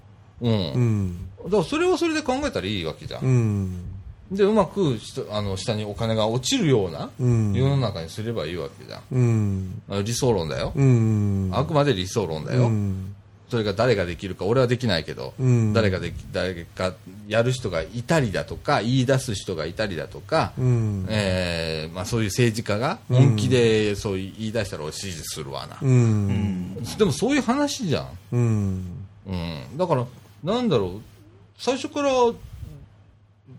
[0.42, 1.30] うん。
[1.46, 3.86] だからそれはそれで考えたらいいわけじゃん、うん。
[4.32, 7.54] でうまく下あの下にお金が落ちるようなうん。
[7.54, 9.02] 世の中にすればいいわけじゃん。
[9.12, 9.82] うん。
[9.90, 11.50] あ理想論だよ、うん。
[11.54, 13.16] あくまで理想論だよ、うん
[13.54, 15.74] それが誰ができるか俺はできないけど、うん。
[15.74, 16.96] 誰ができ誰か
[17.28, 21.06] やる人がいたりだとか言い出す人がいたりだとか、うん。
[21.08, 26.84] えーまあ、そういう政治家が本気でそう言い出したら俺支持するわな、うん。
[26.98, 29.06] でもそういう話じゃん、うん。
[29.28, 30.08] うん、だから
[30.44, 31.02] なんだろう。
[31.60, 32.12] 最初から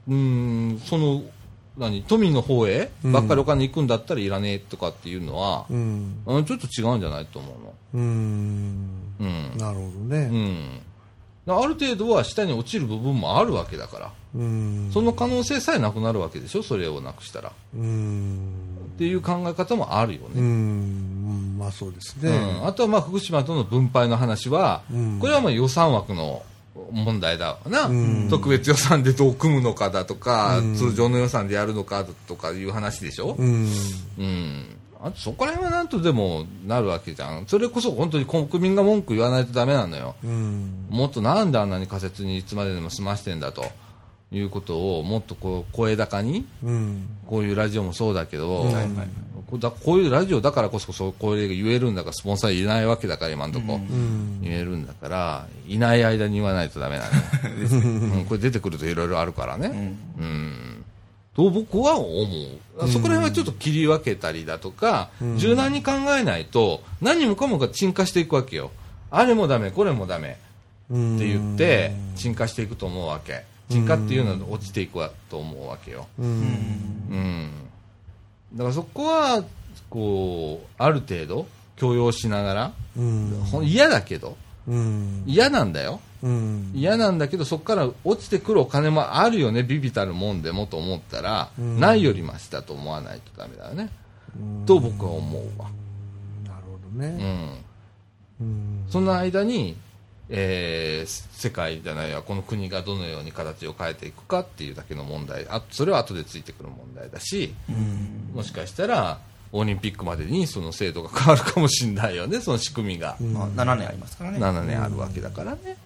[0.08, 1.22] うんその
[1.76, 2.90] 何富の方へ？
[3.02, 6.22] ばっかりお金行くんだったらいらねえとかっていうのは、うん。
[6.24, 7.74] うんちょっと違うんじゃないと思うの。
[7.94, 8.88] うん。
[9.20, 9.58] うん。
[9.58, 10.80] なるほどうねん、
[11.48, 14.90] ある程度は下に落ちる部分もあるわけだから、うん。
[14.92, 16.62] その可能性さえなくなるわけでしょ？
[16.62, 17.48] それをなくしたら。
[17.50, 18.52] っうん。
[18.96, 21.58] ていう考え方もあるようね、ん。
[21.58, 22.30] まあそうですうん。
[22.30, 25.18] ねあとはまあ福島との分配の話は、うん。
[25.18, 26.44] これはまあ予算枠の
[26.90, 28.28] 問題だわな、うん。
[28.28, 30.74] 特別予算でどう組むのかだとか、うん。
[30.74, 33.68] 通常の予算でやるのかとかいう話でしょ、うん。
[34.18, 34.76] うん。
[35.02, 37.46] あとそこら辺はなんとでもなるわけじゃん。
[37.46, 40.14] それこそ本当に国民が文句言わないとダメなのよ。
[40.24, 40.86] うん。
[40.88, 43.66] もっとなんであんなに仮説にいつまででも済ましてんだと
[44.38, 47.08] いうことをもっとこう声高にうん。
[47.26, 48.88] こういうラジオもそうだけど、うんはいはい。
[49.46, 54.40] こうだこういうラジオだからこそそうこれが言えるんだからスポンサーいないわけだから今のとこ、うん。
[54.42, 60.84] 言えるんだからいない間に言わないとダメなのよ、うん、これ出てくるといろいろあるからね、うん。
[61.34, 62.88] と僕は思う。
[62.88, 65.38] そこら辺はちょっと切り分けたりだとか、うん。
[65.38, 68.70] 柔軟に考えないと何もかもが沈下していくわけよ。
[69.10, 70.38] あれもダメこれもダメ
[70.90, 76.26] うんって言って沈下していくと思うわけ沈下っていうのは落ちていくわと思うわけよ、うん。
[76.26, 76.32] う
[77.14, 77.50] ん、
[78.54, 79.44] だからそこは
[79.88, 81.46] こうある程度
[81.76, 83.42] 許容しながらうん。
[83.64, 84.36] 嫌だけど
[84.66, 85.24] うん。
[85.26, 86.00] 嫌なんだよ。
[86.22, 86.72] うん。
[86.74, 91.80] 嫌なんだけどそこから落ちてくるお金もあるよねビビたるもんでもと思ったら、うん。
[91.80, 93.90] ないよりましたと思わないとダメだよね、
[94.36, 94.64] うん。
[94.64, 95.68] と僕は思うわ、
[96.46, 97.58] なるほどうねん、
[98.40, 98.84] うん。
[98.88, 99.76] その間に、
[100.28, 105.46] えー世界じゃないやこの国がどのように形を変えていくかっていうだけの問題。
[105.48, 107.54] あそれは後でついてくる問題だし
[108.32, 109.18] もしかしたら
[109.52, 114.38] オリンピックまでにその制度が変わるかもしれないよねその仕組みが、うんまあ、7年ありますからね。
[114.38, 115.76] 7年あるわけだからね。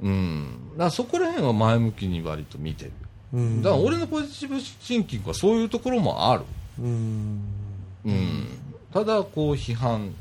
[0.00, 0.70] うん。
[0.72, 2.92] だからそこら辺は前向きに割と見てる。
[3.34, 3.62] うん。
[3.62, 6.44] だから俺のポジティブシンキングはそういうところもある、
[6.80, 7.40] うん。
[8.04, 8.48] うん、
[8.92, 10.14] ただこう批判。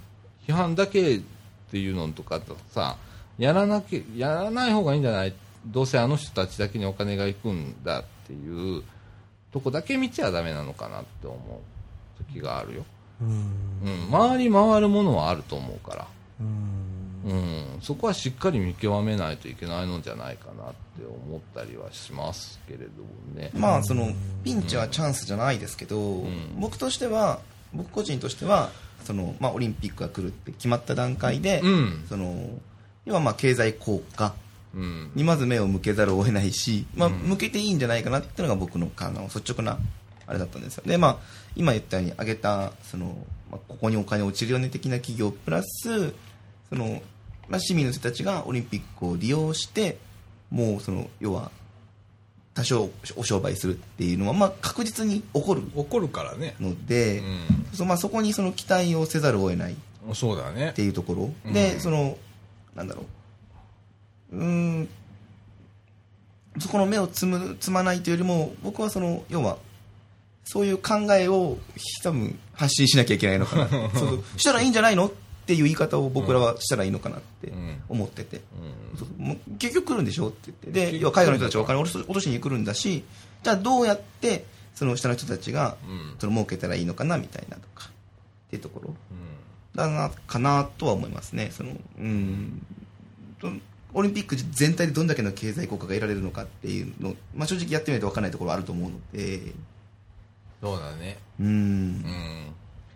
[0.48, 1.22] 批判だけっ
[1.70, 2.98] ていうのとかとさ
[3.38, 5.34] やらなきゃやらない方がいいんじゃない？
[5.66, 8.84] どうせあの人たちだけにお金が行くんだっていう
[9.52, 12.86] とこだけ見ちゃダメなのかなって思う時があるよ、
[13.22, 13.30] うん。
[13.84, 16.08] うん、回り回るものはあると思うから。
[16.40, 16.78] うん。
[17.24, 23.52] うん、そこはしっかり見極めないといけないのじゃないかなって思ったりはしますけれどもね。
[23.54, 24.10] まあその
[24.44, 26.24] ピンチはチャンスじゃないですけど、
[26.58, 27.40] 僕としては
[27.76, 28.72] 僕個人としては
[29.04, 32.06] その、まあ、オリンピックが来るって決まった段階で、うん。
[32.10, 32.50] その
[33.06, 34.34] 要はまあ経済効果
[34.74, 39.78] うん、にまず目を向けざるを得ないし、まあ、向けていいんじゃないかなっていうのが僕のあの率直な
[40.28, 40.84] あれだったんですよ。
[40.86, 41.18] で、まあ、
[41.56, 43.08] 今言ったように挙げたその、
[43.52, 46.14] まあ、ここにお金落ちるよね的な企業プラス
[46.70, 47.02] その、
[47.50, 49.98] まあ、市民の人たちがオリンピックを利用して
[50.50, 51.52] もうその要は
[52.54, 56.56] 多少お商売するっていうのは、まあ、確実に起こる怒るからね。
[56.60, 57.24] ので、
[57.74, 59.76] そまあ、そこにその期待をせざるを得ない
[60.08, 60.72] うん、そうだね。
[60.72, 60.74] っ。
[60.74, 61.54] ていうところ、うん。
[61.54, 62.18] でその
[62.76, 63.04] なんだろ
[64.32, 64.38] う。
[64.38, 64.44] うー
[64.82, 64.90] ん。
[66.60, 69.58] そこの目をつむつまないというよりも僕はその要は
[70.44, 71.58] そういう考えを
[72.04, 73.68] 多分発信しなきゃいけないのかな。
[73.98, 75.12] そうしたらいいんじゃないのっ
[75.46, 77.82] ていう言い方を僕らはしたらいいのかなってうん。
[77.90, 78.42] 思ってて、
[78.94, 79.00] うん。
[79.00, 80.92] そう結局来るんでしょって言って。
[80.92, 83.04] で要は海外の人たちはお金を落としに来るんだし
[83.44, 84.46] じゃあどうやって
[84.76, 86.16] その下の人たちがうん。
[86.20, 88.90] その儲けたらいいのかなみたいなとかっていうところ。
[88.90, 89.31] うん
[89.76, 92.66] だなかなとは思いますねそのうん
[93.40, 93.50] と
[93.94, 99.54] オリンピック全体でどんだけの経済効果が得られるのかっていうの、まあ、正直やってみないと分からないところはあると思うので
[100.62, 101.18] そうだね。
[101.40, 102.46] うんうん。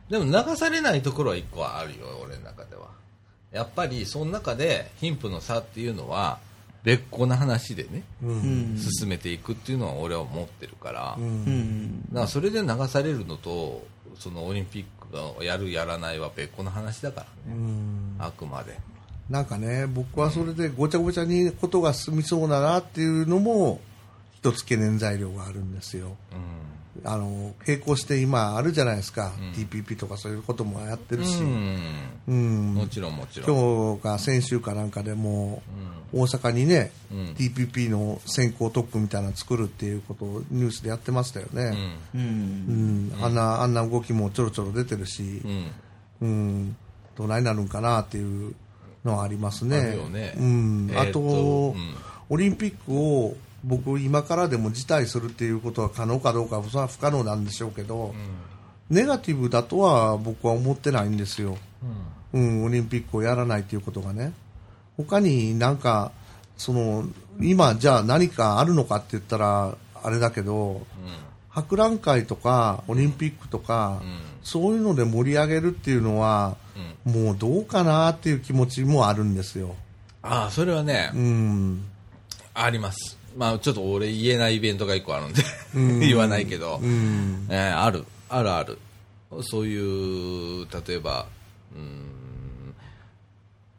[0.10, 2.89] でも流されないところは一個はあるよ、俺の中では。
[3.52, 6.38] やっぱり、その中で貧富の差っていうのは、
[6.84, 8.27] 別個な話でね、う。
[8.27, 11.22] うんん進めていくっていうのは俺は思ってるから、う。
[11.22, 13.84] うんからそれで流されるのと、
[14.19, 14.94] そのオリンピックが
[15.41, 18.15] やるやらないは別個の話だからうね、ん。
[18.19, 18.77] あくまで。
[19.30, 23.82] なんかね、僕はそれでごちゃごちゃにことが進みそうだなっていうのも、
[24.36, 26.15] 一つ懸念材料があるんですよ。
[26.32, 26.64] うん。
[27.03, 29.34] あの、並行して今あるじゃないですか。
[29.38, 29.51] うん。
[29.51, 31.41] TPP とかそういうこともやってるし。
[31.41, 31.93] うん。
[32.27, 32.73] うん。
[32.73, 33.57] もちろんもちろん。
[33.57, 35.61] 今日が先週かなんかでも
[36.13, 36.22] うん。
[36.22, 37.17] 大阪にね、うん。
[37.38, 41.63] TPP の先行特区みたいなの作るっていうことをニュースでやってましたよね。
[42.13, 42.22] うん。
[42.22, 43.09] ううん。
[43.09, 45.41] ん、あんな、あんな動きもちょろちょろ出てるし。
[45.43, 45.72] う、ん。
[46.22, 46.76] うん、
[47.17, 48.55] どないなるんかなっていう
[49.03, 49.77] のはありますね。
[49.77, 50.34] あるよね。
[50.38, 51.95] うん、あと、うん。
[52.30, 53.35] オリンピックを
[53.65, 58.13] 僕今からでも辞退するっていうことは可能かどうかはそれは不可能なんでしょうけど、
[58.89, 61.57] ネガティブだとは僕は思ってないんですよ。
[62.33, 64.33] うん、オリンピックをやらないということがね。
[64.97, 66.11] 他になんか、
[66.57, 67.05] その、
[67.41, 70.85] 今じゃあ何かあるのかって言ったら、あれだけど、
[71.49, 76.55] 博覧会とかオリンピックとか、うんそういうので盛り上げるっていうのは、
[77.03, 79.75] もうどうかなっていう気持ちもあるんですよ。
[80.21, 81.85] ああ、それはね、うん。
[82.53, 83.17] あります。
[83.35, 85.41] まあちょっと俺言えないイベントが一個あるんで
[85.75, 87.47] うん 言わないけど、うん。
[87.49, 88.77] えーある、あるある。
[89.43, 91.25] そういう、例えば、
[91.75, 91.79] う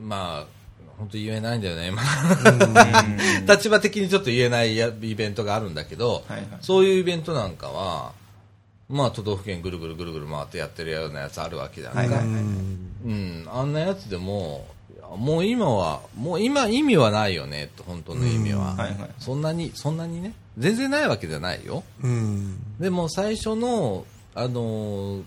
[0.02, 0.46] ん、まあ、
[0.98, 2.02] 本当言えないんだよね、今。
[3.48, 8.12] 立場的にちょっと言えないやイベントがあるんだけど、はいはいそういうイベントなんかは、
[8.88, 12.16] まあ都道府県ぐるぐるぐるぐる回ってやってるようなやつあるわけじゃないか。
[12.16, 14.66] はいはいうん、あんなやつでも、
[15.16, 18.74] もう今は、もう今意味はないよね、と本当の意味は。
[18.74, 21.84] はいはいそんなに、そんなにね、全然ないわけじゃないよ。
[22.02, 22.58] うん。
[22.78, 25.22] でも最初の、あのー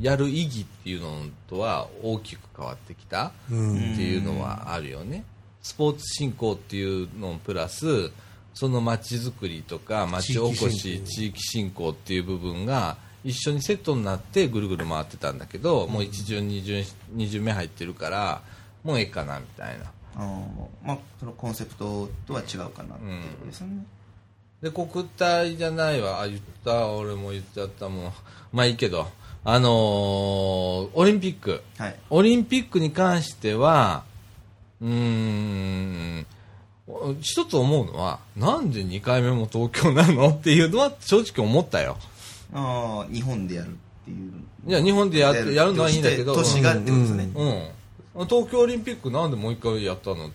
[0.00, 1.10] やる意義っていうの
[1.48, 3.92] とは大きく変わってきたうん。
[3.92, 5.24] っていうのはあるよね。
[5.62, 8.10] スポーツ振興っていうのプラス、
[8.54, 18.42] その街づくりとか街おこし、地域振興っていう部分が一緒にセットになってぐるぐる回ってたんだけど、もう一巡、二巡、二巡目入ってるから、
[18.84, 19.84] もうええかなみたいな。
[20.16, 23.86] あーまあそのコンセプトとは違うかなっていうことですよね、
[24.62, 26.20] で、国体じゃないわ。
[26.20, 28.12] あ、言った、俺も言っちゃったもん。
[28.52, 29.08] まあいいけど、
[29.44, 29.70] あのー
[30.92, 31.62] オリンピック。
[31.78, 34.04] はいオリンピックに関しては、
[34.80, 36.26] うーん、
[37.20, 41.96] 一つ思うのは、なんで2回目も東京なのっていうのは正直思ったよ。
[42.52, 43.70] ああ日本でやるっ
[44.04, 44.32] ていう
[44.66, 47.68] いや、日本でややるのはいいんだけど、都市がってことですね、うん。
[48.14, 50.34] 東京オリンピックなんでもう一回やったのって。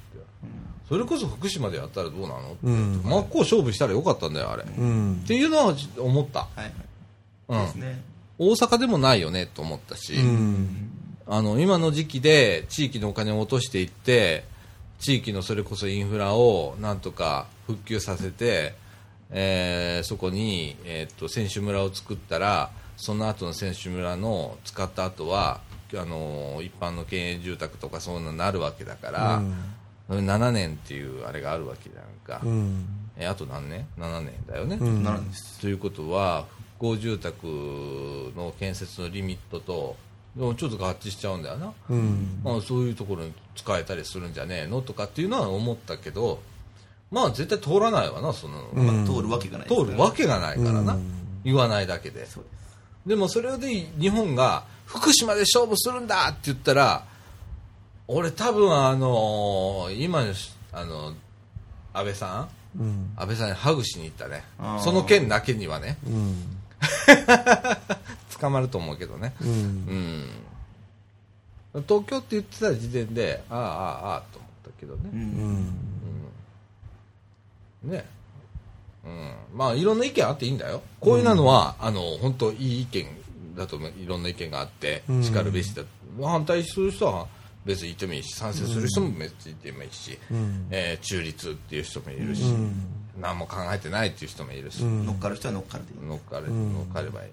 [0.88, 2.58] それこそ福島でやったらどうなのって。
[2.64, 4.64] うん真っ向勝負したらよかったんだよ、あれ。
[4.64, 5.24] っうん。
[5.28, 6.40] ていうのは思った。
[6.42, 6.74] はいはい
[7.48, 8.02] うんですね
[8.38, 10.90] 大阪でもないよねと思ったし、うん。
[11.28, 14.44] あの今の時期で地域のお金を落としていって
[15.00, 18.76] 地域のそれこそインフラをなんとか復旧させて、
[19.32, 25.62] えーそこに、えーっと選手村を作ったらその後の選手村の使った後は
[26.00, 29.42] あの一般の県営住宅とかそういうのになるわけだから、
[30.10, 32.86] 7年っていうあれがあるわけじゃんか、うん。
[33.18, 35.32] えあと何年 ?7 年だよね、うん。
[35.62, 36.46] ということは
[36.78, 37.48] 復興住宅
[38.36, 39.96] の建設のリミットと
[40.36, 42.42] でもちょっと合致しちゃうんだよな、うん。
[42.44, 46.42] まあ、そういうところに使えたりするんじゃねえのとかっていうのは思ったけど
[47.10, 48.86] まあ絶対通らないわなその、うん。
[48.86, 51.04] まあ通るわけがない通るわけがないからな、うん。
[51.44, 52.28] 言わないだけで。
[53.06, 53.70] でもそれで
[54.00, 57.06] 日本が福島で勝負するんだって言ったら
[58.08, 61.14] 俺多分あの今のしあの
[61.94, 62.80] 安倍さん？
[62.80, 63.14] うん。
[63.16, 64.44] 安倍さんにハグしに行ったね。
[64.84, 65.98] その件だけにはね。
[66.06, 66.58] うん。
[68.40, 69.34] 捕まると思うけどね。
[69.42, 69.50] うん。
[71.74, 71.84] うん。
[71.88, 75.22] 東京って言ってた時点でああああああと思ったけどね、ううん。
[77.90, 77.92] ん。
[77.92, 78.06] ね。
[79.06, 80.82] うん、まあいろんな意見あっていいんだよ。
[81.00, 83.08] こういうのは、あの本当いい意見
[83.56, 85.24] だと思ういろんな意見があってうん。
[85.24, 85.84] しかるべしだ、
[86.22, 87.28] 反対する人は
[87.66, 90.68] 別に言ってもいいし賛成する人も別に言ってもいいし、うん。
[90.72, 92.74] えー中立っていう人もいるし、うん。
[93.20, 95.06] 何も考えてないっていう人もいるし、うん。
[95.06, 96.08] 乗っかる人は乗っかるでいい。
[96.08, 96.74] 乗っかれうん。
[96.74, 97.30] 乗っかればいい。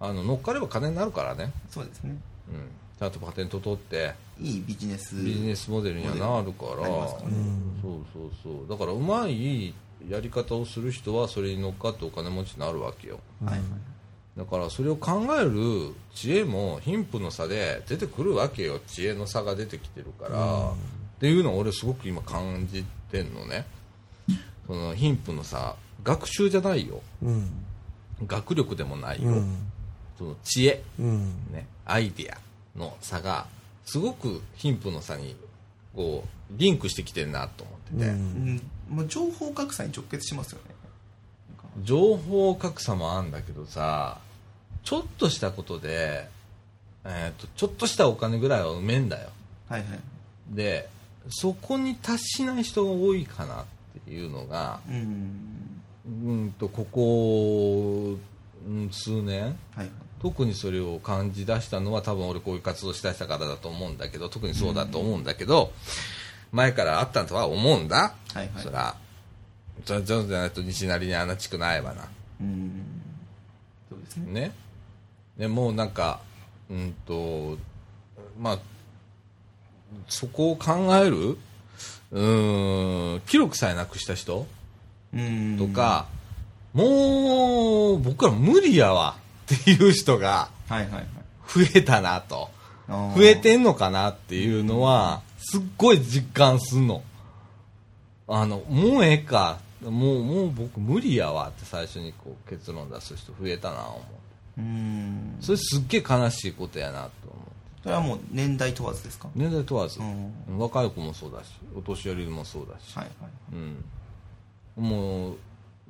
[0.00, 2.16] あの乗っかれば金になるからね、そうですね。
[2.48, 2.68] うん、
[2.98, 5.16] ちゃんとパテント取っていいビジネス。
[5.16, 7.36] ビジネスモデルにはなるから、なりますからね。
[7.82, 8.68] そうそうそう。
[8.68, 9.74] だからうまい
[10.08, 13.18] やり方をする人はそれに乗っかってお金持ちになるわけよ。
[13.44, 13.68] はいはい
[14.38, 18.78] だからそれを考える知恵も貧富の差で出てくるわけよ。
[18.86, 20.74] 知恵の差が出てきてるから、っ
[21.18, 23.66] ていうのを俺すごく今感じてんのね。
[24.68, 25.74] その貧富の差。
[26.04, 27.02] 学習じゃないよ。
[27.20, 27.50] うん。
[28.28, 29.56] 学力でもないよ、うん。
[30.16, 30.84] その知恵。
[31.00, 31.52] うん。
[31.52, 32.38] ね、アイディア
[32.78, 33.48] の差が
[33.84, 35.34] すごく貧富の差に
[35.96, 38.62] こうリンクしてきてるなと思ってて、うん。
[38.88, 40.76] まあ、情報格差に直結しますよね。
[41.82, 44.18] 情報格差もあるんだけどさ
[44.88, 46.26] ちょっとしたことで、
[47.04, 49.28] えー、とちょっとしたお金ぐらいは埋めんだよ。
[49.68, 50.00] はいはい。
[50.48, 50.88] で
[51.28, 53.64] そこに達しない人が多いかなっ
[54.06, 55.82] ていうのがうん。
[56.06, 58.16] うんとここ、
[58.66, 59.54] うん、数年はい。
[59.76, 59.90] はい
[60.20, 65.70] 特にそれを感じ出したのは多分俺こういう活動しだしたからだと思うんだけど特にそうだと思うんだけど、
[66.50, 68.48] 前からあったとは思うんだ、はいはい。
[68.56, 68.96] そら
[69.84, 72.08] それ上手じゃないと西成にあんな地区ないわな。
[72.40, 72.82] うん。
[73.88, 74.40] そうですね。
[74.40, 74.67] ね
[75.38, 76.20] でもうなんか
[76.70, 77.56] うんと
[78.38, 78.58] まあ
[80.08, 81.38] そこを考える
[82.10, 84.46] うーん記録さえなくした人
[85.14, 85.56] うん。
[85.58, 86.06] とか、
[86.74, 89.16] もう僕ら無理やわ
[89.52, 91.06] っていう人がはいはいはい。
[91.46, 92.50] 増えたなと。
[92.88, 97.02] 増えてんのかなっていうのはすっごい実感すんの。
[98.26, 104.00] あのもうええかもうもう僕無理やわって最初にこう結論出す人増えたな思う
[104.58, 105.36] うん。
[105.40, 109.28] それすっげえ悲しいことやなと思うそれはもう年代問わずですか？
[109.34, 110.58] 年代問わず、うん。
[110.58, 113.30] 若い子もそうだしお年寄りもそうだし、はいはい。
[114.76, 115.34] うん、もう、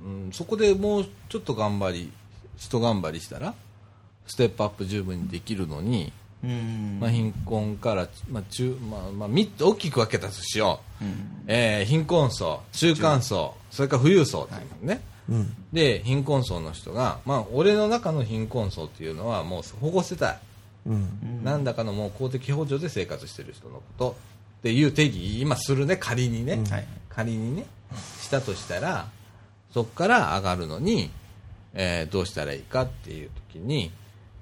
[0.04, 2.12] うん、そこでもうちょっと頑張り
[2.56, 3.54] 一頑張りしたら
[4.26, 6.12] ステップアップ十分にできるのに、
[6.44, 6.98] うん。
[7.00, 11.44] まあ、貧困から、まあ中まあまあ、3つ大きく分けたとしよう、うん。
[11.46, 15.54] えー貧困層中間層それから富裕層っていうのね、うん。
[15.72, 20.26] で貧困層の人が、まあ、俺の中の貧困層っていうのはもう保護世帯。
[20.86, 21.44] うん。
[21.44, 24.16] 何らかのもう公的補助で生活してる人のこと。
[24.58, 25.96] っていう定義今するね。
[25.96, 26.64] 仮にね、うん。
[26.64, 26.86] はい。
[27.10, 27.66] 仮にね。
[28.20, 29.08] したとしたら
[29.72, 31.10] そこから上がるのに、
[31.74, 33.90] えーどうしたらいいかっていう時に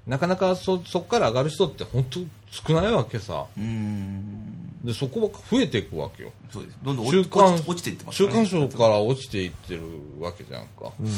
[0.05, 2.19] なかなかそそこから上がる人って本当
[2.65, 3.45] 少ないわけさ。
[3.57, 4.85] うん。
[4.85, 6.31] でそこが増えていくわけよ。
[6.51, 6.77] そうです。
[6.83, 9.81] どんどん中落ち落間ち落ちていってます中間層から落ちていってる
[10.19, 11.09] わけじゃんか、うん。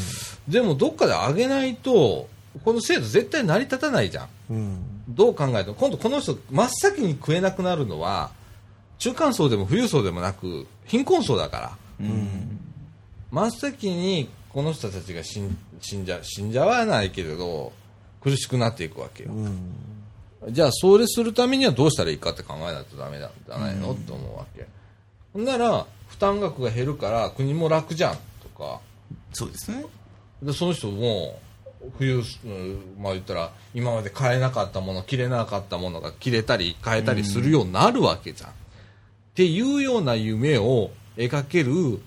[0.47, 2.27] でもどっかで上げないと
[2.63, 4.27] この制度絶対成り立たないじゃん。
[4.49, 4.77] うん。
[5.09, 5.75] どう考えても。
[5.75, 8.31] 今度この人真っ先に食えなくなるのは
[8.97, 11.77] 中間層でも富裕層でもなく貧困層だから。
[12.01, 12.59] うん。
[13.31, 17.71] 真っ先にこの人たちが死ん死んじゃ死んじゃわないけれど
[18.21, 19.59] 苦しくなっていくわけよ、うん。
[20.47, 24.65] じゃあそれするためにはどうしたらいいかって考えないとダメなんじゃないの、って思うわけ。
[25.33, 28.79] ほんなら負担額が減るから国も楽じゃんとか。
[29.33, 29.85] そうですね。
[30.41, 31.39] でその人も
[31.97, 38.53] 冬、うんまあ言ったら今まで買えなかったもの着れなかったものが着れたり買えたりするようになるわけじゃん、っ
[39.35, 41.99] ていうような夢を描ける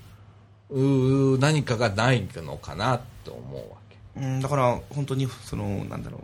[0.71, 4.21] うー何かがないのかなと思うわけ。
[4.21, 6.21] うんだから本当にそのなんだろう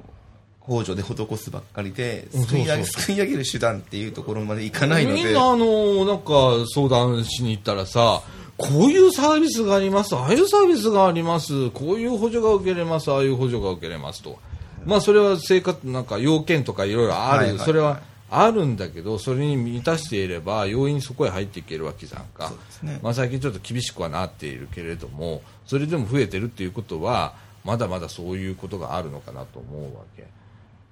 [0.69, 5.25] 控除で施すばっかりでうんすくい上げる手段っていうところまでいかないので。
[5.25, 8.23] みんなあのなんか相談しに行ったらさ
[8.59, 14.39] こういうサービスがありますああいうサービスがありますこういう補助が受けれますああいう補助が受けれますと。
[14.85, 17.67] まあそれは生活なんか要件とかいろいろある、はいはいはい。
[17.67, 18.01] それは
[18.31, 22.53] あるんだけどそれに満たしていれば容易にそこへ入っていけるわけじゃんか。
[22.83, 23.01] ね。
[23.03, 27.35] まあ、最近ちょっと厳しくはなっているけれどもそれでも増えてるっていうことは
[27.65, 30.27] まだまだそういうことがあるのかなと思うわけ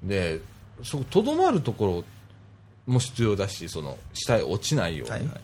[0.07, 0.41] で
[0.83, 2.05] そとどまるとこ
[2.87, 5.41] ろも必要だしその下へ落ちないように、はいはい。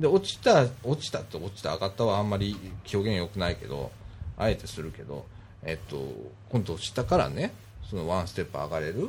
[0.00, 2.56] で落ちた落ちたって落ちた上がったはあんまり
[2.92, 3.90] 表現良くないけど
[4.38, 5.26] あえてするけど、
[5.62, 6.02] えっと、
[6.50, 7.52] 今度下からね
[7.88, 9.08] そのワンステップ上がれる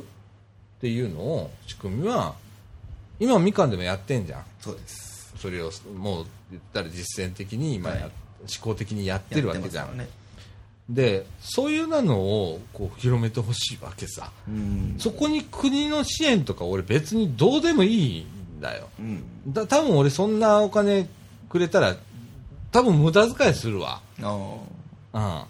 [0.80, 2.34] ていうのを仕組みは
[3.18, 4.44] 今みかんでもやってんじゃん。
[4.60, 5.32] そうです。
[5.38, 8.04] それをもう言ったら実践的に今や、はい。
[8.04, 8.12] 思
[8.60, 9.96] 考的にやってるわけじゃん、
[10.88, 14.30] でそういうなのをこう広めてほしいわけさ。
[14.46, 14.96] うん。
[14.98, 18.88] そこに国の支援とか俺別にどうでもいいんだよ。
[18.98, 19.24] うん。
[19.48, 21.08] だ多分俺そんなお金
[21.48, 21.96] くれたら
[22.70, 24.02] 多分無駄遣いするわ。
[24.22, 24.36] あ
[25.14, 25.42] うん。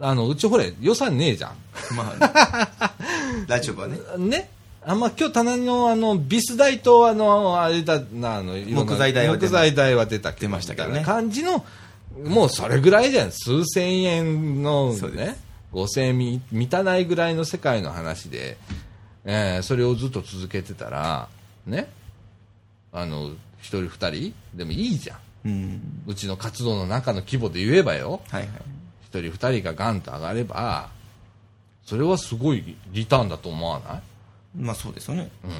[0.00, 1.54] あのうちほれ予算ねえじゃ
[1.90, 2.92] あまあ
[3.48, 3.98] ラジオはね。
[4.18, 4.50] んね。
[4.84, 11.02] あんま今日棚のあのビス代とあのあれだなあの木材代は木材代は出た出ましたけどね。
[11.02, 11.64] 感じの
[12.24, 13.30] もうそれぐらいじゃん。
[13.32, 15.36] 数千円のね
[15.72, 18.56] 5000円み満たないぐらいの世界の話で、
[19.24, 21.28] えーそれをずっと続けてたら
[21.66, 21.88] ね
[22.92, 25.18] あの一人二人でもいいじゃん。
[25.44, 26.02] うん。
[26.06, 28.20] うちの活動の中の規模で言えばよ。
[28.30, 28.50] はいはい。
[29.04, 30.90] 一人二人がガンと上がれば
[31.84, 34.02] それはすごいリターンだと思わない？
[34.56, 35.30] まあそうですよね。
[35.44, 35.50] うん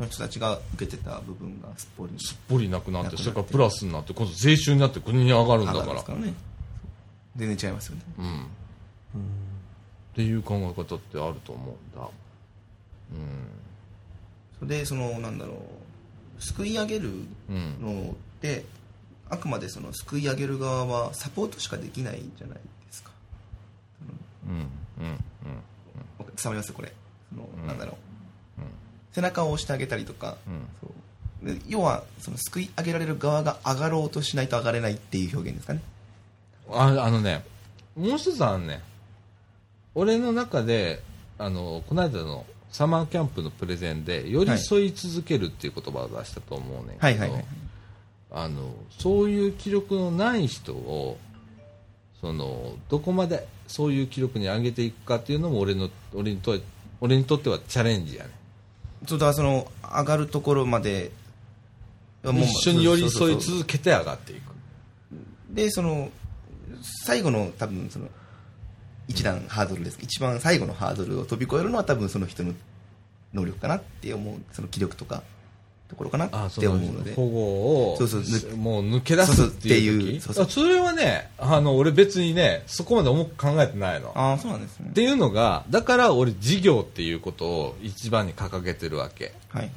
[0.00, 6.02] その人たちが受けてた部分がすっぽりすっぽりなくなってそれからプラスになって今度税収になって国に上がるんだ上から。
[6.02, 6.32] からね。
[7.36, 8.02] 全然違いますよね。
[8.18, 8.40] うん。
[8.40, 8.42] っ
[10.14, 12.08] ていう考え方ってあると思うんだ。
[14.58, 15.62] それでそのなんだろ
[16.38, 17.10] うすくい上げる
[17.50, 18.64] うんのって
[19.28, 23.10] あくまでそのすくい上げる側はサポートしかできないじゃないですか。
[24.48, 25.18] うんうんうん。
[26.18, 26.72] 伝わります？
[26.72, 26.90] これ。
[27.30, 27.96] その、うんなんだろう、
[29.12, 31.54] 背中を押してあげたりとか、うんそう。
[31.54, 35.80] で要はそのすくい上げられる側が上がろうとしないと上がれないっていう表現ですかね。
[36.70, 37.44] ああのね
[37.96, 38.80] もう一つあるね。
[39.94, 41.02] 俺の中で
[41.38, 47.44] あのこの間のサマーキャンプのプレゼンで寄り添い続けるっていう言葉を出したと思うねんけど、
[48.98, 51.18] そういう記録のない人を
[52.20, 56.56] そのどこまでそういう記録に上げていくかっていうのも俺の俺にと
[57.00, 58.30] 俺にとってはチャレンジやね
[59.06, 61.10] そうだからその上がるところまで
[62.22, 64.52] もう一緒に寄り添い続けて上がっていく。
[65.50, 66.10] でその
[67.04, 68.08] 最後の多分その
[69.08, 69.98] 一段ハードルです。
[70.00, 72.52] 一番最後のハードルを飛び越えるのは多分その人の
[73.32, 75.22] 能力かなって思うその気力とか
[75.90, 77.14] ところかなって思うので。
[77.14, 78.22] 保護をそうそう
[78.52, 80.20] ぬもう抜け出すっていう時？
[80.20, 80.50] そうそう。
[80.50, 84.12] それはねあの俺別にねそこまで重く考えてないの。
[84.14, 84.86] ああそうなんですね。
[84.90, 89.34] っていうのがだから俺事業っていうことを一番に掲げてるわけ。
[89.48, 89.70] はいはい。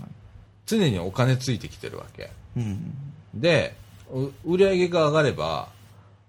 [0.65, 2.31] 常にお金ついてきてるわけ。
[2.55, 2.93] うん
[3.33, 3.75] で
[4.13, 5.69] う売り上げが上がれば、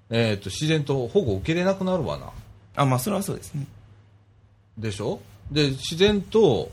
[0.09, 2.31] えー、と自然と保護受けれなくなるわな。
[2.77, 3.67] あまあそれはそうですね。
[4.79, 5.21] でしょ？
[5.53, 6.71] で自然と,、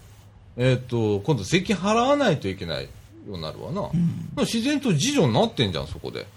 [0.56, 2.88] えー、と今度税金払わないといけない
[3.28, 3.90] ようになるわな、
[4.38, 6.28] 自然と自助になってんじゃんそこで、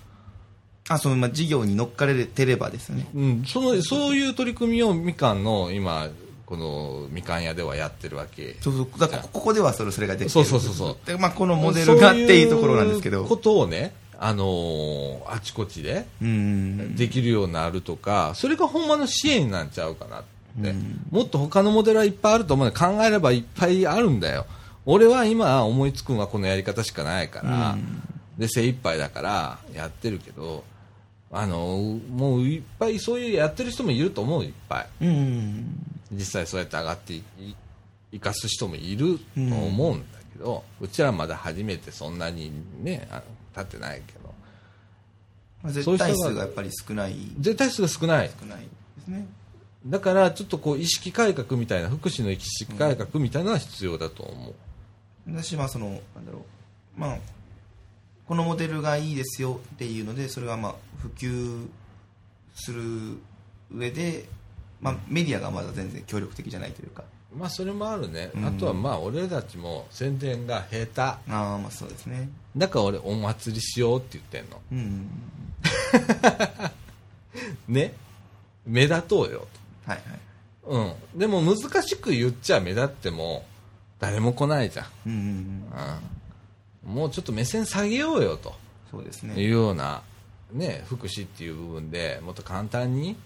[0.89, 3.07] あそのまあ事業に乗っかれてればですね。
[3.15, 6.09] うん、そのそういう取り組みをみかんの今
[6.45, 8.57] このみかん屋ではやってるわけ。
[8.61, 9.01] そうそう。
[9.01, 10.45] だからここではそれそれができてる。
[10.45, 11.07] そうそうそうそう。
[11.07, 13.25] でまあこのモデルがっていうところなんですけど。
[13.25, 20.23] ことをね、あのーあちこちでうんできるようになるとか、それがほんまの支援になっちゃうかなっ
[20.63, 21.01] て、うん。
[21.11, 24.45] もっと他のモデルはいっぱいあると思う考えればいっぱいあるんだよ
[24.87, 28.03] 俺は今思いつくのはこのやり方しかないから、うん。
[28.39, 30.65] で精一杯だからやってるけど
[31.31, 34.87] あのもういっぱいそういうやってる人もいると思ういっぱい。
[35.05, 35.65] うん。
[36.13, 37.57] 実際そうやって上がっていい
[38.13, 42.53] 生かす人もいると思うんだけど、うちらまだ初めてそんなに
[42.83, 43.23] ねあ
[43.57, 44.35] 立ってないけど。
[45.63, 47.17] まあ絶そういう人が対数がやっぱり少ない。
[47.41, 48.31] 絶対数が少ない。
[48.39, 48.67] 少ないで
[49.05, 49.27] すね。
[49.87, 54.55] だからちょっとこう意識改革みたいな福祉の意識改革みたいなのは必要だと思う、
[55.27, 56.45] 私はそのなんだろ
[56.97, 57.01] う。
[57.01, 57.19] まあ
[58.27, 61.67] このモデルがいいですよっていうのでそれはまあ普及
[62.55, 63.19] する
[63.73, 64.25] 上で、
[64.81, 67.05] まあ、メディアがまだ全然協力的じゃないというか。
[67.37, 68.47] まあそれもあるね、うん。
[68.47, 71.01] あとはまあ俺たちも宣伝が下手。
[71.01, 72.29] ああまあそうですね。
[72.57, 74.61] だから俺お祭りしようって言ってんの。
[74.73, 75.09] うん
[77.69, 77.95] ね？
[78.67, 79.47] 目立とうよ。
[79.87, 80.03] はいはい。
[80.65, 80.71] と
[81.15, 81.19] うん。
[81.19, 83.45] でも難しく言っちゃ目立っても
[84.05, 86.91] 誰も来ないじゃん、うんうんうん。
[86.91, 88.55] うん、もうちょっと目線下げようよと。
[88.91, 90.03] そうですいうねような、
[90.53, 93.17] ね、福祉っていう部分でもっと簡単に。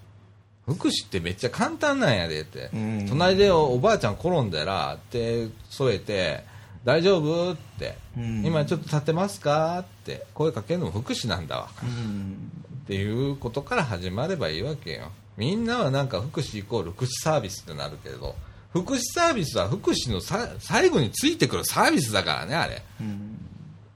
[0.67, 3.07] 福祉ってめっちゃ簡単なんやでって、うん。
[3.09, 6.45] 隣でおおばあちゃん転んだら手添えて
[6.85, 8.45] 大丈夫って、うん。
[8.45, 11.71] 今ちょっと立てますかって声かけるのも福祉なんだわ。
[11.83, 12.53] うん。
[12.83, 15.11] っていうことから始まればいいわけよ。
[15.39, 18.37] みんなはなんか福祉イコール福祉サービスってなるけど
[18.83, 23.07] 福祉サービスは福祉のさ最後についてくるサービスだからねあれ、うん。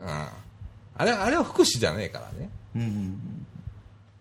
[0.00, 2.50] うん、あれあれは福祉じゃねえからね。
[2.76, 3.42] うん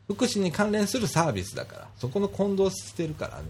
[0.08, 1.88] 福祉に関連するサービスだから。
[1.98, 3.46] そこの混同してるからね。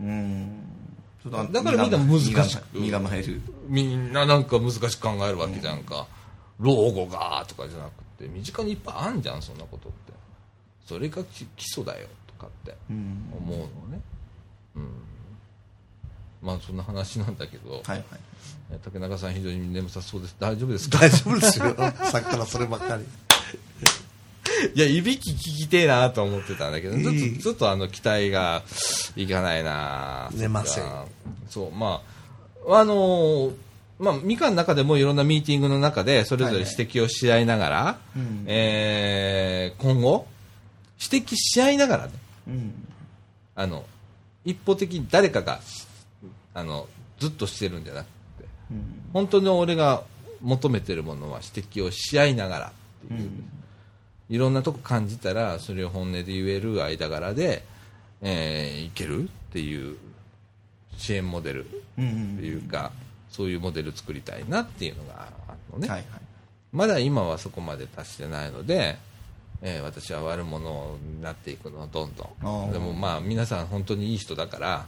[0.00, 1.52] うん。
[1.52, 2.62] だからみんな難しく。
[2.72, 3.42] 身構える。
[3.66, 6.06] みんななんか難しく考えるわけじゃんか、
[6.58, 8.28] 老後がとかじゃなくて。
[8.28, 10.12] 身近にいっぱいあんじゃんそんなことって。
[10.86, 13.64] それがき基礎だよとかってうん思うの
[13.94, 14.00] ね。
[14.76, 14.88] うん
[16.42, 18.04] まあそんな話なんだけど、はいはい。
[18.72, 20.36] え竹中さん非常に眠さそうです。
[20.38, 20.98] 大丈夫ですか？
[20.98, 21.74] 大丈夫ですよ。
[22.10, 23.04] さっきからそればっかり。
[24.74, 28.64] いやいびき聞きてえなと思ってたんだけどちょっいいとちょっとあの期待が
[29.14, 30.84] いかないな寝ません
[31.48, 32.02] そうま
[32.68, 33.54] ああのー
[34.00, 38.44] まあ、みかんの中でもいろんなミーティングの中でそれぞれ指摘をし合いながら、うん。
[38.46, 40.26] えー今後
[41.00, 42.12] 指摘し合いながらね
[42.48, 42.88] うん。
[43.54, 43.84] あの
[44.44, 45.60] 一方的に誰かが
[46.58, 49.10] あのずっとしてるんじゃなくてうん。
[49.12, 50.02] 本当に俺が
[50.40, 52.66] 求めてるものは指摘をし合いながら
[53.06, 53.30] っていう、
[54.28, 57.64] いろんなとこ感じたらそれを本音で言える間柄で、
[58.22, 59.96] えーいけるっていう
[60.96, 61.66] 支援モデル
[61.98, 62.92] うんっていうか、
[63.30, 66.06] そういうモデル作りたいなっていうのがあるのね、はいはい。
[66.72, 68.96] まだ今はそこまで達してないので、
[69.62, 72.72] えー私は悪者になっていくのどんどん。
[72.72, 74.86] でもまあ皆さん本当にいい人だから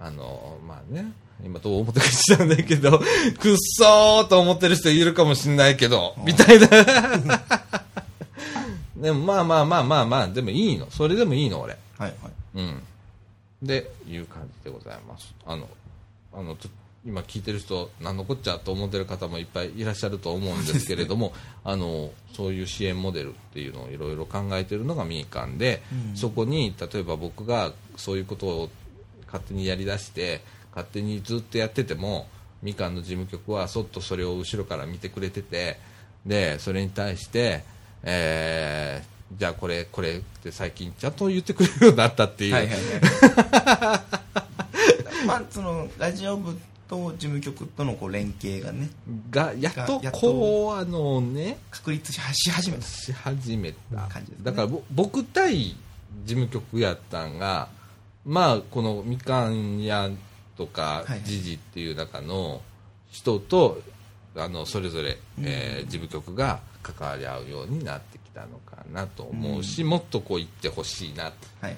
[0.00, 1.12] あのまあね
[1.44, 2.98] 今どう思ってるか知らないけど
[3.38, 6.68] くっそーと思ってる人いるかもしれないけどみたいな。
[8.96, 10.90] でもまあまあまあまあまあでもいいの。
[10.90, 11.78] それでもいいの俺。
[11.96, 12.32] はいはい。
[12.56, 12.82] うん。
[13.62, 15.32] でいう感じでございます。
[15.46, 15.68] あの
[16.32, 16.56] あの
[17.06, 21.32] 今聞いてる人何のこっちゃと思ってる方もいっぱいいらっしゃると思うんですけれども
[21.64, 26.16] あのそういう支援モデルっていうのをいろいろ考えてるのがみかんで、うん。
[26.16, 28.70] そこに例えば僕がそういうことを
[29.28, 30.40] 勝手にやりだして
[30.70, 32.26] 勝手にずっとやってても
[32.62, 35.78] みかんの事務局はそっとそれを後ろから見てくれてて
[36.26, 37.62] でそれに対して、
[38.02, 44.04] えーじゃあこれこれって最近ちゃんと言ってくれるようになったっていう、はいはいは
[45.22, 45.26] い。
[45.26, 48.88] まあそのラジオ部と事務局とのこう連携がね
[49.30, 52.82] がやっとこうあのね確立しし始めた。
[52.86, 54.08] し始めた。
[54.08, 54.38] 感じね。
[54.42, 55.76] だからぼ僕対
[56.24, 57.68] 事務局やったんが
[58.28, 60.10] まあこのみかん屋
[60.56, 62.60] とかはい時事っていう中の
[63.10, 63.80] 人と
[64.36, 65.44] あのそれぞれ、うん。
[65.46, 71.76] えー事務局が関わり合うようになってきたのかなと思うし、もっとこう言ってほしいなとはいはい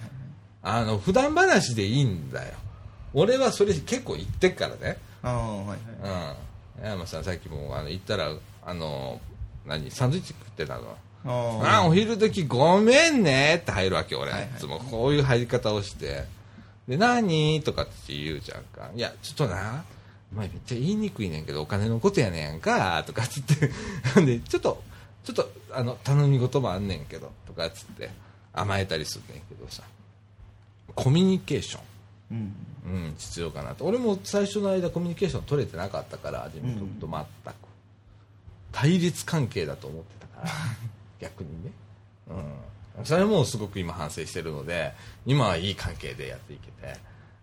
[0.63, 2.55] あの普段話でいいんだよ。
[3.15, 4.99] 俺はそれ結構言ってっからね。
[5.23, 5.79] ああはいはい。
[6.83, 6.87] うん。
[6.87, 8.31] 山さんさっきもあの言ったら
[8.67, 9.21] あの
[9.67, 10.97] 何サンドイッチ食ってたの。
[11.25, 14.51] ああお昼時ごめんねって入るわけ俺、はいはい。
[14.51, 16.25] いつもこういう入り方をして
[16.91, 17.63] で何？
[17.63, 19.85] とかって言うじゃんかいやちょっとな
[20.33, 23.71] お前めっちゃ言いにくいねんけどお金のことやねんかとかっつって。
[24.27, 24.83] でちょっと
[25.23, 28.11] ちょっとあの頼み事もあんねんけどとかっつって
[28.53, 29.85] 甘えたりするねんけどさ。
[30.97, 31.83] コミュニケーション。
[32.33, 32.55] うん。
[32.85, 33.85] うん、必要かなと。
[33.85, 37.57] 俺も最初の間コミュニケーション取れてなかったから自分と全く、
[38.73, 40.51] 対立関係だと思ってたから
[41.21, 41.71] 逆にね、
[42.29, 42.37] うん、
[43.05, 44.93] それもすごく今反省してるので
[45.27, 46.73] 今はいい関係でやっていけて、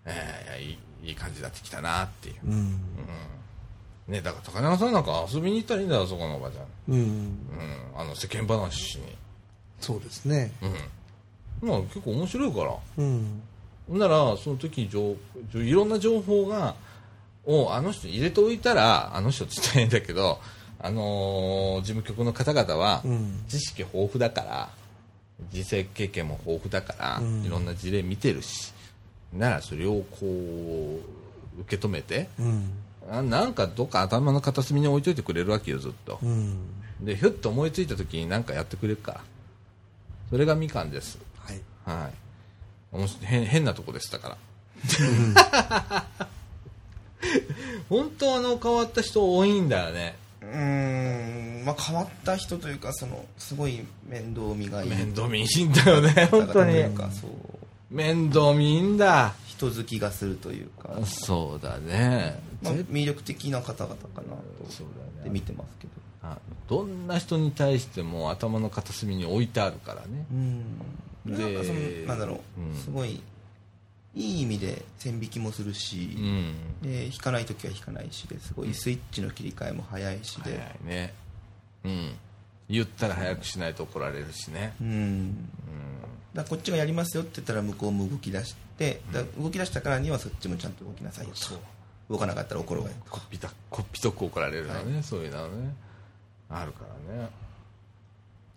[0.06, 0.78] えーいい
[1.10, 2.54] いい感じになってきたなっていう、うん。
[2.54, 2.80] うん
[4.08, 7.00] ね、だから高山さんなんか遊びに行ったらいいんだよそこのおばちゃん、うん。
[7.00, 7.38] うん、
[7.96, 9.04] あの世間話しに、
[9.80, 10.52] そうですね。
[11.62, 13.42] うん、まあ結構面白いからうん。
[13.90, 15.16] ならその時に情
[15.54, 16.76] 情いろんな情報が
[17.46, 20.40] をあの人入れておいたらあの人って言ったらいいんだけど、
[20.80, 24.70] あのー事務局の方々はうん知識豊富だから
[25.52, 28.74] 人生経験も豊富だから、うんいろんな事例見てるし
[29.34, 31.00] ならそれをこ
[31.58, 32.70] う受け止めてうん。
[33.10, 36.58] あなんかどっか頭の片隅に置いといてくれるわけよずっとう、ん。
[37.02, 39.22] でひゅっと思いついた時に何かやってくれるから
[40.30, 41.62] それがみかんですはい。
[41.86, 42.12] はい。
[42.92, 44.38] おもし変変なとこでしたから。
[47.90, 50.16] 本当あの変わった人多いんだよね。
[50.54, 54.90] うーんまあ変わった人というかそのすごい面倒見がいい。
[54.90, 56.92] 面倒見いいんだよね、 本当とにいう。
[56.92, 57.32] かそう。
[57.90, 59.34] 面倒見いいんだ。
[59.46, 62.40] 人好きがするというか、そうだね。
[62.62, 64.38] まあ、ぜ魅力的な方々かなと。
[64.70, 65.24] そうだね。
[65.24, 65.94] で見てますけど。
[66.24, 66.38] あ
[66.68, 70.26] どんな人に対しても頭の片隅に置いてあるからね。
[70.32, 71.36] うん。
[71.36, 72.76] でなんかそのなんだろう、うん。
[72.76, 73.22] すごい
[74.18, 76.56] いい意味で線引きもするし、うん。
[76.82, 81.14] で引かない時は引かないしですごいスイッチの切り替えも早いし早で、いね。
[81.86, 82.16] うん。
[82.70, 84.74] 言ったら早くしないと怒られるしね。
[84.82, 85.50] うん、
[86.34, 91.60] だからこっちがやりますよって言ったら向こうも動き出して、だ動き出したからにはそっちもちゃんと動きなさいよと。
[92.10, 95.74] 動かなかったら怒ろうがよこっぴたこっぴとこ怒られるのね、そういうのね。
[96.50, 97.30] あるからね。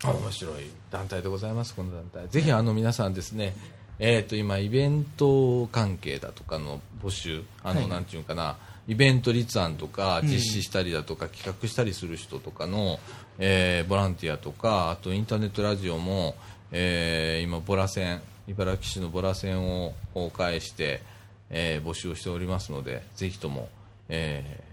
[0.03, 0.70] あ面白い。
[0.91, 2.28] 団体でございますこの団体。
[2.28, 3.55] ぜひあの皆さんですね
[4.01, 7.89] えっ、と今イベント関係だとかの募集あの、はい。
[7.89, 8.56] なんていうかな
[8.89, 12.98] イベント立案とか実施したりだとか、企画したりする人とかの、
[13.39, 16.35] えーボランティアとかあとインターネットラジオも、
[16.72, 21.02] えー今ボラ戦茨城市のボラ戦を公開して、
[21.51, 23.68] えー募集をしておりますのでぜひとも、
[24.09, 24.70] えー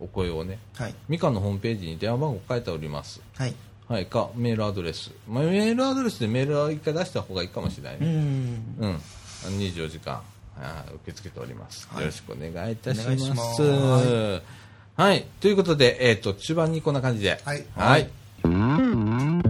[0.00, 0.94] お声をねはい。
[1.08, 3.20] みかんのホームページに電話番号書いております。
[3.34, 3.54] はい
[3.88, 8.76] はいかメールアドレス、まあ、メールアドレスでメールは一回出した方がいいかもしれないうねん。
[8.80, 8.96] うん、
[9.44, 10.20] 24時間。
[10.60, 12.00] あー受け付けております、はい。
[12.00, 13.56] よろしくお願いいたしまます。
[13.56, 14.42] す
[14.96, 17.40] はい、ということで、えー、と中盤にこんな感じで。
[17.44, 17.64] はい。
[17.76, 18.10] はい。
[18.42, 19.47] はい、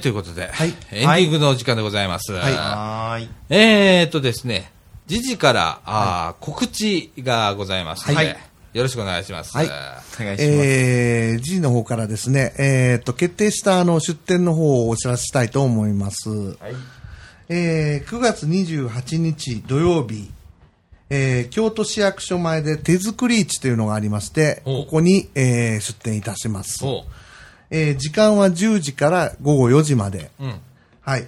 [0.00, 0.68] ということで、はい。
[0.68, 2.32] エンディングのお時間でございます。
[2.32, 3.28] はーい。
[3.50, 4.72] えーっとですね、
[5.06, 8.36] 時事から、あー告知がございますので、はい。
[8.72, 9.56] よろしくお願いします。
[9.56, 9.66] はい。
[9.66, 16.28] お願いします、えー、G の方からですね、えー、と、決定したあの出店の方をお知らせしたいと思います。
[16.28, 16.56] はい。
[17.48, 20.30] えー、9月28日土曜日、
[21.08, 26.78] えー、京都市役所前で手作り市というのがありまして、おここに、えー、出店いたします。
[26.78, 27.06] そ
[27.70, 30.30] えー、時間は10時から午後4時まで。
[30.40, 30.44] う。
[30.44, 30.60] うん。
[31.00, 31.26] はい。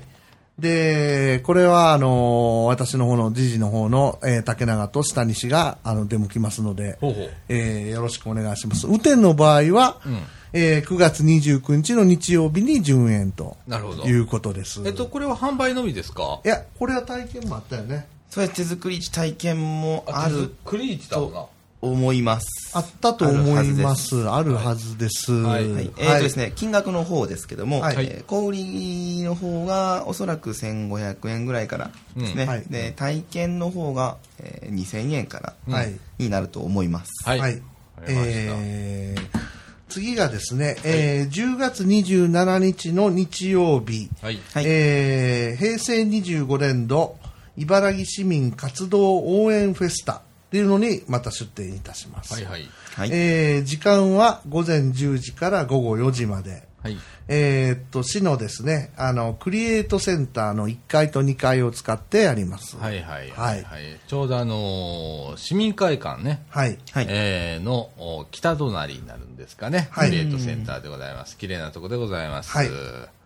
[0.59, 7.31] で、これは、あのー私の方の、時事の方の、えー竹永と下西が、あの、出向きますので、ほうほう。
[7.49, 8.87] えーよろしくお願いします。
[8.89, 10.19] 雨天の場合は、うん
[10.55, 14.05] えー9月29日の日曜日に順延となるほど。
[14.05, 14.81] いうことです。
[14.85, 16.41] えっと、これは販売のみですか？
[16.45, 18.07] いや、これは体験もあったよね。
[18.31, 21.45] そうやって手作り市体験もあるクリーチだろうな。
[21.81, 22.73] と思います。
[22.75, 23.95] あったと思いま。
[23.95, 24.29] す。
[24.29, 25.33] あるはずです。
[25.33, 25.73] はい。
[25.73, 25.91] はい。
[25.97, 27.97] えーとですね、金額の方ですけども、はい。
[28.07, 32.49] えー小売りの方がおそらく1500円ぐらいからですね、うん。
[32.49, 32.65] はい。
[32.69, 35.95] で体験の方が、えー2000円からはい。
[36.19, 37.39] になると思います、はい。
[37.39, 37.63] はい。
[38.07, 39.49] えー
[39.89, 44.39] 次がですね、えー10月27日の日曜日、はい。
[44.53, 44.65] はい。
[44.67, 47.17] えー平成25年度
[47.57, 52.33] 茨城市民活動応援フェスタっていうのにまた出展いたします。
[52.33, 52.45] はい。
[52.45, 52.69] はい。
[52.97, 56.67] はいえー時間は午前10時から午後4時まで。
[56.83, 56.97] はい。
[57.31, 62.79] えーっと、市のですね、あの、クリエイトセンターの1階と2階を使ってやります。
[62.79, 63.03] はい。
[63.03, 63.31] はい。
[63.31, 63.65] ははいい。
[64.07, 66.43] ちょうどあのー市民会館ね。
[66.49, 66.79] はい。
[66.93, 71.37] はいえーのお北隣になるんですかね、はいクリエイトセンターでございます。
[71.37, 72.51] 綺麗なとこでございます。
[72.53, 72.69] はい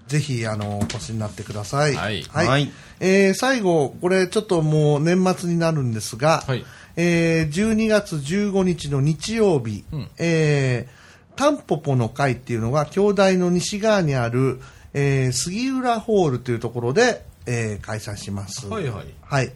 [0.08, 1.94] ぜひ、あの、お越しになってください。
[1.94, 6.64] はいはいえー最後、これちょっともう年末になるんですが、はい
[6.96, 11.02] えー12月15日の日曜日、うんえー
[11.34, 14.60] タンポポの会っていうのが、京大の西側にある、
[14.92, 18.66] えー杉浦ホールというところで、えー開催します。
[18.68, 19.52] はいはいはい。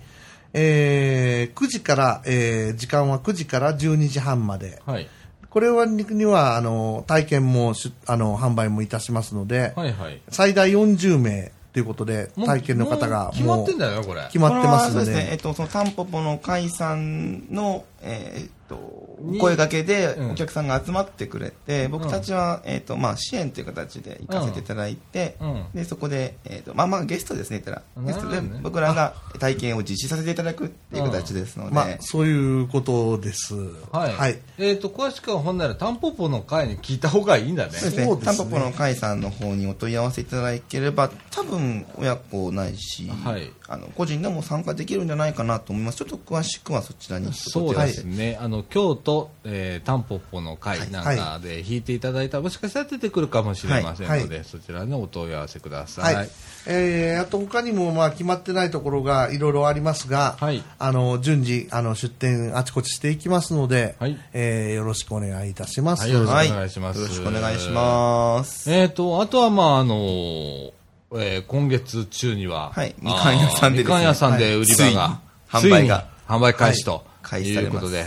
[0.55, 4.81] えー9時から、えー時間は9時から12時半まで。
[4.87, 5.07] はい。
[5.51, 10.21] これはには、あの、体験もし、あの、販売もいたしますので、はいはい。
[10.31, 14.23] 最大40名ということで、体験の方がもう決まってんだよね、これ。
[14.29, 28.05] 決まってますそうですね、えっと、そのタンポポの会さんの、えーっとに、声掛けでうんお客さんが集まってくれて、僕たちは、えーっと、まあ、支援という形で行かせていただいて、うんで、そこで、えーっと、まあまあ、ゲストですね、言ったら。
[28.05, 33.55] ゲストで僕らが体験を実施させていただくっていう形ですので、まあ、そういうことです。
[33.93, 34.13] はい。
[34.13, 34.39] はい。
[34.59, 37.73] えっ、と、詳しくはほんなら、タンポポの会に聞いた方がいいんだね。
[37.73, 45.99] そうですねそうですねタンポポの会さんの方にお問い合わせいただければ、多分親子ないし、はいあの個人でも参加できるんじゃないかなと思います。
[45.99, 48.17] ちょっと詳しくはそちらにそうですね。
[48.17, 48.39] ね。
[48.41, 54.45] あのの京都、えー、タンポポの会なんかで弾いていただいたら、もしかしたら出てくるかもしれませんので、はい。
[54.45, 56.15] そちらにお問い合わせください。
[56.15, 56.31] はい。
[56.67, 60.63] えー、あと他にもまあ決まってないところがいろいろありますが、はい。
[60.79, 64.19] あの、順次、あの、出店あちこちしていきますので、はい。
[64.33, 66.03] えー、よろしくお願いいたします。
[66.03, 66.51] はいよろしくはい。
[66.51, 67.01] お願いします。
[67.01, 68.73] よろしくお願いします。
[68.73, 70.73] えー、と、あとは、まあ、あのー
[71.15, 72.95] えー今月中には、はい。
[73.01, 73.85] みかん屋さんでね。
[73.85, 77.03] みかん屋さんで売り場が、販売が販売開始と、はい。
[77.23, 78.07] 開始いうことで、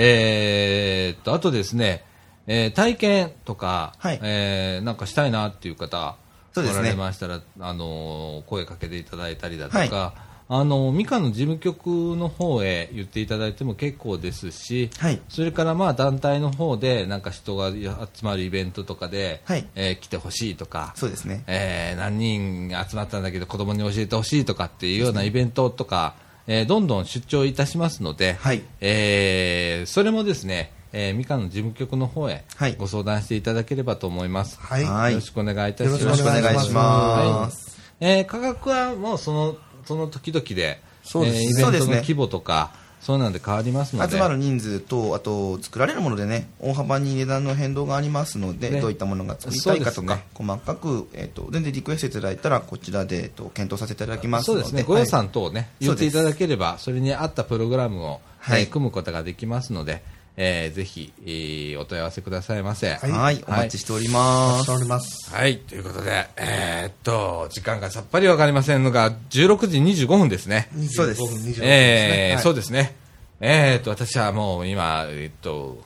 [0.00, 2.04] えー、と、あとですね、
[2.46, 4.20] えー体験とか、はい。
[4.22, 6.16] えーなんかしたいなっていう方、
[6.52, 6.80] そうですね。
[6.80, 10.12] おられましたら、あのー声かけていただいたりだとか、はい。
[10.50, 15.20] あのみかんの事務局の方へ言っていただいても結構ですし、はい。
[15.28, 19.66] それからまあ団体の方でなんか人が集まるイベントとかで、はい。
[19.74, 21.44] えー来てほしいとか、そうですね。
[21.46, 26.14] えー何人集まったんだけど子供に教えてほしいとかっていうようなイベントとか、
[26.50, 28.62] えーどんどん出張いたしますので、はい。
[28.80, 32.76] えーそれもですね、えーみかんの事務局の方へはい。
[32.76, 34.58] ご相談していただければと思います。
[34.58, 34.84] はい。
[34.84, 35.12] はい。
[35.12, 36.02] よろしくお願いいたします。
[36.02, 36.72] よろしくお願いします。
[36.72, 41.36] ますえー価格はもうそのその時々で、そうです。
[41.36, 48.80] えーイベントの規模とか、そうなんで変わりますので、集まる人数とあと作られるものでね大幅に値段の変動がありますので、ね。
[48.80, 50.24] どういったものが作りたいかとか、ね。
[50.34, 54.62] 細かく、えー、と全然リクエストいただいたらこちらで、えー、と検討させていただきますので。
[54.62, 58.62] そうですね、ご予算等をね、い言っていただければ、それに合ったプログラムを、はい。
[58.62, 60.02] えー組むことができますので、
[60.40, 62.94] えーぜひ、えーお問い合わせくださいませ。
[62.94, 65.34] はいはい、お待ちしておりおます、待ちしております。
[65.34, 70.68] はい、ということで、えーっと、時間がさっぱりわかりませんのが、16時25分ですね。
[70.90, 72.94] そうです25分26分ですねえーはいそうですね。
[73.40, 75.82] えーっと、私はもう今、えっと、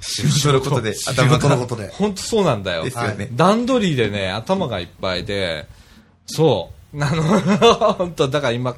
[0.00, 1.88] 仕事のことで仕事のことで。
[1.88, 2.84] 本当そうなんだよ。
[2.84, 5.66] ですよね段取りでね、頭がいっぱいで、
[6.26, 7.02] そう。
[7.02, 7.22] あの、
[7.94, 8.76] 本当だから今、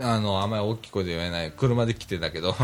[0.00, 1.50] あの、あんまり大きい声で言えない。
[1.50, 2.56] 車で来てたけど、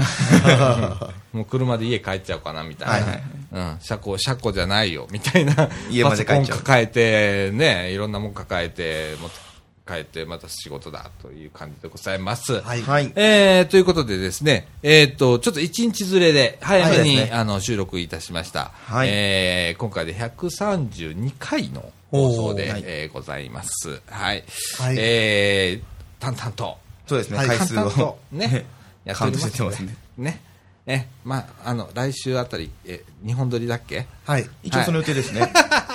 [1.32, 2.94] もう車で家帰っちゃおうかな、みたいな。
[2.94, 5.68] はいはいうん、車庫、車庫じゃないよ、みたいな。
[5.90, 9.44] 家まで帰っちゃうパソコン抱えて、ね、いろんなもん抱えて、持って
[9.86, 12.60] 帰って、また仕事だ、という感じでございます。
[12.60, 12.82] はい。
[12.82, 18.72] はいえー、ということでですね、えー、と、ちょっと一日ずれで、早めに、はいねあの、収録いたしました。
[18.86, 24.00] はいえー、今回で132回の放送で、はいえーございます。
[24.06, 24.44] はい。
[24.78, 27.48] はいえー、淡々と、そうですね、はい。
[27.48, 28.66] 回数を、 ね、
[29.04, 30.40] やっておりますカウントしてますねね。
[30.86, 31.08] ね。
[31.24, 34.06] まあ、あの、来週あたり、え、日本撮りだっけ？
[34.26, 34.46] はい。
[34.62, 35.50] 一応その予定ですね、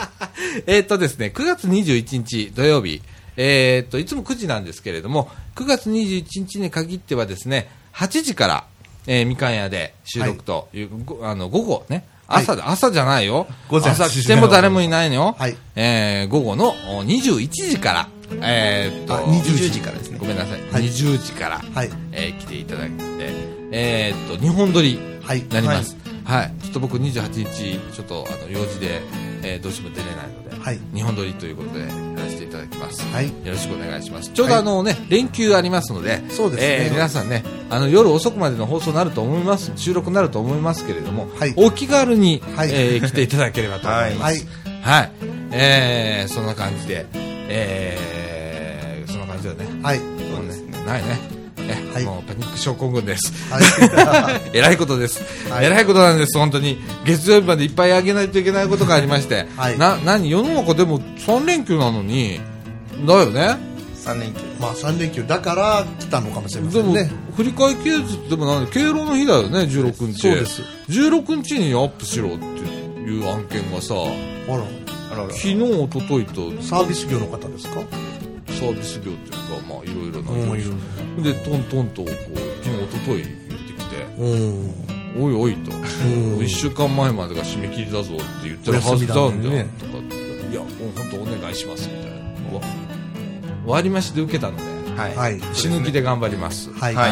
[0.65, 3.01] えーっとですね、9月21日土曜日、
[3.37, 8.63] えーっと、いつも9時なんですけれども、9月21日に限ってはですね、8時から、
[9.07, 13.47] えーみかん屋で収録という、ごあの、午後ね、朝で、朝じゃないよ。
[13.69, 15.35] 午前朝来ても誰もいないのよ。
[15.39, 15.55] はい。
[15.75, 18.09] えー午後のお21時から、
[18.41, 20.61] えーっと、あ20時からですねごめんなさい。
[20.71, 21.89] はい20時から、はい。
[22.11, 22.95] えー来ていただいて、
[23.71, 25.41] えーっと、日本撮りはい。
[25.41, 25.95] になります。
[26.23, 26.53] はい。
[26.61, 29.01] ちょっと僕28日、ちょっとあの用事で、
[29.43, 33.01] えーどうしても出れないので、はい日本撮りということでやらせていただきます。
[33.13, 34.29] はいよろしくお願いします。
[34.31, 44.45] ちょうどあのね、連休ありますので、そうですねえー皆さんね、あの夜遅くまでの放送になると思います、収録になると思いますけれども、はいお気軽に、はいえー来ていただければと思います。
[44.81, 45.01] はい。
[45.01, 45.11] はい。
[45.51, 47.05] えーそんな感じで、
[47.49, 49.65] えーそんな感じだね。
[49.81, 49.97] はい。
[49.97, 50.03] そ
[50.41, 50.83] うですね。
[50.85, 51.19] ないね。
[51.71, 53.31] えはいもうパニック症候群です。
[53.51, 54.41] はい。
[54.57, 55.21] えらいことです、
[55.51, 56.79] はいえらいことなんです、本当に。
[57.05, 59.45] 月曜日までいっぱいあげないといけないことがありまして。
[59.55, 60.29] はいな、何？
[60.29, 62.39] 世の中でも3連休なのに、
[63.05, 63.57] だよね。
[64.03, 67.11] 3連休まあ3連休だから来たのかもしれませでも、んね。
[67.35, 70.21] 振り替え休日でもなんで、敬老の日だよね、16日。
[70.21, 70.61] そうです。
[70.89, 72.35] 16日にアップしろって
[73.01, 74.63] いう案件がさ、あら
[75.09, 77.81] 昨日、一昨日とサービス業の方ですか？
[78.47, 80.63] サービス業っていうか、まあ、いろいろな業る
[81.17, 81.23] 種。
[81.23, 82.11] で、トントンと、こう、
[82.63, 84.73] 昨日、一昨日言ってきて、うん。
[85.17, 86.37] おいおいと、うん。
[86.37, 89.67] 1週間前までが締め切りだぞって言ってるはずなんだよ、ね。
[89.79, 89.91] とか
[90.51, 92.57] いやもう本当お願いしますみたいな。
[92.57, 92.61] わ
[93.65, 94.63] 割り増しで受けたので
[94.95, 95.41] はい、はい。
[95.53, 96.71] 死ぬ気で頑張ります。
[96.73, 96.95] はい。
[96.95, 97.11] はい、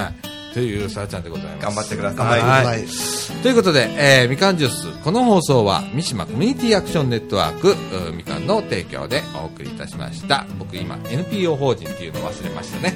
[0.58, 1.64] というさあちゃんでございます。
[1.66, 2.42] 頑張ってください。
[2.42, 3.42] はさい。
[3.44, 10.48] ということで、えーみかんジュースこの放送は三島コミュニティアクションネットワークうーみかんの提供でお送りいたしました。
[10.58, 12.96] 僕今 NPO 法人っていうの忘れましたね。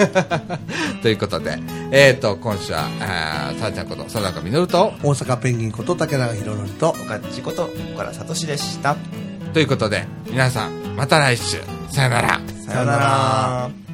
[1.00, 1.58] ということで、
[1.92, 8.98] えー、と今週はあーさあちゃんこと佐中実と大阪ペンギンこと竹永宏典と、おかっちこと小原聡でした
[9.54, 11.56] ということで皆さんまた来週
[11.88, 13.85] さよならさよなら